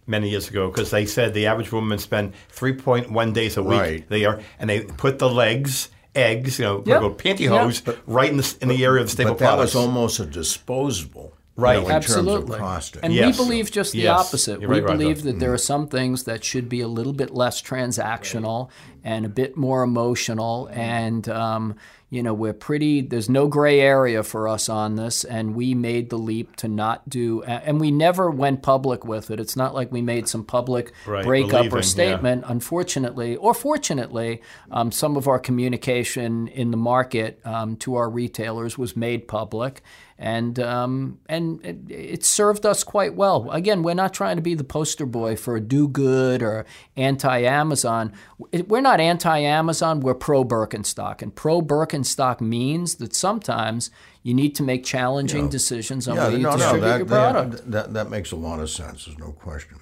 many 0.06 0.28
years 0.28 0.48
ago 0.48 0.70
because 0.70 0.90
they 0.90 1.06
said 1.06 1.34
the 1.34 1.46
average 1.46 1.72
woman 1.72 1.98
spend 1.98 2.32
3.1 2.54 3.32
days 3.32 3.56
a 3.56 3.62
week 3.62 3.80
right. 3.80 4.08
there, 4.08 4.40
and 4.58 4.68
they 4.68 4.82
put 4.82 5.18
the 5.18 5.28
L'eggs 5.28 5.88
eggs, 6.14 6.58
you 6.58 6.64
know, 6.64 6.82
yep. 6.86 7.00
pantyhose, 7.18 7.86
yep. 7.86 7.98
right 8.06 8.30
in 8.30 8.36
the 8.36 8.56
in 8.60 8.68
the 8.68 8.84
area 8.84 9.00
of 9.02 9.08
the 9.08 9.12
staple 9.12 9.32
but 9.32 9.38
that 9.38 9.46
products. 9.46 9.74
was 9.74 9.84
almost 9.84 10.20
a 10.20 10.26
disposable. 10.26 11.34
Right, 11.54 11.82
you 11.82 11.88
know, 11.88 11.90
absolutely. 11.90 12.58
And 13.02 13.12
yes. 13.12 13.38
we 13.38 13.44
believe 13.44 13.70
just 13.70 13.92
the 13.92 13.98
yes. 13.98 14.26
opposite. 14.26 14.62
You're 14.62 14.70
we 14.70 14.80
right, 14.80 14.96
believe 14.96 15.16
right, 15.18 15.24
that 15.26 15.38
there 15.38 15.52
are 15.52 15.58
some 15.58 15.86
things 15.86 16.24
that 16.24 16.42
should 16.42 16.66
be 16.66 16.80
a 16.80 16.88
little 16.88 17.12
bit 17.12 17.34
less 17.34 17.60
transactional 17.60 18.70
and 19.04 19.26
a 19.26 19.28
bit 19.28 19.54
more 19.54 19.82
emotional. 19.82 20.70
And 20.72 21.28
um, 21.28 21.76
you 22.12 22.22
know, 22.22 22.34
we're 22.34 22.52
pretty, 22.52 23.00
there's 23.00 23.30
no 23.30 23.48
gray 23.48 23.80
area 23.80 24.22
for 24.22 24.46
us 24.46 24.68
on 24.68 24.96
this, 24.96 25.24
and 25.24 25.54
we 25.54 25.72
made 25.72 26.10
the 26.10 26.18
leap 26.18 26.54
to 26.56 26.68
not 26.68 27.08
do, 27.08 27.42
and 27.44 27.80
we 27.80 27.90
never 27.90 28.30
went 28.30 28.60
public 28.62 29.02
with 29.02 29.30
it. 29.30 29.40
It's 29.40 29.56
not 29.56 29.74
like 29.74 29.90
we 29.90 30.02
made 30.02 30.28
some 30.28 30.44
public 30.44 30.92
right, 31.06 31.24
breakup 31.24 31.72
or 31.72 31.80
statement. 31.80 32.42
Yeah. 32.44 32.52
Unfortunately, 32.52 33.36
or 33.36 33.54
fortunately, 33.54 34.42
um, 34.70 34.92
some 34.92 35.16
of 35.16 35.26
our 35.26 35.38
communication 35.38 36.48
in 36.48 36.70
the 36.70 36.76
market 36.76 37.40
um, 37.46 37.76
to 37.76 37.94
our 37.94 38.10
retailers 38.10 38.76
was 38.76 38.94
made 38.94 39.26
public 39.26 39.82
and 40.22 40.58
um, 40.60 41.18
and 41.28 41.64
it, 41.66 41.78
it, 41.90 42.24
served 42.24 42.64
us 42.64 42.84
quite 42.84 43.14
well. 43.14 43.50
Again, 43.50 43.82
we're 43.82 43.94
not 43.94 44.14
trying 44.14 44.36
to 44.36 44.42
be 44.42 44.54
the 44.54 44.64
poster 44.64 45.04
boy 45.04 45.34
for 45.34 45.58
do 45.58 45.88
good 45.88 46.42
or 46.42 46.64
anti 46.96 47.40
Amazon. 47.40 48.12
We're 48.38 48.80
not 48.80 49.00
anti 49.00 49.38
Amazon. 49.40 50.00
We're 50.00 50.14
pro 50.14 50.44
Birkenstock, 50.44 51.22
and 51.22 51.34
pro 51.34 51.60
Birkenstock 51.60 52.40
means 52.40 52.94
that 52.96 53.14
sometimes 53.14 53.90
you 54.22 54.32
need 54.32 54.54
to 54.54 54.62
make 54.62 54.84
challenging 54.84 55.48
decisions 55.48 56.06
on 56.06 56.14
yeah, 56.14 56.28
where 56.28 56.36
you 56.36 56.44
no, 56.44 56.56
distribute 56.56 56.80
no, 56.80 56.88
that, 56.88 56.98
your 56.98 57.06
product. 57.06 57.50
That, 57.50 57.70
that, 57.72 57.92
that 57.94 58.10
makes 58.10 58.30
a 58.30 58.36
lot 58.36 58.60
of 58.60 58.70
sense. 58.70 59.06
There's 59.06 59.18
no 59.18 59.32
question 59.32 59.80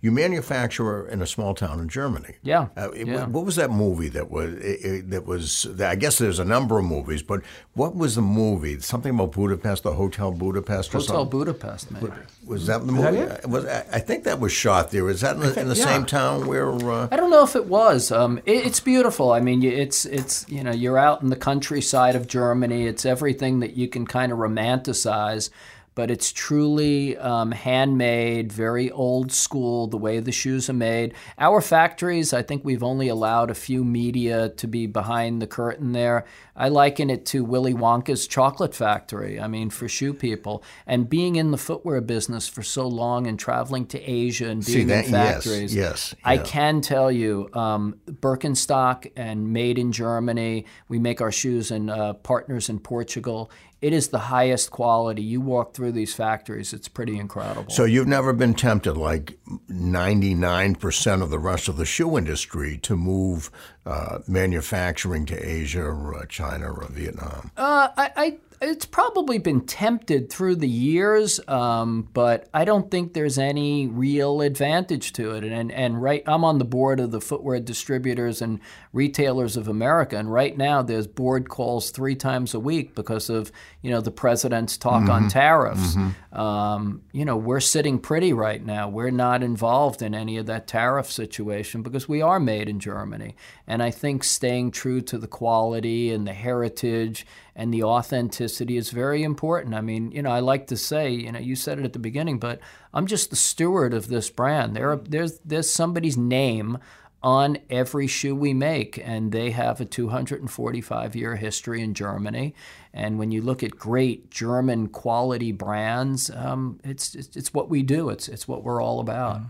you 0.00 0.12
manufacture 0.12 1.06
in 1.08 1.22
a 1.22 1.26
small 1.26 1.54
town 1.54 1.80
in 1.80 1.88
Germany. 1.88 2.36
Yeah. 2.42 2.68
Uh, 2.76 2.92
yeah. 2.92 3.26
What 3.26 3.44
was 3.44 3.56
that 3.56 3.70
movie 3.70 4.08
that 4.10 4.30
was? 4.30 4.54
It, 4.54 5.10
that 5.10 5.26
was. 5.26 5.66
I 5.80 5.96
guess 5.96 6.18
there's 6.18 6.38
a 6.38 6.44
number 6.44 6.78
of 6.78 6.84
movies, 6.84 7.22
but 7.22 7.42
what 7.74 7.96
was 7.96 8.14
the 8.14 8.22
movie? 8.22 8.80
Something 8.80 9.14
about 9.14 9.32
Budapest, 9.32 9.82
the 9.82 9.94
Hotel 9.94 10.30
Budapest, 10.32 10.94
or 10.94 10.98
Hotel 10.98 11.16
something? 11.16 11.38
Budapest, 11.38 11.90
maybe. 11.90 12.12
Was 12.46 12.66
that 12.66 12.86
the 12.86 12.92
movie? 12.92 13.24
That 13.24 13.48
was 13.48 13.66
I 13.66 13.98
think 13.98 14.24
that 14.24 14.40
was 14.40 14.52
shot 14.52 14.90
there. 14.90 15.08
Is 15.08 15.20
that 15.20 15.36
in 15.36 15.42
the, 15.42 15.60
in 15.60 15.68
the 15.68 15.74
yeah. 15.74 15.84
same 15.84 16.06
town 16.06 16.46
where? 16.46 16.70
Uh, 16.70 17.08
I 17.10 17.16
don't 17.16 17.30
know 17.30 17.42
if 17.42 17.56
it 17.56 17.66
was. 17.66 18.12
Um, 18.12 18.38
it, 18.46 18.66
it's 18.66 18.80
beautiful. 18.80 19.32
I 19.32 19.40
mean, 19.40 19.62
it's 19.62 20.04
it's 20.06 20.48
you 20.48 20.62
know 20.62 20.72
you're 20.72 20.98
out 20.98 21.22
in 21.22 21.30
the 21.30 21.36
countryside 21.36 22.14
of 22.14 22.26
Germany. 22.26 22.86
It's 22.86 23.04
everything 23.04 23.60
that 23.60 23.76
you 23.76 23.88
can 23.88 24.06
kind 24.06 24.32
of 24.32 24.38
romanticize 24.38 25.50
but 25.98 26.12
it's 26.12 26.30
truly 26.30 27.16
um, 27.16 27.50
handmade, 27.50 28.52
very 28.52 28.88
old 28.88 29.32
school, 29.32 29.88
the 29.88 29.96
way 29.96 30.20
the 30.20 30.30
shoes 30.30 30.70
are 30.70 30.72
made. 30.72 31.12
Our 31.40 31.60
factories, 31.60 32.32
I 32.32 32.40
think 32.44 32.64
we've 32.64 32.84
only 32.84 33.08
allowed 33.08 33.50
a 33.50 33.54
few 33.54 33.82
media 33.82 34.50
to 34.50 34.68
be 34.68 34.86
behind 34.86 35.42
the 35.42 35.48
curtain 35.48 35.90
there. 35.90 36.24
I 36.54 36.68
liken 36.68 37.10
it 37.10 37.26
to 37.26 37.42
Willy 37.44 37.74
Wonka's 37.74 38.28
chocolate 38.28 38.76
factory, 38.76 39.40
I 39.40 39.48
mean, 39.48 39.70
for 39.70 39.88
shoe 39.88 40.14
people. 40.14 40.62
And 40.86 41.10
being 41.10 41.34
in 41.34 41.50
the 41.50 41.58
footwear 41.58 42.00
business 42.00 42.46
for 42.46 42.62
so 42.62 42.86
long 42.86 43.26
and 43.26 43.36
traveling 43.36 43.84
to 43.86 44.00
Asia 44.00 44.50
and 44.50 44.64
being 44.64 44.78
See, 44.78 44.84
that, 44.84 45.06
in 45.06 45.10
factories, 45.10 45.74
yes, 45.74 46.14
yes 46.16 46.22
I 46.22 46.38
can 46.38 46.80
tell 46.80 47.10
you, 47.10 47.48
um, 47.54 47.96
Birkenstock 48.08 49.10
and 49.16 49.52
made 49.52 49.80
in 49.80 49.90
Germany, 49.90 50.64
we 50.86 51.00
make 51.00 51.20
our 51.20 51.32
shoes 51.32 51.72
in 51.72 51.90
uh, 51.90 52.12
partners 52.12 52.68
in 52.68 52.78
Portugal. 52.78 53.50
It 53.80 53.92
is 53.92 54.08
the 54.08 54.18
highest 54.18 54.70
quality. 54.70 55.22
You 55.22 55.40
walk 55.40 55.74
through 55.74 55.92
these 55.92 56.14
factories, 56.14 56.72
it's 56.72 56.88
pretty 56.88 57.18
incredible. 57.18 57.70
So 57.70 57.84
you've 57.84 58.08
never 58.08 58.32
been 58.32 58.54
tempted, 58.54 58.96
like 58.96 59.38
99% 59.70 61.22
of 61.22 61.30
the 61.30 61.38
rest 61.38 61.68
of 61.68 61.76
the 61.76 61.84
shoe 61.84 62.18
industry, 62.18 62.78
to 62.78 62.96
move 62.96 63.50
uh, 63.86 64.18
manufacturing 64.26 65.26
to 65.26 65.36
Asia 65.36 65.82
or 65.82 66.16
uh, 66.16 66.26
China 66.26 66.72
or 66.72 66.88
Vietnam? 66.90 67.52
Uh, 67.56 67.88
I, 67.96 68.10
I 68.16 68.38
it's 68.60 68.86
probably 68.86 69.38
been 69.38 69.60
tempted 69.60 70.30
through 70.30 70.56
the 70.56 70.68
years, 70.68 71.40
um, 71.46 72.08
but 72.12 72.48
I 72.52 72.64
don't 72.64 72.90
think 72.90 73.12
there's 73.12 73.38
any 73.38 73.86
real 73.86 74.40
advantage 74.40 75.12
to 75.14 75.32
it. 75.32 75.44
And 75.44 75.70
and 75.70 76.02
right, 76.02 76.22
I'm 76.26 76.44
on 76.44 76.58
the 76.58 76.64
board 76.64 76.98
of 76.98 77.12
the 77.12 77.20
Footwear 77.20 77.60
Distributors 77.60 78.42
and 78.42 78.58
Retailers 78.92 79.56
of 79.56 79.68
America, 79.68 80.16
and 80.16 80.32
right 80.32 80.56
now 80.56 80.82
there's 80.82 81.06
board 81.06 81.48
calls 81.48 81.90
three 81.90 82.16
times 82.16 82.52
a 82.52 82.60
week 82.60 82.94
because 82.94 83.30
of 83.30 83.52
you 83.82 83.90
know 83.90 84.00
the 84.00 84.10
president's 84.10 84.76
talk 84.76 85.02
mm-hmm. 85.02 85.10
on 85.10 85.28
tariffs. 85.28 85.94
Mm-hmm. 85.94 86.38
Um, 86.38 87.02
you 87.12 87.24
know 87.24 87.36
we're 87.36 87.60
sitting 87.60 87.98
pretty 88.00 88.32
right 88.32 88.64
now. 88.64 88.88
We're 88.88 89.10
not 89.10 89.42
involved 89.44 90.02
in 90.02 90.14
any 90.14 90.36
of 90.36 90.46
that 90.46 90.66
tariff 90.66 91.10
situation 91.12 91.82
because 91.82 92.08
we 92.08 92.22
are 92.22 92.40
made 92.40 92.68
in 92.68 92.80
Germany, 92.80 93.36
and 93.68 93.84
I 93.84 93.92
think 93.92 94.24
staying 94.24 94.72
true 94.72 95.00
to 95.02 95.18
the 95.18 95.28
quality 95.28 96.12
and 96.12 96.26
the 96.26 96.32
heritage 96.32 97.24
and 97.58 97.74
the 97.74 97.82
authenticity 97.82 98.76
is 98.76 98.90
very 98.90 99.24
important. 99.24 99.74
I 99.74 99.80
mean, 99.80 100.12
you 100.12 100.22
know, 100.22 100.30
I 100.30 100.38
like 100.38 100.68
to 100.68 100.76
say, 100.76 101.10
you 101.10 101.32
know, 101.32 101.40
you 101.40 101.56
said 101.56 101.80
it 101.80 101.84
at 101.84 101.92
the 101.92 101.98
beginning, 101.98 102.38
but 102.38 102.60
I'm 102.94 103.08
just 103.08 103.30
the 103.30 103.36
steward 103.36 103.92
of 103.92 104.06
this 104.06 104.30
brand. 104.30 104.76
There, 104.76 104.92
are, 104.92 104.96
there's 104.96 105.40
there's 105.40 105.68
somebody's 105.68 106.16
name 106.16 106.78
on 107.20 107.58
every 107.68 108.06
shoe 108.06 108.36
we 108.36 108.54
make, 108.54 108.96
and 109.04 109.32
they 109.32 109.50
have 109.50 109.80
a 109.80 109.84
245 109.84 111.16
year 111.16 111.34
history 111.34 111.82
in 111.82 111.94
Germany. 111.94 112.54
And 112.94 113.18
when 113.18 113.32
you 113.32 113.42
look 113.42 113.64
at 113.64 113.72
great 113.72 114.30
German 114.30 114.86
quality 114.86 115.50
brands, 115.50 116.30
um, 116.30 116.78
it's, 116.84 117.16
it's, 117.16 117.36
it's 117.36 117.52
what 117.52 117.68
we 117.68 117.82
do. 117.82 118.08
It's 118.08 118.28
it's 118.28 118.46
what 118.46 118.62
we're 118.62 118.80
all 118.80 119.00
about. 119.00 119.40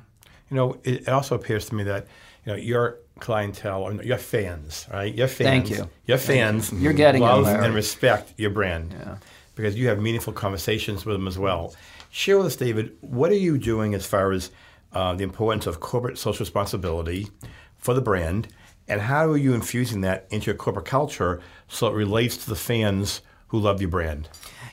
You 0.51 0.57
know, 0.57 0.79
it, 0.83 1.07
also 1.11 1.35
appears 1.35 1.67
to 1.67 1.75
me 1.75 1.85
that 1.85 2.07
you 2.47 2.53
know 2.53 2.59
you're 2.59 3.01
clientele 3.21 3.83
or 3.83 4.03
your 4.03 4.19
fans, 4.19 4.87
right? 4.93 5.15
Your 5.15 5.29
fans. 5.29 5.69
Thank 5.69 5.71
you. 5.71 5.91
Your 6.07 6.19
fans. 6.19 6.73
You're 6.73 6.93
getting 6.93 7.23
love 7.23 7.47
it, 7.47 7.65
and 7.65 7.75
respect 7.75 8.35
your 8.37 8.51
brand 8.51 8.95
yeah. 8.99 9.17
because 9.55 9.77
you 9.77 9.89
have 9.89 10.01
meaningful 10.01 10.33
conversations 10.33 11.05
with 11.05 11.17
them 11.17 11.27
as 11.27 11.39
well. 11.39 11.75
Share 12.11 12.39
with 12.39 12.47
us, 12.47 12.57
David. 12.57 12.97
What 13.01 13.31
are 13.31 13.37
you 13.37 13.59
doing 13.59 13.95
as 13.95 14.07
far 14.07 14.33
as 14.33 14.51
uh, 14.93 15.15
the 15.15 15.25
importance 15.25 15.67
of 15.67 15.81
corporate 15.81 16.19
social 16.19 16.45
responsibility 16.45 17.29
for 17.77 17.95
the 17.95 18.01
brand, 18.01 18.49
and 18.89 19.01
how 19.01 19.29
are 19.29 19.37
you 19.37 19.55
infusing 19.55 20.01
that 20.03 20.27
into 20.31 20.47
your 20.47 20.57
corporate 20.57 20.87
culture 20.87 21.41
so 21.69 21.87
it 21.89 21.95
relates 21.95 22.37
to 22.39 22.49
the 22.49 22.57
fans 22.57 23.21
who 23.49 23.59
love 23.59 23.81
your 23.81 23.91
brand? 23.91 24.29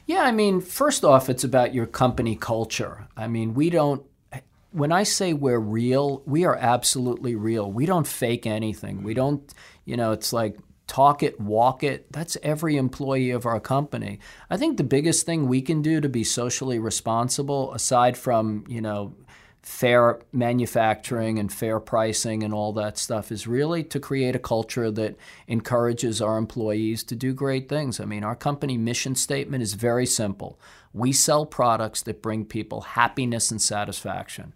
Yeah, 0.05 0.21
I 0.21 0.31
mean, 0.31 0.61
first 0.61 1.03
off, 1.03 1.29
it's 1.29 1.43
about 1.43 1.73
your 1.73 1.87
company 1.87 2.35
culture. 2.35 3.07
I 3.17 3.27
mean, 3.27 3.53
we 3.53 3.69
don't 3.69 4.03
when 4.75 4.91
I 4.91 5.03
say 5.03 5.31
we're 5.31 5.57
real, 5.57 6.21
we 6.25 6.43
are 6.43 6.57
absolutely 6.57 7.33
real. 7.33 7.71
We 7.71 7.85
don't 7.85 8.05
fake 8.05 8.45
anything. 8.45 9.03
We 9.03 9.13
mm. 9.13 9.17
don't, 9.17 9.53
you 9.85 9.95
know, 9.95 10.11
it's 10.11 10.33
like 10.33 10.57
talk 10.85 11.23
it, 11.23 11.39
walk 11.39 11.81
it. 11.81 12.11
That's 12.11 12.35
every 12.43 12.75
employee 12.75 13.31
of 13.31 13.45
our 13.45 13.61
company. 13.61 14.19
I 14.49 14.57
think 14.57 14.75
the 14.75 14.83
biggest 14.83 15.25
thing 15.25 15.47
we 15.47 15.61
can 15.61 15.81
do 15.81 16.01
to 16.01 16.09
be 16.09 16.25
socially 16.25 16.77
responsible, 16.77 17.73
aside 17.73 18.17
from, 18.17 18.65
you 18.67 18.81
know, 18.81 19.15
fair 19.65 20.19
manufacturing 20.31 21.39
and 21.39 21.51
fair 21.51 21.79
pricing 21.79 22.43
and 22.43 22.53
all 22.53 22.71
that 22.71 22.99
stuff 22.99 23.31
is 23.31 23.47
really 23.47 23.83
to 23.83 23.99
create 23.99 24.35
a 24.35 24.39
culture 24.39 24.91
that 24.91 25.15
encourages 25.47 26.21
our 26.21 26.37
employees 26.37 27.03
to 27.03 27.15
do 27.15 27.33
great 27.33 27.67
things. 27.67 27.99
I 27.99 28.05
mean, 28.05 28.23
our 28.23 28.35
company 28.35 28.77
mission 28.77 29.15
statement 29.15 29.63
is 29.63 29.73
very 29.73 30.05
simple. 30.05 30.59
We 30.93 31.11
sell 31.11 31.47
products 31.47 32.03
that 32.03 32.21
bring 32.21 32.45
people 32.45 32.81
happiness 32.81 33.49
and 33.49 33.59
satisfaction. 33.59 34.53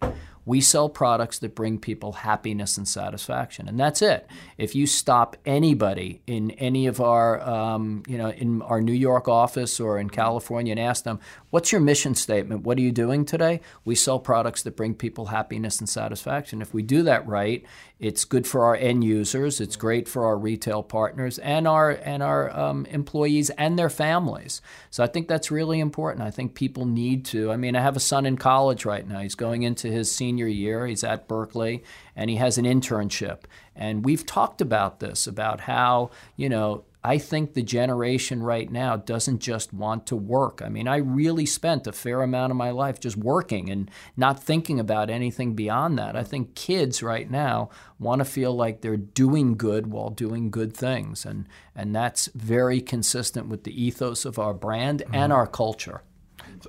We 0.50 0.60
sell 0.60 0.88
products 0.88 1.38
that 1.38 1.54
bring 1.54 1.78
people 1.78 2.10
happiness 2.10 2.76
and 2.76 2.88
satisfaction, 2.88 3.68
and 3.68 3.78
that's 3.78 4.02
it. 4.02 4.26
If 4.58 4.74
you 4.74 4.88
stop 4.88 5.36
anybody 5.46 6.22
in 6.26 6.50
any 6.50 6.88
of 6.88 7.00
our, 7.00 7.40
um, 7.40 8.02
you 8.08 8.18
know, 8.18 8.30
in 8.30 8.60
our 8.62 8.80
New 8.80 8.92
York 8.92 9.28
office 9.28 9.78
or 9.78 10.00
in 10.00 10.10
California 10.10 10.72
and 10.72 10.80
ask 10.80 11.04
them, 11.04 11.20
"What's 11.50 11.70
your 11.70 11.80
mission 11.80 12.16
statement? 12.16 12.64
What 12.64 12.78
are 12.78 12.80
you 12.80 12.90
doing 12.90 13.24
today?" 13.24 13.60
We 13.84 13.94
sell 13.94 14.18
products 14.18 14.64
that 14.64 14.74
bring 14.74 14.94
people 14.94 15.26
happiness 15.26 15.78
and 15.78 15.88
satisfaction. 15.88 16.60
If 16.60 16.74
we 16.74 16.82
do 16.82 17.04
that 17.04 17.24
right, 17.28 17.64
it's 18.00 18.24
good 18.24 18.46
for 18.46 18.64
our 18.64 18.74
end 18.74 19.04
users. 19.04 19.60
It's 19.60 19.76
great 19.76 20.08
for 20.08 20.24
our 20.24 20.36
retail 20.36 20.82
partners 20.82 21.38
and 21.38 21.68
our 21.68 21.90
and 21.90 22.22
our 22.22 22.50
um, 22.58 22.86
employees 22.86 23.50
and 23.50 23.78
their 23.78 23.90
families. 23.90 24.62
So 24.88 25.04
I 25.04 25.06
think 25.06 25.28
that's 25.28 25.50
really 25.50 25.80
important. 25.80 26.26
I 26.26 26.30
think 26.30 26.54
people 26.54 26.86
need 26.86 27.26
to. 27.26 27.52
I 27.52 27.58
mean, 27.58 27.76
I 27.76 27.82
have 27.82 27.96
a 27.96 28.00
son 28.00 28.24
in 28.24 28.38
college 28.38 28.86
right 28.86 29.06
now. 29.06 29.20
He's 29.20 29.34
going 29.34 29.64
into 29.64 29.88
his 29.88 30.10
senior 30.10 30.46
year. 30.46 30.86
He's 30.86 31.04
at 31.04 31.28
Berkeley 31.28 31.84
and 32.16 32.30
he 32.30 32.36
has 32.36 32.56
an 32.56 32.64
internship. 32.64 33.40
And 33.76 34.02
we've 34.02 34.24
talked 34.24 34.62
about 34.62 35.00
this 35.00 35.26
about 35.26 35.60
how 35.60 36.10
you 36.36 36.48
know 36.48 36.84
I 37.02 37.16
think 37.16 37.54
the 37.54 37.62
generation 37.62 38.42
right 38.42 38.70
now 38.70 38.96
doesn't 38.96 39.38
just 39.38 39.72
want 39.72 40.06
to 40.08 40.16
work. 40.16 40.60
I 40.62 40.68
mean, 40.68 40.86
I 40.86 40.96
really 40.96 41.46
spent 41.46 41.86
a 41.86 41.92
fair 41.92 42.20
amount 42.20 42.50
of 42.50 42.58
my 42.58 42.70
life 42.70 43.00
just 43.00 43.16
working 43.16 43.70
and 43.70 43.90
not 44.18 44.42
thinking 44.42 44.78
about 44.78 45.08
anything 45.08 45.54
beyond 45.54 45.98
that. 45.98 46.14
I 46.14 46.22
think 46.22 46.54
kids 46.54 47.02
right 47.02 47.30
now 47.30 47.70
want 47.98 48.18
to 48.18 48.26
feel 48.26 48.54
like 48.54 48.82
they're 48.82 48.98
doing 48.98 49.56
good 49.56 49.86
while 49.86 50.10
doing 50.10 50.50
good 50.50 50.76
things. 50.76 51.24
And, 51.24 51.48
and 51.74 51.94
that's 51.94 52.26
very 52.34 52.82
consistent 52.82 53.48
with 53.48 53.64
the 53.64 53.82
ethos 53.82 54.26
of 54.26 54.38
our 54.38 54.52
brand 54.52 55.00
mm-hmm. 55.00 55.14
and 55.14 55.32
our 55.32 55.46
culture. 55.46 56.02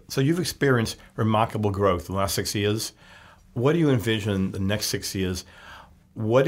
So 0.08 0.22
you've 0.22 0.40
experienced 0.40 0.96
remarkable 1.18 1.72
growth 1.72 2.08
in 2.08 2.16
the 2.16 2.20
last 2.20 2.36
six 2.36 2.56
years. 2.56 2.94
What 3.54 3.74
do 3.74 3.80
you 3.80 3.90
envision 3.90 4.52
the 4.52 4.60
next 4.60 4.86
six 4.86 5.14
years? 5.14 5.44
What 6.14 6.48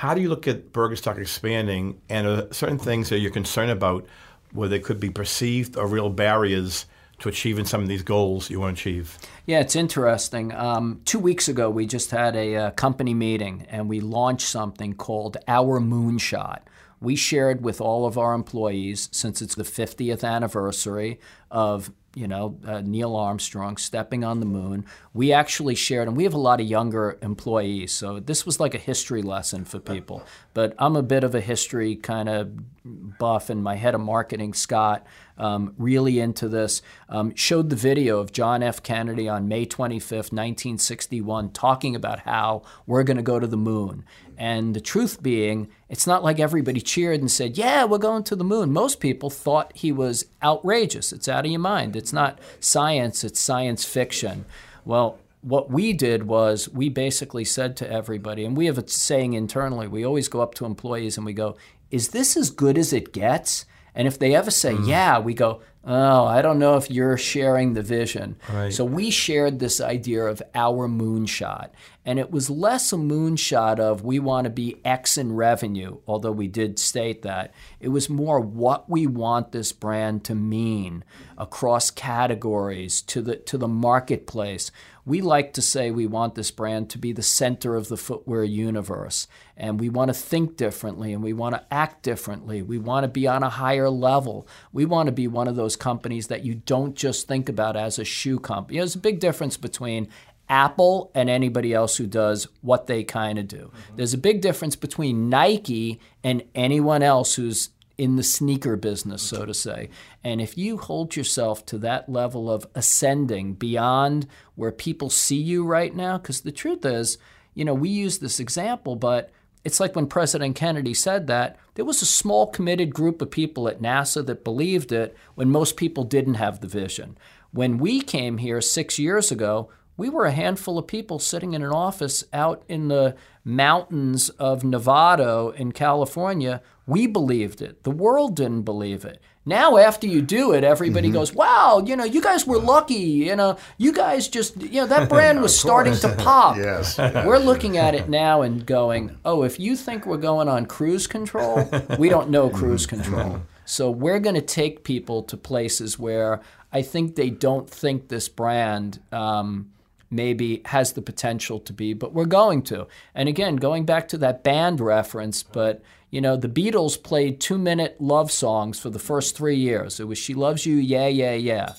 how 0.00 0.14
do 0.14 0.22
you 0.22 0.30
look 0.30 0.48
at 0.48 0.72
Birkenstock 0.72 1.18
expanding, 1.18 2.00
and 2.08 2.26
are 2.26 2.48
certain 2.54 2.78
things 2.78 3.10
that 3.10 3.18
you're 3.18 3.30
concerned 3.30 3.70
about 3.70 4.06
where 4.50 4.66
they 4.66 4.78
could 4.78 4.98
be 4.98 5.10
perceived 5.10 5.76
or 5.76 5.86
real 5.86 6.08
barriers 6.08 6.86
to 7.18 7.28
achieving 7.28 7.66
some 7.66 7.82
of 7.82 7.88
these 7.88 8.00
goals 8.00 8.48
you 8.48 8.58
want 8.58 8.78
to 8.78 8.80
achieve? 8.80 9.18
Yeah, 9.44 9.60
it's 9.60 9.76
interesting. 9.76 10.54
Um, 10.54 11.02
two 11.04 11.18
weeks 11.18 11.48
ago, 11.48 11.68
we 11.68 11.84
just 11.84 12.12
had 12.12 12.34
a, 12.34 12.54
a 12.54 12.66
uh, 12.68 12.70
company 12.70 13.12
meeting 13.12 13.66
and 13.68 13.90
we 13.90 14.00
launched 14.00 14.48
something 14.48 14.94
called 14.94 15.36
Our 15.46 15.78
Moonshot. 15.80 16.60
We 16.98 17.14
shared 17.14 17.62
with 17.62 17.78
all 17.78 18.06
of 18.06 18.16
our 18.16 18.32
employees, 18.32 19.10
since 19.12 19.42
it's 19.42 19.54
the 19.54 19.64
50th 19.64 20.24
anniversary 20.24 21.20
of 21.50 21.90
you 22.14 22.26
know, 22.26 22.58
uh, 22.66 22.80
Neil 22.80 23.14
Armstrong 23.14 23.76
stepping 23.76 24.24
on 24.24 24.40
the 24.40 24.46
moon. 24.46 24.84
We 25.14 25.32
actually 25.32 25.76
shared, 25.76 26.08
and 26.08 26.16
we 26.16 26.24
have 26.24 26.34
a 26.34 26.38
lot 26.38 26.60
of 26.60 26.66
younger 26.66 27.18
employees, 27.22 27.92
so 27.92 28.18
this 28.18 28.44
was 28.44 28.58
like 28.58 28.74
a 28.74 28.78
history 28.78 29.22
lesson 29.22 29.64
for 29.64 29.78
people. 29.78 30.24
But 30.52 30.74
I'm 30.78 30.96
a 30.96 31.02
bit 31.02 31.22
of 31.22 31.34
a 31.34 31.40
history 31.40 31.94
kind 31.94 32.28
of 32.28 32.50
buff, 32.84 33.48
and 33.48 33.62
my 33.62 33.76
head 33.76 33.94
of 33.94 34.00
marketing, 34.00 34.54
Scott, 34.54 35.06
um, 35.38 35.74
really 35.78 36.18
into 36.18 36.48
this. 36.48 36.82
Um, 37.08 37.34
showed 37.36 37.70
the 37.70 37.76
video 37.76 38.18
of 38.18 38.32
John 38.32 38.62
F. 38.62 38.82
Kennedy 38.82 39.28
on 39.28 39.46
May 39.46 39.64
25th, 39.64 40.32
1961, 40.32 41.50
talking 41.52 41.94
about 41.94 42.20
how 42.20 42.62
we're 42.86 43.04
going 43.04 43.18
to 43.18 43.22
go 43.22 43.38
to 43.38 43.46
the 43.46 43.56
moon. 43.56 44.04
And 44.40 44.74
the 44.74 44.80
truth 44.80 45.22
being, 45.22 45.68
it's 45.90 46.06
not 46.06 46.24
like 46.24 46.40
everybody 46.40 46.80
cheered 46.80 47.20
and 47.20 47.30
said, 47.30 47.58
Yeah, 47.58 47.84
we're 47.84 47.98
going 47.98 48.24
to 48.24 48.34
the 48.34 48.42
moon. 48.42 48.72
Most 48.72 48.98
people 48.98 49.28
thought 49.28 49.72
he 49.74 49.92
was 49.92 50.24
outrageous. 50.42 51.12
It's 51.12 51.28
out 51.40 51.46
of 51.46 51.50
your 51.50 51.60
mind. 51.60 51.96
It's 51.96 52.12
not 52.12 52.38
science, 52.60 53.24
it's 53.24 53.40
science 53.40 53.82
fiction. 53.82 54.44
Well, 54.84 55.18
what 55.40 55.70
we 55.70 55.94
did 55.94 56.24
was 56.24 56.68
we 56.68 56.90
basically 56.90 57.46
said 57.46 57.78
to 57.78 57.90
everybody, 57.90 58.44
and 58.44 58.54
we 58.54 58.66
have 58.66 58.76
a 58.76 58.86
saying 58.86 59.32
internally, 59.32 59.88
we 59.88 60.04
always 60.04 60.28
go 60.28 60.42
up 60.42 60.54
to 60.56 60.66
employees 60.66 61.16
and 61.16 61.24
we 61.24 61.32
go, 61.32 61.56
Is 61.90 62.10
this 62.10 62.36
as 62.36 62.50
good 62.50 62.76
as 62.76 62.92
it 62.92 63.14
gets? 63.14 63.64
And 63.94 64.06
if 64.06 64.18
they 64.18 64.34
ever 64.34 64.50
say, 64.50 64.74
mm. 64.74 64.86
Yeah, 64.86 65.18
we 65.18 65.32
go, 65.32 65.62
Oh, 65.82 66.26
I 66.26 66.42
don't 66.42 66.58
know 66.58 66.76
if 66.76 66.90
you're 66.90 67.16
sharing 67.16 67.72
the 67.72 67.82
vision. 67.82 68.36
Right. 68.52 68.72
So 68.72 68.84
we 68.84 69.10
shared 69.10 69.58
this 69.58 69.80
idea 69.80 70.24
of 70.24 70.42
our 70.54 70.86
moonshot. 70.88 71.70
And 72.04 72.18
it 72.18 72.30
was 72.30 72.50
less 72.50 72.92
a 72.92 72.96
moonshot 72.96 73.78
of 73.78 74.04
we 74.04 74.18
want 74.18 74.44
to 74.44 74.50
be 74.50 74.80
X 74.84 75.16
in 75.16 75.34
revenue, 75.34 75.98
although 76.06 76.32
we 76.32 76.48
did 76.48 76.78
state 76.78 77.22
that. 77.22 77.54
It 77.78 77.88
was 77.88 78.10
more 78.10 78.40
what 78.40 78.90
we 78.90 79.06
want 79.06 79.52
this 79.52 79.72
brand 79.72 80.24
to 80.24 80.34
mean 80.34 81.04
across 81.38 81.90
categories 81.90 83.00
to 83.02 83.22
the 83.22 83.36
to 83.36 83.56
the 83.56 83.68
marketplace. 83.68 84.70
We 85.06 85.22
like 85.22 85.54
to 85.54 85.62
say 85.62 85.90
we 85.90 86.06
want 86.06 86.34
this 86.34 86.50
brand 86.50 86.90
to 86.90 86.98
be 86.98 87.12
the 87.12 87.22
center 87.22 87.74
of 87.74 87.88
the 87.88 87.96
footwear 87.96 88.44
universe. 88.44 89.26
And 89.60 89.78
we 89.78 89.90
want 89.90 90.08
to 90.08 90.14
think 90.14 90.56
differently 90.56 91.12
and 91.12 91.22
we 91.22 91.34
want 91.34 91.54
to 91.54 91.62
act 91.70 92.02
differently. 92.02 92.62
We 92.62 92.78
want 92.78 93.04
to 93.04 93.08
be 93.08 93.28
on 93.28 93.42
a 93.42 93.50
higher 93.50 93.90
level. 93.90 94.48
We 94.72 94.86
want 94.86 95.08
to 95.08 95.12
be 95.12 95.28
one 95.28 95.48
of 95.48 95.54
those 95.54 95.76
companies 95.76 96.28
that 96.28 96.46
you 96.46 96.54
don't 96.54 96.96
just 96.96 97.28
think 97.28 97.50
about 97.50 97.76
as 97.76 97.98
a 97.98 98.04
shoe 98.04 98.40
company. 98.40 98.78
There's 98.78 98.94
a 98.94 98.98
big 98.98 99.20
difference 99.20 99.58
between 99.58 100.08
Apple 100.48 101.10
and 101.14 101.28
anybody 101.28 101.74
else 101.74 101.98
who 101.98 102.06
does 102.06 102.48
what 102.62 102.86
they 102.86 103.04
kind 103.04 103.38
of 103.38 103.48
do. 103.48 103.70
Mm-hmm. 103.70 103.96
There's 103.96 104.14
a 104.14 104.18
big 104.18 104.40
difference 104.40 104.76
between 104.76 105.28
Nike 105.28 106.00
and 106.24 106.42
anyone 106.54 107.02
else 107.02 107.34
who's 107.34 107.68
in 107.98 108.16
the 108.16 108.22
sneaker 108.22 108.76
business, 108.76 109.20
so 109.22 109.44
to 109.44 109.52
say. 109.52 109.90
And 110.24 110.40
if 110.40 110.56
you 110.56 110.78
hold 110.78 111.16
yourself 111.16 111.66
to 111.66 111.76
that 111.80 112.08
level 112.08 112.50
of 112.50 112.66
ascending 112.74 113.52
beyond 113.52 114.26
where 114.54 114.72
people 114.72 115.10
see 115.10 115.36
you 115.36 115.66
right 115.66 115.94
now, 115.94 116.16
because 116.16 116.40
the 116.40 116.50
truth 116.50 116.86
is, 116.86 117.18
you 117.52 117.66
know, 117.66 117.74
we 117.74 117.90
use 117.90 118.20
this 118.20 118.40
example, 118.40 118.96
but 118.96 119.30
it's 119.64 119.80
like 119.80 119.94
when 119.94 120.06
President 120.06 120.56
Kennedy 120.56 120.94
said 120.94 121.26
that, 121.26 121.58
there 121.74 121.84
was 121.84 122.02
a 122.02 122.06
small 122.06 122.46
committed 122.46 122.94
group 122.94 123.20
of 123.20 123.30
people 123.30 123.68
at 123.68 123.82
NASA 123.82 124.24
that 124.26 124.44
believed 124.44 124.92
it 124.92 125.16
when 125.34 125.50
most 125.50 125.76
people 125.76 126.04
didn't 126.04 126.34
have 126.34 126.60
the 126.60 126.66
vision. 126.66 127.18
When 127.52 127.78
we 127.78 128.00
came 128.00 128.38
here 128.38 128.60
six 128.60 128.98
years 128.98 129.30
ago, 129.30 129.70
we 129.96 130.08
were 130.08 130.24
a 130.24 130.32
handful 130.32 130.78
of 130.78 130.86
people 130.86 131.18
sitting 131.18 131.52
in 131.52 131.62
an 131.62 131.72
office 131.72 132.24
out 132.32 132.62
in 132.68 132.88
the 132.88 133.16
mountains 133.44 134.30
of 134.30 134.62
Novato 134.62 135.54
in 135.54 135.72
California. 135.72 136.62
We 136.86 137.06
believed 137.06 137.60
it. 137.60 137.82
The 137.82 137.90
world 137.90 138.34
didn't 138.34 138.62
believe 138.62 139.04
it. 139.04 139.20
Now, 139.46 139.78
after 139.78 140.06
you 140.06 140.20
do 140.20 140.52
it, 140.52 140.64
everybody 140.64 141.08
mm-hmm. 141.08 141.16
goes, 141.16 141.34
"Wow, 141.34 141.82
you 141.84 141.96
know, 141.96 142.04
you 142.04 142.20
guys 142.20 142.46
were 142.46 142.58
lucky. 142.58 142.94
You 142.94 143.36
know, 143.36 143.56
you 143.78 143.92
guys 143.92 144.28
just, 144.28 144.60
you 144.60 144.82
know, 144.82 144.86
that 144.86 145.08
brand 145.08 145.40
was 145.40 145.58
starting 145.58 145.94
to 145.96 146.14
pop." 146.18 146.56
yes. 146.56 146.98
We're 146.98 147.38
looking 147.38 147.78
at 147.78 147.94
it 147.94 148.08
now 148.08 148.42
and 148.42 148.66
going, 148.66 149.16
"Oh, 149.24 149.42
if 149.42 149.58
you 149.58 149.76
think 149.76 150.04
we're 150.04 150.18
going 150.18 150.48
on 150.48 150.66
cruise 150.66 151.06
control, 151.06 151.68
we 151.98 152.10
don't 152.10 152.28
know 152.28 152.50
cruise 152.60 152.86
control." 152.86 153.42
So 153.64 153.90
we're 153.90 154.20
going 154.20 154.34
to 154.34 154.42
take 154.42 154.84
people 154.84 155.22
to 155.22 155.36
places 155.36 155.98
where 155.98 156.40
I 156.72 156.82
think 156.82 157.14
they 157.14 157.30
don't 157.30 157.68
think 157.68 158.08
this 158.08 158.28
brand. 158.28 159.00
Um, 159.10 159.70
maybe 160.10 160.60
has 160.64 160.94
the 160.94 161.02
potential 161.02 161.60
to 161.60 161.72
be, 161.72 161.94
but 161.94 162.12
we're 162.12 162.24
going 162.24 162.62
to. 162.62 162.88
And 163.14 163.28
again, 163.28 163.56
going 163.56 163.84
back 163.84 164.08
to 164.08 164.18
that 164.18 164.42
band 164.42 164.80
reference, 164.80 165.44
but 165.44 165.82
you 166.10 166.20
know, 166.20 166.36
the 166.36 166.48
Beatles 166.48 167.00
played 167.00 167.40
two 167.40 167.58
minute 167.58 168.00
love 168.00 168.30
songs 168.30 168.78
for 168.78 168.90
the 168.90 168.98
first 168.98 169.36
three 169.36 169.56
years. 169.56 170.00
It 170.00 170.08
was 170.08 170.18
She 170.18 170.34
Loves 170.34 170.66
You, 170.66 170.76
Yeah, 170.76 171.06
Yeah, 171.06 171.34
Yeah. 171.34 171.74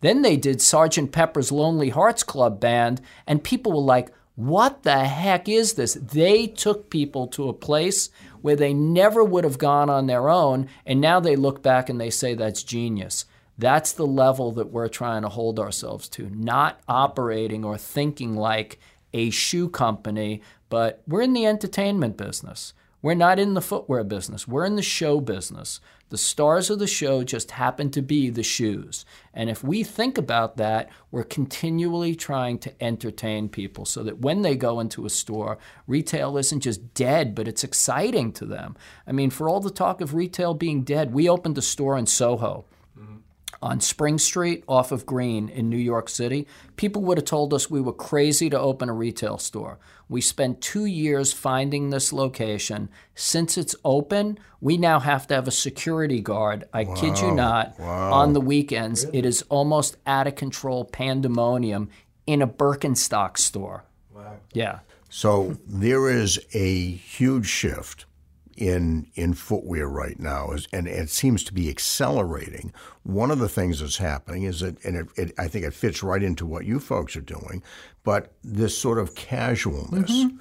Then 0.00 0.22
they 0.22 0.36
did 0.36 0.62
Sergeant 0.62 1.12
Pepper's 1.12 1.52
Lonely 1.52 1.90
Hearts 1.90 2.22
Club 2.22 2.58
Band, 2.58 3.00
and 3.26 3.44
people 3.44 3.72
were 3.72 3.78
like, 3.78 4.12
what 4.34 4.84
the 4.84 5.04
heck 5.04 5.48
is 5.48 5.74
this? 5.74 5.94
They 5.94 6.46
took 6.46 6.88
people 6.88 7.26
to 7.28 7.50
a 7.50 7.54
place 7.54 8.08
where 8.40 8.56
they 8.56 8.72
never 8.72 9.22
would 9.22 9.44
have 9.44 9.58
gone 9.58 9.90
on 9.90 10.06
their 10.06 10.30
own, 10.30 10.68
and 10.86 11.00
now 11.00 11.20
they 11.20 11.36
look 11.36 11.62
back 11.62 11.90
and 11.90 12.00
they 12.00 12.08
say 12.08 12.32
that's 12.32 12.62
genius. 12.62 13.26
That's 13.58 13.92
the 13.92 14.06
level 14.06 14.52
that 14.52 14.70
we're 14.70 14.88
trying 14.88 15.20
to 15.22 15.28
hold 15.28 15.60
ourselves 15.60 16.08
to, 16.10 16.30
not 16.30 16.80
operating 16.88 17.62
or 17.62 17.76
thinking 17.76 18.34
like 18.34 18.78
a 19.12 19.28
shoe 19.28 19.68
company, 19.68 20.40
but 20.70 21.02
we're 21.06 21.20
in 21.20 21.34
the 21.34 21.44
entertainment 21.44 22.16
business. 22.16 22.72
We're 23.02 23.14
not 23.14 23.38
in 23.38 23.54
the 23.54 23.62
footwear 23.62 24.04
business. 24.04 24.46
We're 24.46 24.66
in 24.66 24.76
the 24.76 24.82
show 24.82 25.20
business. 25.20 25.80
The 26.10 26.18
stars 26.18 26.68
of 26.68 26.78
the 26.78 26.86
show 26.86 27.22
just 27.22 27.52
happen 27.52 27.90
to 27.92 28.02
be 28.02 28.28
the 28.28 28.42
shoes. 28.42 29.06
And 29.32 29.48
if 29.48 29.64
we 29.64 29.82
think 29.84 30.18
about 30.18 30.56
that, 30.58 30.90
we're 31.10 31.24
continually 31.24 32.14
trying 32.14 32.58
to 32.58 32.82
entertain 32.82 33.48
people 33.48 33.84
so 33.86 34.02
that 34.02 34.20
when 34.20 34.42
they 34.42 34.56
go 34.56 34.80
into 34.80 35.06
a 35.06 35.10
store, 35.10 35.56
retail 35.86 36.36
isn't 36.36 36.60
just 36.60 36.92
dead, 36.94 37.34
but 37.34 37.48
it's 37.48 37.64
exciting 37.64 38.32
to 38.32 38.44
them. 38.44 38.76
I 39.06 39.12
mean, 39.12 39.30
for 39.30 39.48
all 39.48 39.60
the 39.60 39.70
talk 39.70 40.00
of 40.00 40.14
retail 40.14 40.52
being 40.52 40.82
dead, 40.82 41.14
we 41.14 41.28
opened 41.28 41.56
a 41.56 41.62
store 41.62 41.96
in 41.96 42.06
Soho 42.06 42.66
on 43.62 43.80
Spring 43.80 44.18
Street 44.18 44.64
off 44.66 44.90
of 44.90 45.04
Greene 45.04 45.48
in 45.48 45.68
New 45.68 45.76
York 45.76 46.08
City, 46.08 46.46
people 46.76 47.02
would 47.02 47.18
have 47.18 47.24
told 47.24 47.52
us 47.52 47.70
we 47.70 47.80
were 47.80 47.92
crazy 47.92 48.48
to 48.50 48.58
open 48.58 48.88
a 48.88 48.94
retail 48.94 49.38
store. 49.38 49.78
We 50.10 50.20
spent 50.20 50.60
two 50.60 50.86
years 50.86 51.32
finding 51.32 51.90
this 51.90 52.12
location. 52.12 52.88
Since 53.14 53.56
it's 53.56 53.76
open, 53.84 54.40
we 54.60 54.76
now 54.76 54.98
have 54.98 55.28
to 55.28 55.34
have 55.34 55.46
a 55.46 55.52
security 55.52 56.20
guard. 56.20 56.64
I 56.74 56.82
wow. 56.82 56.94
kid 56.96 57.20
you 57.20 57.30
not. 57.30 57.78
Wow. 57.78 58.12
On 58.12 58.32
the 58.32 58.40
weekends, 58.40 59.06
really? 59.06 59.18
it 59.18 59.24
is 59.24 59.44
almost 59.48 59.98
out 60.06 60.26
of 60.26 60.34
control 60.34 60.84
pandemonium 60.84 61.90
in 62.26 62.42
a 62.42 62.48
Birkenstock 62.48 63.38
store. 63.38 63.84
Wow. 64.12 64.38
Yeah. 64.52 64.80
So 65.10 65.56
there 65.64 66.10
is 66.10 66.40
a 66.54 66.90
huge 66.90 67.46
shift 67.46 68.04
in 68.56 69.06
in 69.14 69.32
footwear 69.34 69.88
right 69.88 70.18
now, 70.18 70.50
is, 70.50 70.68
and 70.72 70.86
it 70.86 71.08
seems 71.08 71.42
to 71.44 71.54
be 71.54 71.70
accelerating. 71.70 72.72
One 73.04 73.30
of 73.30 73.38
the 73.38 73.48
things 73.48 73.80
that's 73.80 73.96
happening 73.96 74.42
is 74.42 74.60
that, 74.60 74.84
and 74.84 74.96
it, 74.96 75.08
it, 75.16 75.32
I 75.38 75.48
think 75.48 75.64
it 75.64 75.72
fits 75.72 76.02
right 76.02 76.22
into 76.22 76.44
what 76.44 76.66
you 76.66 76.78
folks 76.78 77.16
are 77.16 77.22
doing, 77.22 77.62
but 78.04 78.32
this 78.42 78.76
sort 78.76 78.98
of 78.98 79.14
casualness. 79.14 80.10
Mm-hmm. 80.10 80.36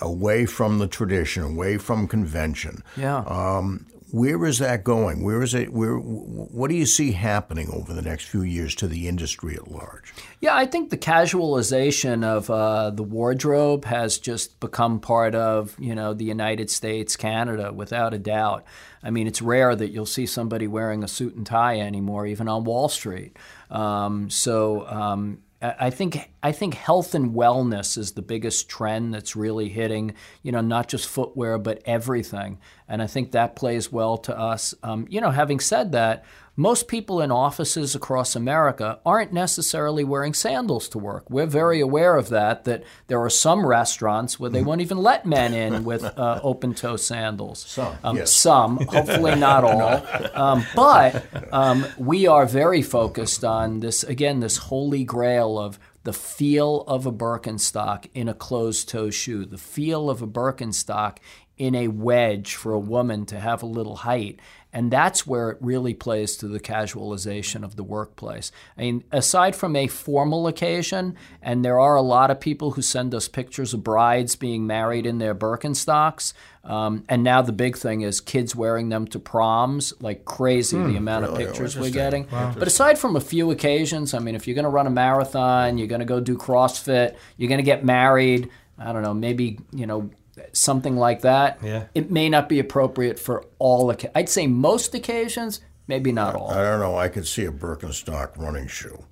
Away 0.00 0.46
from 0.46 0.78
the 0.78 0.88
tradition, 0.88 1.42
away 1.42 1.76
from 1.76 2.08
convention. 2.08 2.82
Yeah. 2.96 3.18
Um, 3.18 3.86
where 4.10 4.46
is 4.46 4.58
that 4.58 4.84
going? 4.84 5.22
Where 5.22 5.42
is 5.42 5.54
it? 5.54 5.72
Where? 5.72 5.96
What 5.96 6.70
do 6.70 6.76
you 6.76 6.86
see 6.86 7.12
happening 7.12 7.68
over 7.72 7.92
the 7.92 8.02
next 8.02 8.24
few 8.24 8.42
years 8.42 8.74
to 8.76 8.86
the 8.86 9.06
industry 9.08 9.54
at 9.54 9.70
large? 9.70 10.14
Yeah, 10.40 10.56
I 10.56 10.66
think 10.66 10.90
the 10.90 10.96
casualization 10.96 12.24
of 12.24 12.48
uh, 12.48 12.90
the 12.90 13.02
wardrobe 13.02 13.84
has 13.84 14.18
just 14.18 14.58
become 14.60 15.00
part 15.00 15.34
of 15.34 15.76
you 15.78 15.94
know 15.94 16.14
the 16.14 16.24
United 16.24 16.70
States, 16.70 17.16
Canada, 17.16 17.72
without 17.72 18.14
a 18.14 18.18
doubt. 18.18 18.64
I 19.02 19.10
mean, 19.10 19.26
it's 19.26 19.42
rare 19.42 19.76
that 19.76 19.90
you'll 19.90 20.06
see 20.06 20.26
somebody 20.26 20.66
wearing 20.66 21.04
a 21.04 21.08
suit 21.08 21.34
and 21.34 21.46
tie 21.46 21.78
anymore, 21.78 22.26
even 22.26 22.48
on 22.48 22.64
Wall 22.64 22.88
Street. 22.88 23.36
Um, 23.70 24.30
so 24.30 24.86
um, 24.88 25.42
I 25.60 25.90
think 25.90 26.30
I 26.48 26.52
think 26.52 26.72
health 26.72 27.14
and 27.14 27.34
wellness 27.34 27.98
is 27.98 28.12
the 28.12 28.22
biggest 28.22 28.70
trend 28.70 29.12
that's 29.12 29.36
really 29.36 29.68
hitting, 29.68 30.14
you 30.42 30.50
know, 30.50 30.62
not 30.62 30.88
just 30.88 31.06
footwear 31.06 31.58
but 31.58 31.82
everything, 31.84 32.58
and 32.88 33.02
I 33.02 33.06
think 33.06 33.32
that 33.32 33.54
plays 33.54 33.92
well 33.92 34.16
to 34.16 34.34
us. 34.34 34.74
Um, 34.82 35.06
you 35.10 35.20
know, 35.20 35.30
having 35.30 35.60
said 35.60 35.92
that, 35.92 36.24
most 36.56 36.88
people 36.88 37.20
in 37.20 37.30
offices 37.30 37.94
across 37.94 38.34
America 38.34 38.98
aren't 39.06 39.32
necessarily 39.32 40.02
wearing 40.02 40.34
sandals 40.34 40.88
to 40.88 40.98
work. 40.98 41.30
We're 41.30 41.46
very 41.46 41.80
aware 41.80 42.16
of 42.16 42.30
that, 42.30 42.64
that 42.64 42.82
there 43.06 43.22
are 43.22 43.30
some 43.30 43.64
restaurants 43.64 44.40
where 44.40 44.50
they 44.50 44.62
won't 44.62 44.80
even 44.80 44.98
let 44.98 45.24
men 45.24 45.54
in 45.54 45.84
with 45.84 46.02
uh, 46.02 46.40
open 46.42 46.74
toe 46.74 46.96
sandals. 46.96 47.60
Some. 47.60 47.96
Um, 48.02 48.16
yes. 48.16 48.32
Some, 48.32 48.78
hopefully 48.88 49.36
not 49.36 49.64
all. 49.64 50.04
Um, 50.34 50.64
but 50.74 51.26
um, 51.52 51.84
we 51.96 52.26
are 52.26 52.46
very 52.46 52.82
focused 52.82 53.44
on 53.44 53.80
this, 53.80 54.04
again, 54.04 54.40
this 54.40 54.56
holy 54.56 55.04
grail 55.04 55.58
of 55.58 55.78
the 56.08 56.12
feel 56.14 56.84
of 56.86 57.04
a 57.04 57.12
Birkenstock 57.12 58.06
in 58.14 58.30
a 58.30 58.34
closed 58.34 58.88
toe 58.88 59.10
shoe, 59.10 59.44
the 59.44 59.58
feel 59.58 60.08
of 60.08 60.22
a 60.22 60.26
Birkenstock 60.26 61.18
in 61.58 61.74
a 61.74 61.88
wedge 61.88 62.54
for 62.54 62.72
a 62.72 62.78
woman 62.78 63.26
to 63.26 63.38
have 63.38 63.62
a 63.62 63.66
little 63.66 63.96
height. 63.96 64.40
And 64.78 64.92
that's 64.92 65.26
where 65.26 65.50
it 65.50 65.58
really 65.60 65.92
plays 65.92 66.36
to 66.36 66.46
the 66.46 66.60
casualization 66.60 67.64
of 67.64 67.74
the 67.74 67.82
workplace. 67.82 68.52
I 68.76 68.82
mean, 68.82 69.02
aside 69.10 69.56
from 69.56 69.74
a 69.74 69.88
formal 69.88 70.46
occasion, 70.46 71.16
and 71.42 71.64
there 71.64 71.80
are 71.80 71.96
a 71.96 72.00
lot 72.00 72.30
of 72.30 72.38
people 72.38 72.70
who 72.70 72.82
send 72.82 73.12
us 73.12 73.26
pictures 73.26 73.74
of 73.74 73.82
brides 73.82 74.36
being 74.36 74.68
married 74.68 75.04
in 75.04 75.18
their 75.18 75.34
Birkenstocks. 75.34 76.32
Um, 76.62 77.02
and 77.08 77.24
now 77.24 77.42
the 77.42 77.50
big 77.50 77.76
thing 77.76 78.02
is 78.02 78.20
kids 78.20 78.54
wearing 78.54 78.88
them 78.88 79.08
to 79.08 79.18
proms 79.18 79.94
like 79.98 80.24
crazy, 80.24 80.76
hmm, 80.76 80.92
the 80.92 80.96
amount 80.96 81.26
really? 81.26 81.42
of 81.42 81.48
pictures 81.48 81.76
we're 81.76 81.90
getting. 81.90 82.28
Wow. 82.30 82.54
But 82.56 82.68
aside 82.68 83.00
from 83.00 83.16
a 83.16 83.20
few 83.20 83.50
occasions, 83.50 84.14
I 84.14 84.20
mean, 84.20 84.36
if 84.36 84.46
you're 84.46 84.54
going 84.54 84.62
to 84.62 84.70
run 84.70 84.86
a 84.86 84.90
marathon, 84.90 85.76
you're 85.76 85.88
going 85.88 86.02
to 86.02 86.04
go 86.04 86.20
do 86.20 86.36
CrossFit, 86.36 87.16
you're 87.36 87.48
going 87.48 87.58
to 87.58 87.64
get 87.64 87.84
married, 87.84 88.48
I 88.78 88.92
don't 88.92 89.02
know, 89.02 89.14
maybe, 89.14 89.58
you 89.72 89.88
know, 89.88 90.08
something 90.52 90.96
like 90.96 91.22
that, 91.22 91.58
yeah. 91.62 91.84
it 91.94 92.10
may 92.10 92.28
not 92.28 92.48
be 92.48 92.58
appropriate 92.58 93.18
for 93.18 93.44
all. 93.58 93.94
I'd 94.14 94.28
say 94.28 94.46
most 94.46 94.94
occasions, 94.94 95.60
maybe 95.86 96.12
not 96.12 96.34
all. 96.34 96.50
I 96.50 96.62
don't 96.62 96.80
know. 96.80 96.96
I 96.96 97.08
could 97.08 97.26
see 97.26 97.44
a 97.44 97.52
Birkenstock 97.52 98.36
running 98.36 98.68
shoe. 98.68 99.04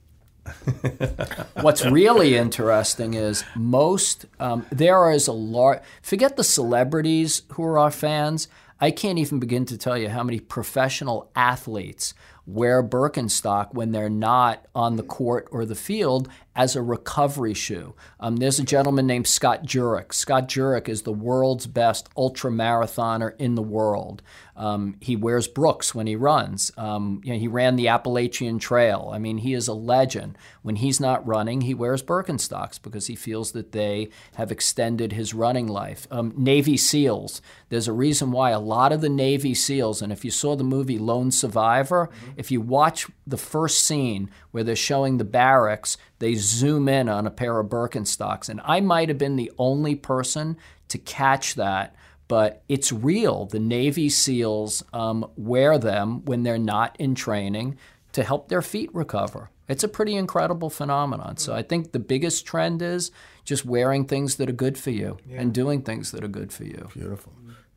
What's 1.61 1.85
really 1.85 2.37
interesting 2.37 3.15
is 3.15 3.45
most 3.57 4.27
um, 4.39 4.65
there 4.71 5.11
is 5.11 5.27
a 5.27 5.33
large. 5.33 5.81
Forget 6.03 6.37
the 6.37 6.45
celebrities 6.45 7.43
who 7.53 7.65
are 7.65 7.79
our 7.79 7.91
fans. 7.91 8.49
I 8.81 8.91
can't 8.91 9.19
even 9.19 9.39
begin 9.39 9.65
to 9.67 9.79
tell 9.79 9.97
you 9.97 10.11
how 10.11 10.23
many 10.23 10.39
professional 10.39 11.31
athletes 11.35 12.13
wear 12.47 12.83
Birkenstock 12.83 13.75
when 13.75 13.93
they're 13.93 14.11
not 14.11 14.67
on 14.75 14.97
the 14.97 15.03
court 15.03 15.49
or 15.51 15.65
the 15.65 15.75
field 15.75 16.29
as 16.57 16.75
a 16.75 16.83
recovery 16.83 17.55
shoe. 17.55 17.95
Um, 18.19 18.37
there's 18.37 18.59
a 18.59 18.65
gentleman 18.65 19.07
named 19.07 19.29
Scott 19.29 19.65
Jurek. 19.65 20.15
Scott 20.15 20.49
Jurek 20.49 20.89
is 20.89 21.03
the 21.03 21.13
world's 21.13 21.67
best 21.67 22.09
ultra 22.17 22.51
marathoner 22.51 23.37
in 23.39 23.55
the 23.55 23.63
world. 23.63 24.23
Um, 24.57 24.97
he 25.01 25.17
wears 25.17 25.47
Brooks 25.47 25.95
when 25.95 26.07
he 26.07 26.17
runs. 26.17 26.73
Um, 26.79 27.21
you 27.23 27.33
know, 27.35 27.39
he 27.39 27.47
ran 27.47 27.77
the 27.77 27.89
Appalachian 27.89 28.59
Trail. 28.59 29.11
I 29.13 29.19
mean, 29.19 29.39
he 29.39 29.53
is 29.53 29.69
a 29.69 29.75
legend. 29.75 30.39
When 30.63 30.77
he's 30.77 30.99
not 30.99 31.27
running, 31.27 31.61
he 31.61 31.75
wears 31.75 32.03
Birkenstocks 32.03 32.81
because 32.83 33.07
he 33.07 33.15
feels 33.15 33.53
that 33.53 33.73
they 33.73 34.09
have 34.37 34.51
extended 34.51 35.13
his 35.13 35.35
running 35.35 35.69
life. 35.69 36.09
Um, 36.11 36.33
Navy 36.37 36.79
SEALs. 36.79 37.43
There's 37.69 37.89
a 37.89 37.93
reason 37.93 38.33
why 38.33 38.51
a 38.51 38.61
lot 38.61 38.93
of 38.93 39.03
the 39.03 39.11
Navy 39.11 39.55
SEALs, 39.55 40.01
and 40.01 40.11
if 40.11 40.25
you 40.25 40.31
saw 40.31 40.57
the 40.57 40.65
movie 40.65 40.99
Lone 40.99 41.31
Survivor, 41.31 42.07
mm-hmm. 42.07 42.33
if 42.39 42.51
you 42.51 42.63
watch 42.63 43.09
the 43.27 43.37
first 43.37 43.85
scene 43.85 44.31
where 44.53 44.65
they're 44.65 44.77
showing 44.77 45.19
the 45.19 45.25
barracks, 45.25 45.99
they 46.19 46.35
zoom 46.35 46.89
in 46.89 47.09
on 47.09 47.27
a 47.27 47.31
pair 47.31 47.59
of 47.59 47.69
Birkenstocks. 47.69 48.49
And 48.49 48.61
I 48.65 48.81
might 48.81 49.09
have 49.09 49.19
been 49.19 49.37
the 49.37 49.53
only 49.59 49.95
person 49.95 50.57
to 50.89 50.99
catch 50.99 51.55
that 51.55 51.95
but 52.29 52.63
it's 52.69 52.93
real. 52.93 53.47
The 53.47 53.61
Navy 53.61 54.09
SEALs 54.09 54.85
um, 54.93 55.31
wear 55.37 55.79
them 55.79 56.25
when 56.25 56.43
they're 56.43 56.59
not 56.59 56.97
in 56.99 57.15
training 57.15 57.79
to 58.13 58.25
help 58.25 58.49
their 58.49 58.63
feet 58.63 58.93
recover. 58.95 59.51
It's 59.69 59.85
a 59.85 59.89
pretty 59.89 60.15
incredible 60.15 60.71
phenomenon. 60.71 61.37
So 61.39 61.55
I 61.55 61.63
think 61.63 61.93
the 61.93 61.99
biggest 61.99 62.47
trend 62.47 62.83
is 62.83 63.11
just 63.45 63.65
wearing 63.65 64.05
things 64.05 64.37
that 64.37 64.49
are 64.49 64.55
good 64.55 64.79
for 64.79 64.91
you 64.91 65.19
and 65.31 65.53
doing 65.53 65.83
things 65.83 66.13
that 66.13 66.23
are 66.23 66.29
good 66.29 66.53
for 66.53 66.65
you. 66.65 66.89
Beautiful. 66.93 67.33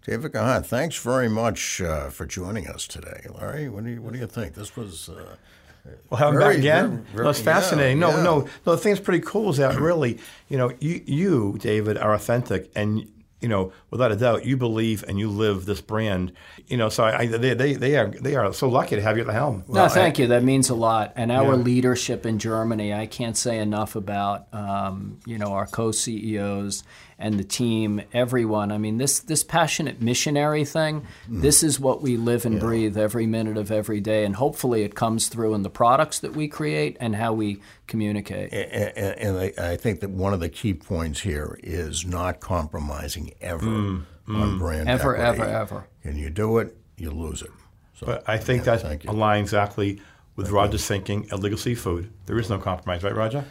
David 0.06 0.32
Kahan, 0.32 0.64
thanks 0.64 0.98
very 0.98 1.30
much 1.30 1.82
uh, 1.82 2.10
for 2.10 2.26
joining 2.26 2.68
us 2.68 2.88
today. 2.88 3.26
Larry, 3.30 3.70
what 3.70 3.84
do 3.84 3.92
you, 3.92 4.02
what 4.02 4.14
do 4.14 4.20
you 4.20 4.28
think? 4.28 4.56
This 4.56 4.76
was. 4.76 5.10
Uh, 5.10 5.36
Well, 6.10 6.18
having 6.20 6.40
Very, 6.40 6.54
back 6.56 6.60
again, 6.60 7.06
very, 7.14 7.24
no, 7.24 7.30
it's 7.30 7.40
very- 7.40 7.56
yeah, 7.56 7.62
fascinating. 7.62 8.00
no, 8.00 8.10
yeah. 8.10 8.24
no, 8.24 8.40
no. 8.42 8.48
The 8.64 8.78
thing 8.78 8.94
that's 8.94 9.04
pretty 9.04 9.24
cool 9.26 9.50
is 9.52 9.58
that 9.58 9.76
really, 9.80 10.20
you 10.48 10.58
know, 10.58 10.72
you, 10.80 11.02
you, 11.06 11.58
David, 11.60 11.98
are 11.98 12.14
authentic, 12.14 12.72
and 12.76 13.08
you 13.42 13.48
know, 13.48 13.72
without 13.90 14.12
a 14.12 14.18
doubt, 14.18 14.46
you 14.46 14.58
believe 14.58 15.04
and 15.08 15.18
you 15.18 15.30
live 15.30 15.66
this 15.66 15.80
brand. 15.80 16.34
You 16.68 16.76
know, 16.76 16.90
so 16.90 17.06
I, 17.06 17.26
they, 17.26 17.54
they, 17.54 17.74
they 17.74 17.96
are, 17.98 18.08
they 18.10 18.36
are 18.36 18.52
so 18.54 18.68
lucky 18.68 18.98
to 18.98 19.02
have 19.02 19.16
you 19.16 19.22
at 19.22 19.28
the 19.28 19.34
helm. 19.34 19.64
No, 19.70 19.88
thank 19.88 20.20
you. 20.20 20.28
That 20.28 20.44
means 20.44 20.70
a 20.70 20.76
lot. 20.76 21.14
And 21.16 21.32
our 21.32 21.56
leadership 21.56 22.26
in 22.26 22.38
Germany, 22.38 22.94
I 22.94 23.06
can't 23.06 23.38
say 23.38 23.60
enough 23.60 23.96
about, 23.96 24.54
um, 24.54 25.20
you 25.26 25.38
know, 25.38 25.54
our 25.54 25.68
co-CEOs 25.68 26.84
and 27.20 27.38
the 27.38 27.44
team, 27.44 28.02
everyone. 28.14 28.72
I 28.72 28.78
mean, 28.78 28.98
this 28.98 29.20
this 29.20 29.44
passionate 29.44 30.02
missionary 30.02 30.64
thing, 30.64 31.06
this 31.28 31.62
is 31.62 31.80
what 31.80 32.02
we 32.02 32.16
live 32.16 32.46
and 32.46 32.60
breathe 32.60 32.98
every 32.98 33.28
minute 33.28 33.58
of 33.58 33.72
every 33.72 34.00
day. 34.00 34.24
And 34.24 34.36
hopefully 34.38 34.84
it 34.84 34.96
comes 34.96 35.28
through 35.28 35.54
in 35.54 35.64
the 35.64 35.70
products 35.70 36.20
that 36.20 36.34
we 36.36 36.48
create 36.48 36.96
and 37.00 37.16
how 37.16 37.34
we 37.34 37.62
communicate. 37.88 38.54
and, 38.54 38.98
and 38.98 39.38
I, 39.38 39.72
I 39.72 39.76
think 39.76 40.00
that 40.00 40.10
one 40.10 40.34
of 40.34 40.40
the 40.40 40.50
key 40.50 40.74
points 40.74 41.20
here 41.20 41.60
is 41.62 42.06
not 42.06 42.40
compromising 42.40 43.34
ever 43.42 43.66
mm, 43.66 44.04
on 44.28 44.52
mm. 44.52 44.60
brand 44.60 44.88
Ever, 44.88 45.18
equity. 45.18 45.42
ever, 45.42 45.60
ever. 45.60 45.88
And 46.06 46.18
you 46.18 46.30
do 46.30 46.60
it, 46.60 46.78
you 46.98 47.12
lose 47.12 47.42
it. 47.42 47.52
So, 47.96 48.06
But 48.06 48.24
I 48.30 48.38
think 48.38 48.66
yeah, 48.66 48.78
that 48.78 49.02
aligns 49.02 49.42
exactly 49.42 50.00
with 50.38 50.52
Roger's 50.52 50.88
thinking 50.88 51.28
at 51.34 51.40
Legal 51.40 51.58
Seafood. 51.58 52.10
There 52.28 52.40
is 52.40 52.50
no 52.50 52.60
compromise, 52.60 53.04
right, 53.04 53.14
Roger? 53.14 53.44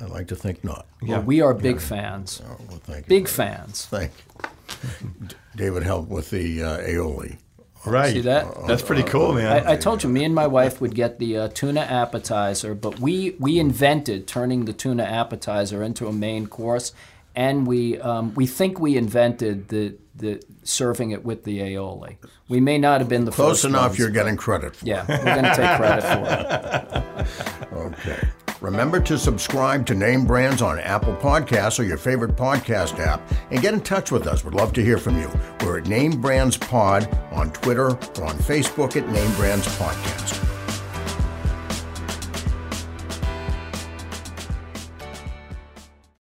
I 0.00 0.04
like 0.06 0.28
to 0.28 0.36
think 0.36 0.64
not. 0.64 0.86
Yeah. 1.02 1.16
Well, 1.16 1.22
we 1.22 1.40
are 1.40 1.54
big 1.54 1.80
fans. 1.80 2.42
Oh, 2.44 2.56
well, 2.68 2.80
thank 2.84 3.06
you. 3.06 3.08
Big 3.08 3.28
fans. 3.28 3.86
Thank 3.86 4.12
you. 4.42 5.28
David 5.56 5.82
helped 5.82 6.10
with 6.10 6.30
the 6.30 6.62
uh, 6.62 6.78
aioli. 6.80 7.38
Right. 7.86 8.14
See 8.14 8.20
that? 8.22 8.46
That's 8.66 8.82
pretty 8.82 9.02
cool, 9.02 9.34
man. 9.34 9.66
I, 9.66 9.72
I 9.72 9.76
told 9.76 10.02
you, 10.02 10.08
me 10.08 10.24
and 10.24 10.34
my 10.34 10.46
wife 10.46 10.80
would 10.80 10.94
get 10.94 11.18
the 11.18 11.36
uh, 11.36 11.48
tuna 11.48 11.82
appetizer, 11.82 12.74
but 12.74 12.98
we 12.98 13.36
we 13.38 13.58
invented 13.58 14.26
turning 14.26 14.64
the 14.64 14.72
tuna 14.72 15.02
appetizer 15.02 15.82
into 15.82 16.06
a 16.08 16.12
main 16.12 16.46
course, 16.46 16.92
and 17.34 17.66
we 17.66 18.00
um, 18.00 18.32
we 18.34 18.46
think 18.46 18.80
we 18.80 18.96
invented 18.96 19.68
the 19.68 19.96
the 20.16 20.42
serving 20.62 21.10
it 21.10 21.24
with 21.24 21.44
the 21.44 21.58
aioli. 21.60 22.16
We 22.48 22.60
may 22.60 22.78
not 22.78 23.00
have 23.00 23.08
been 23.08 23.26
the 23.26 23.32
Close 23.32 23.58
first 23.58 23.64
enough, 23.66 23.88
ones, 23.88 23.98
you're 23.98 24.10
getting 24.10 24.36
credit 24.36 24.76
for 24.76 24.86
Yeah, 24.86 25.04
we're 25.08 25.24
going 25.24 25.44
to 25.44 25.54
take 25.54 25.76
credit 25.76 26.02
for 26.02 27.20
it. 27.20 27.74
Okay. 27.74 28.28
Remember 28.60 29.00
to 29.00 29.18
subscribe 29.18 29.84
to 29.86 29.94
Name 29.94 30.24
Brands 30.24 30.62
on 30.62 30.78
Apple 30.78 31.14
Podcasts 31.16 31.78
or 31.78 31.82
your 31.82 31.96
favorite 31.96 32.36
podcast 32.36 32.98
app 32.98 33.20
and 33.50 33.60
get 33.60 33.74
in 33.74 33.80
touch 33.80 34.10
with 34.10 34.26
us. 34.26 34.44
We'd 34.44 34.54
love 34.54 34.72
to 34.74 34.84
hear 34.84 34.98
from 34.98 35.20
you. 35.20 35.30
We're 35.60 35.78
at 35.78 35.86
Name 35.86 36.20
Brands 36.20 36.56
Pod 36.56 37.12
on 37.32 37.52
Twitter 37.52 37.86
or 37.88 38.24
on 38.24 38.36
Facebook 38.38 38.96
at 38.96 39.08
Name 39.08 39.34
Brands 39.34 39.66
Podcast. 39.76 40.53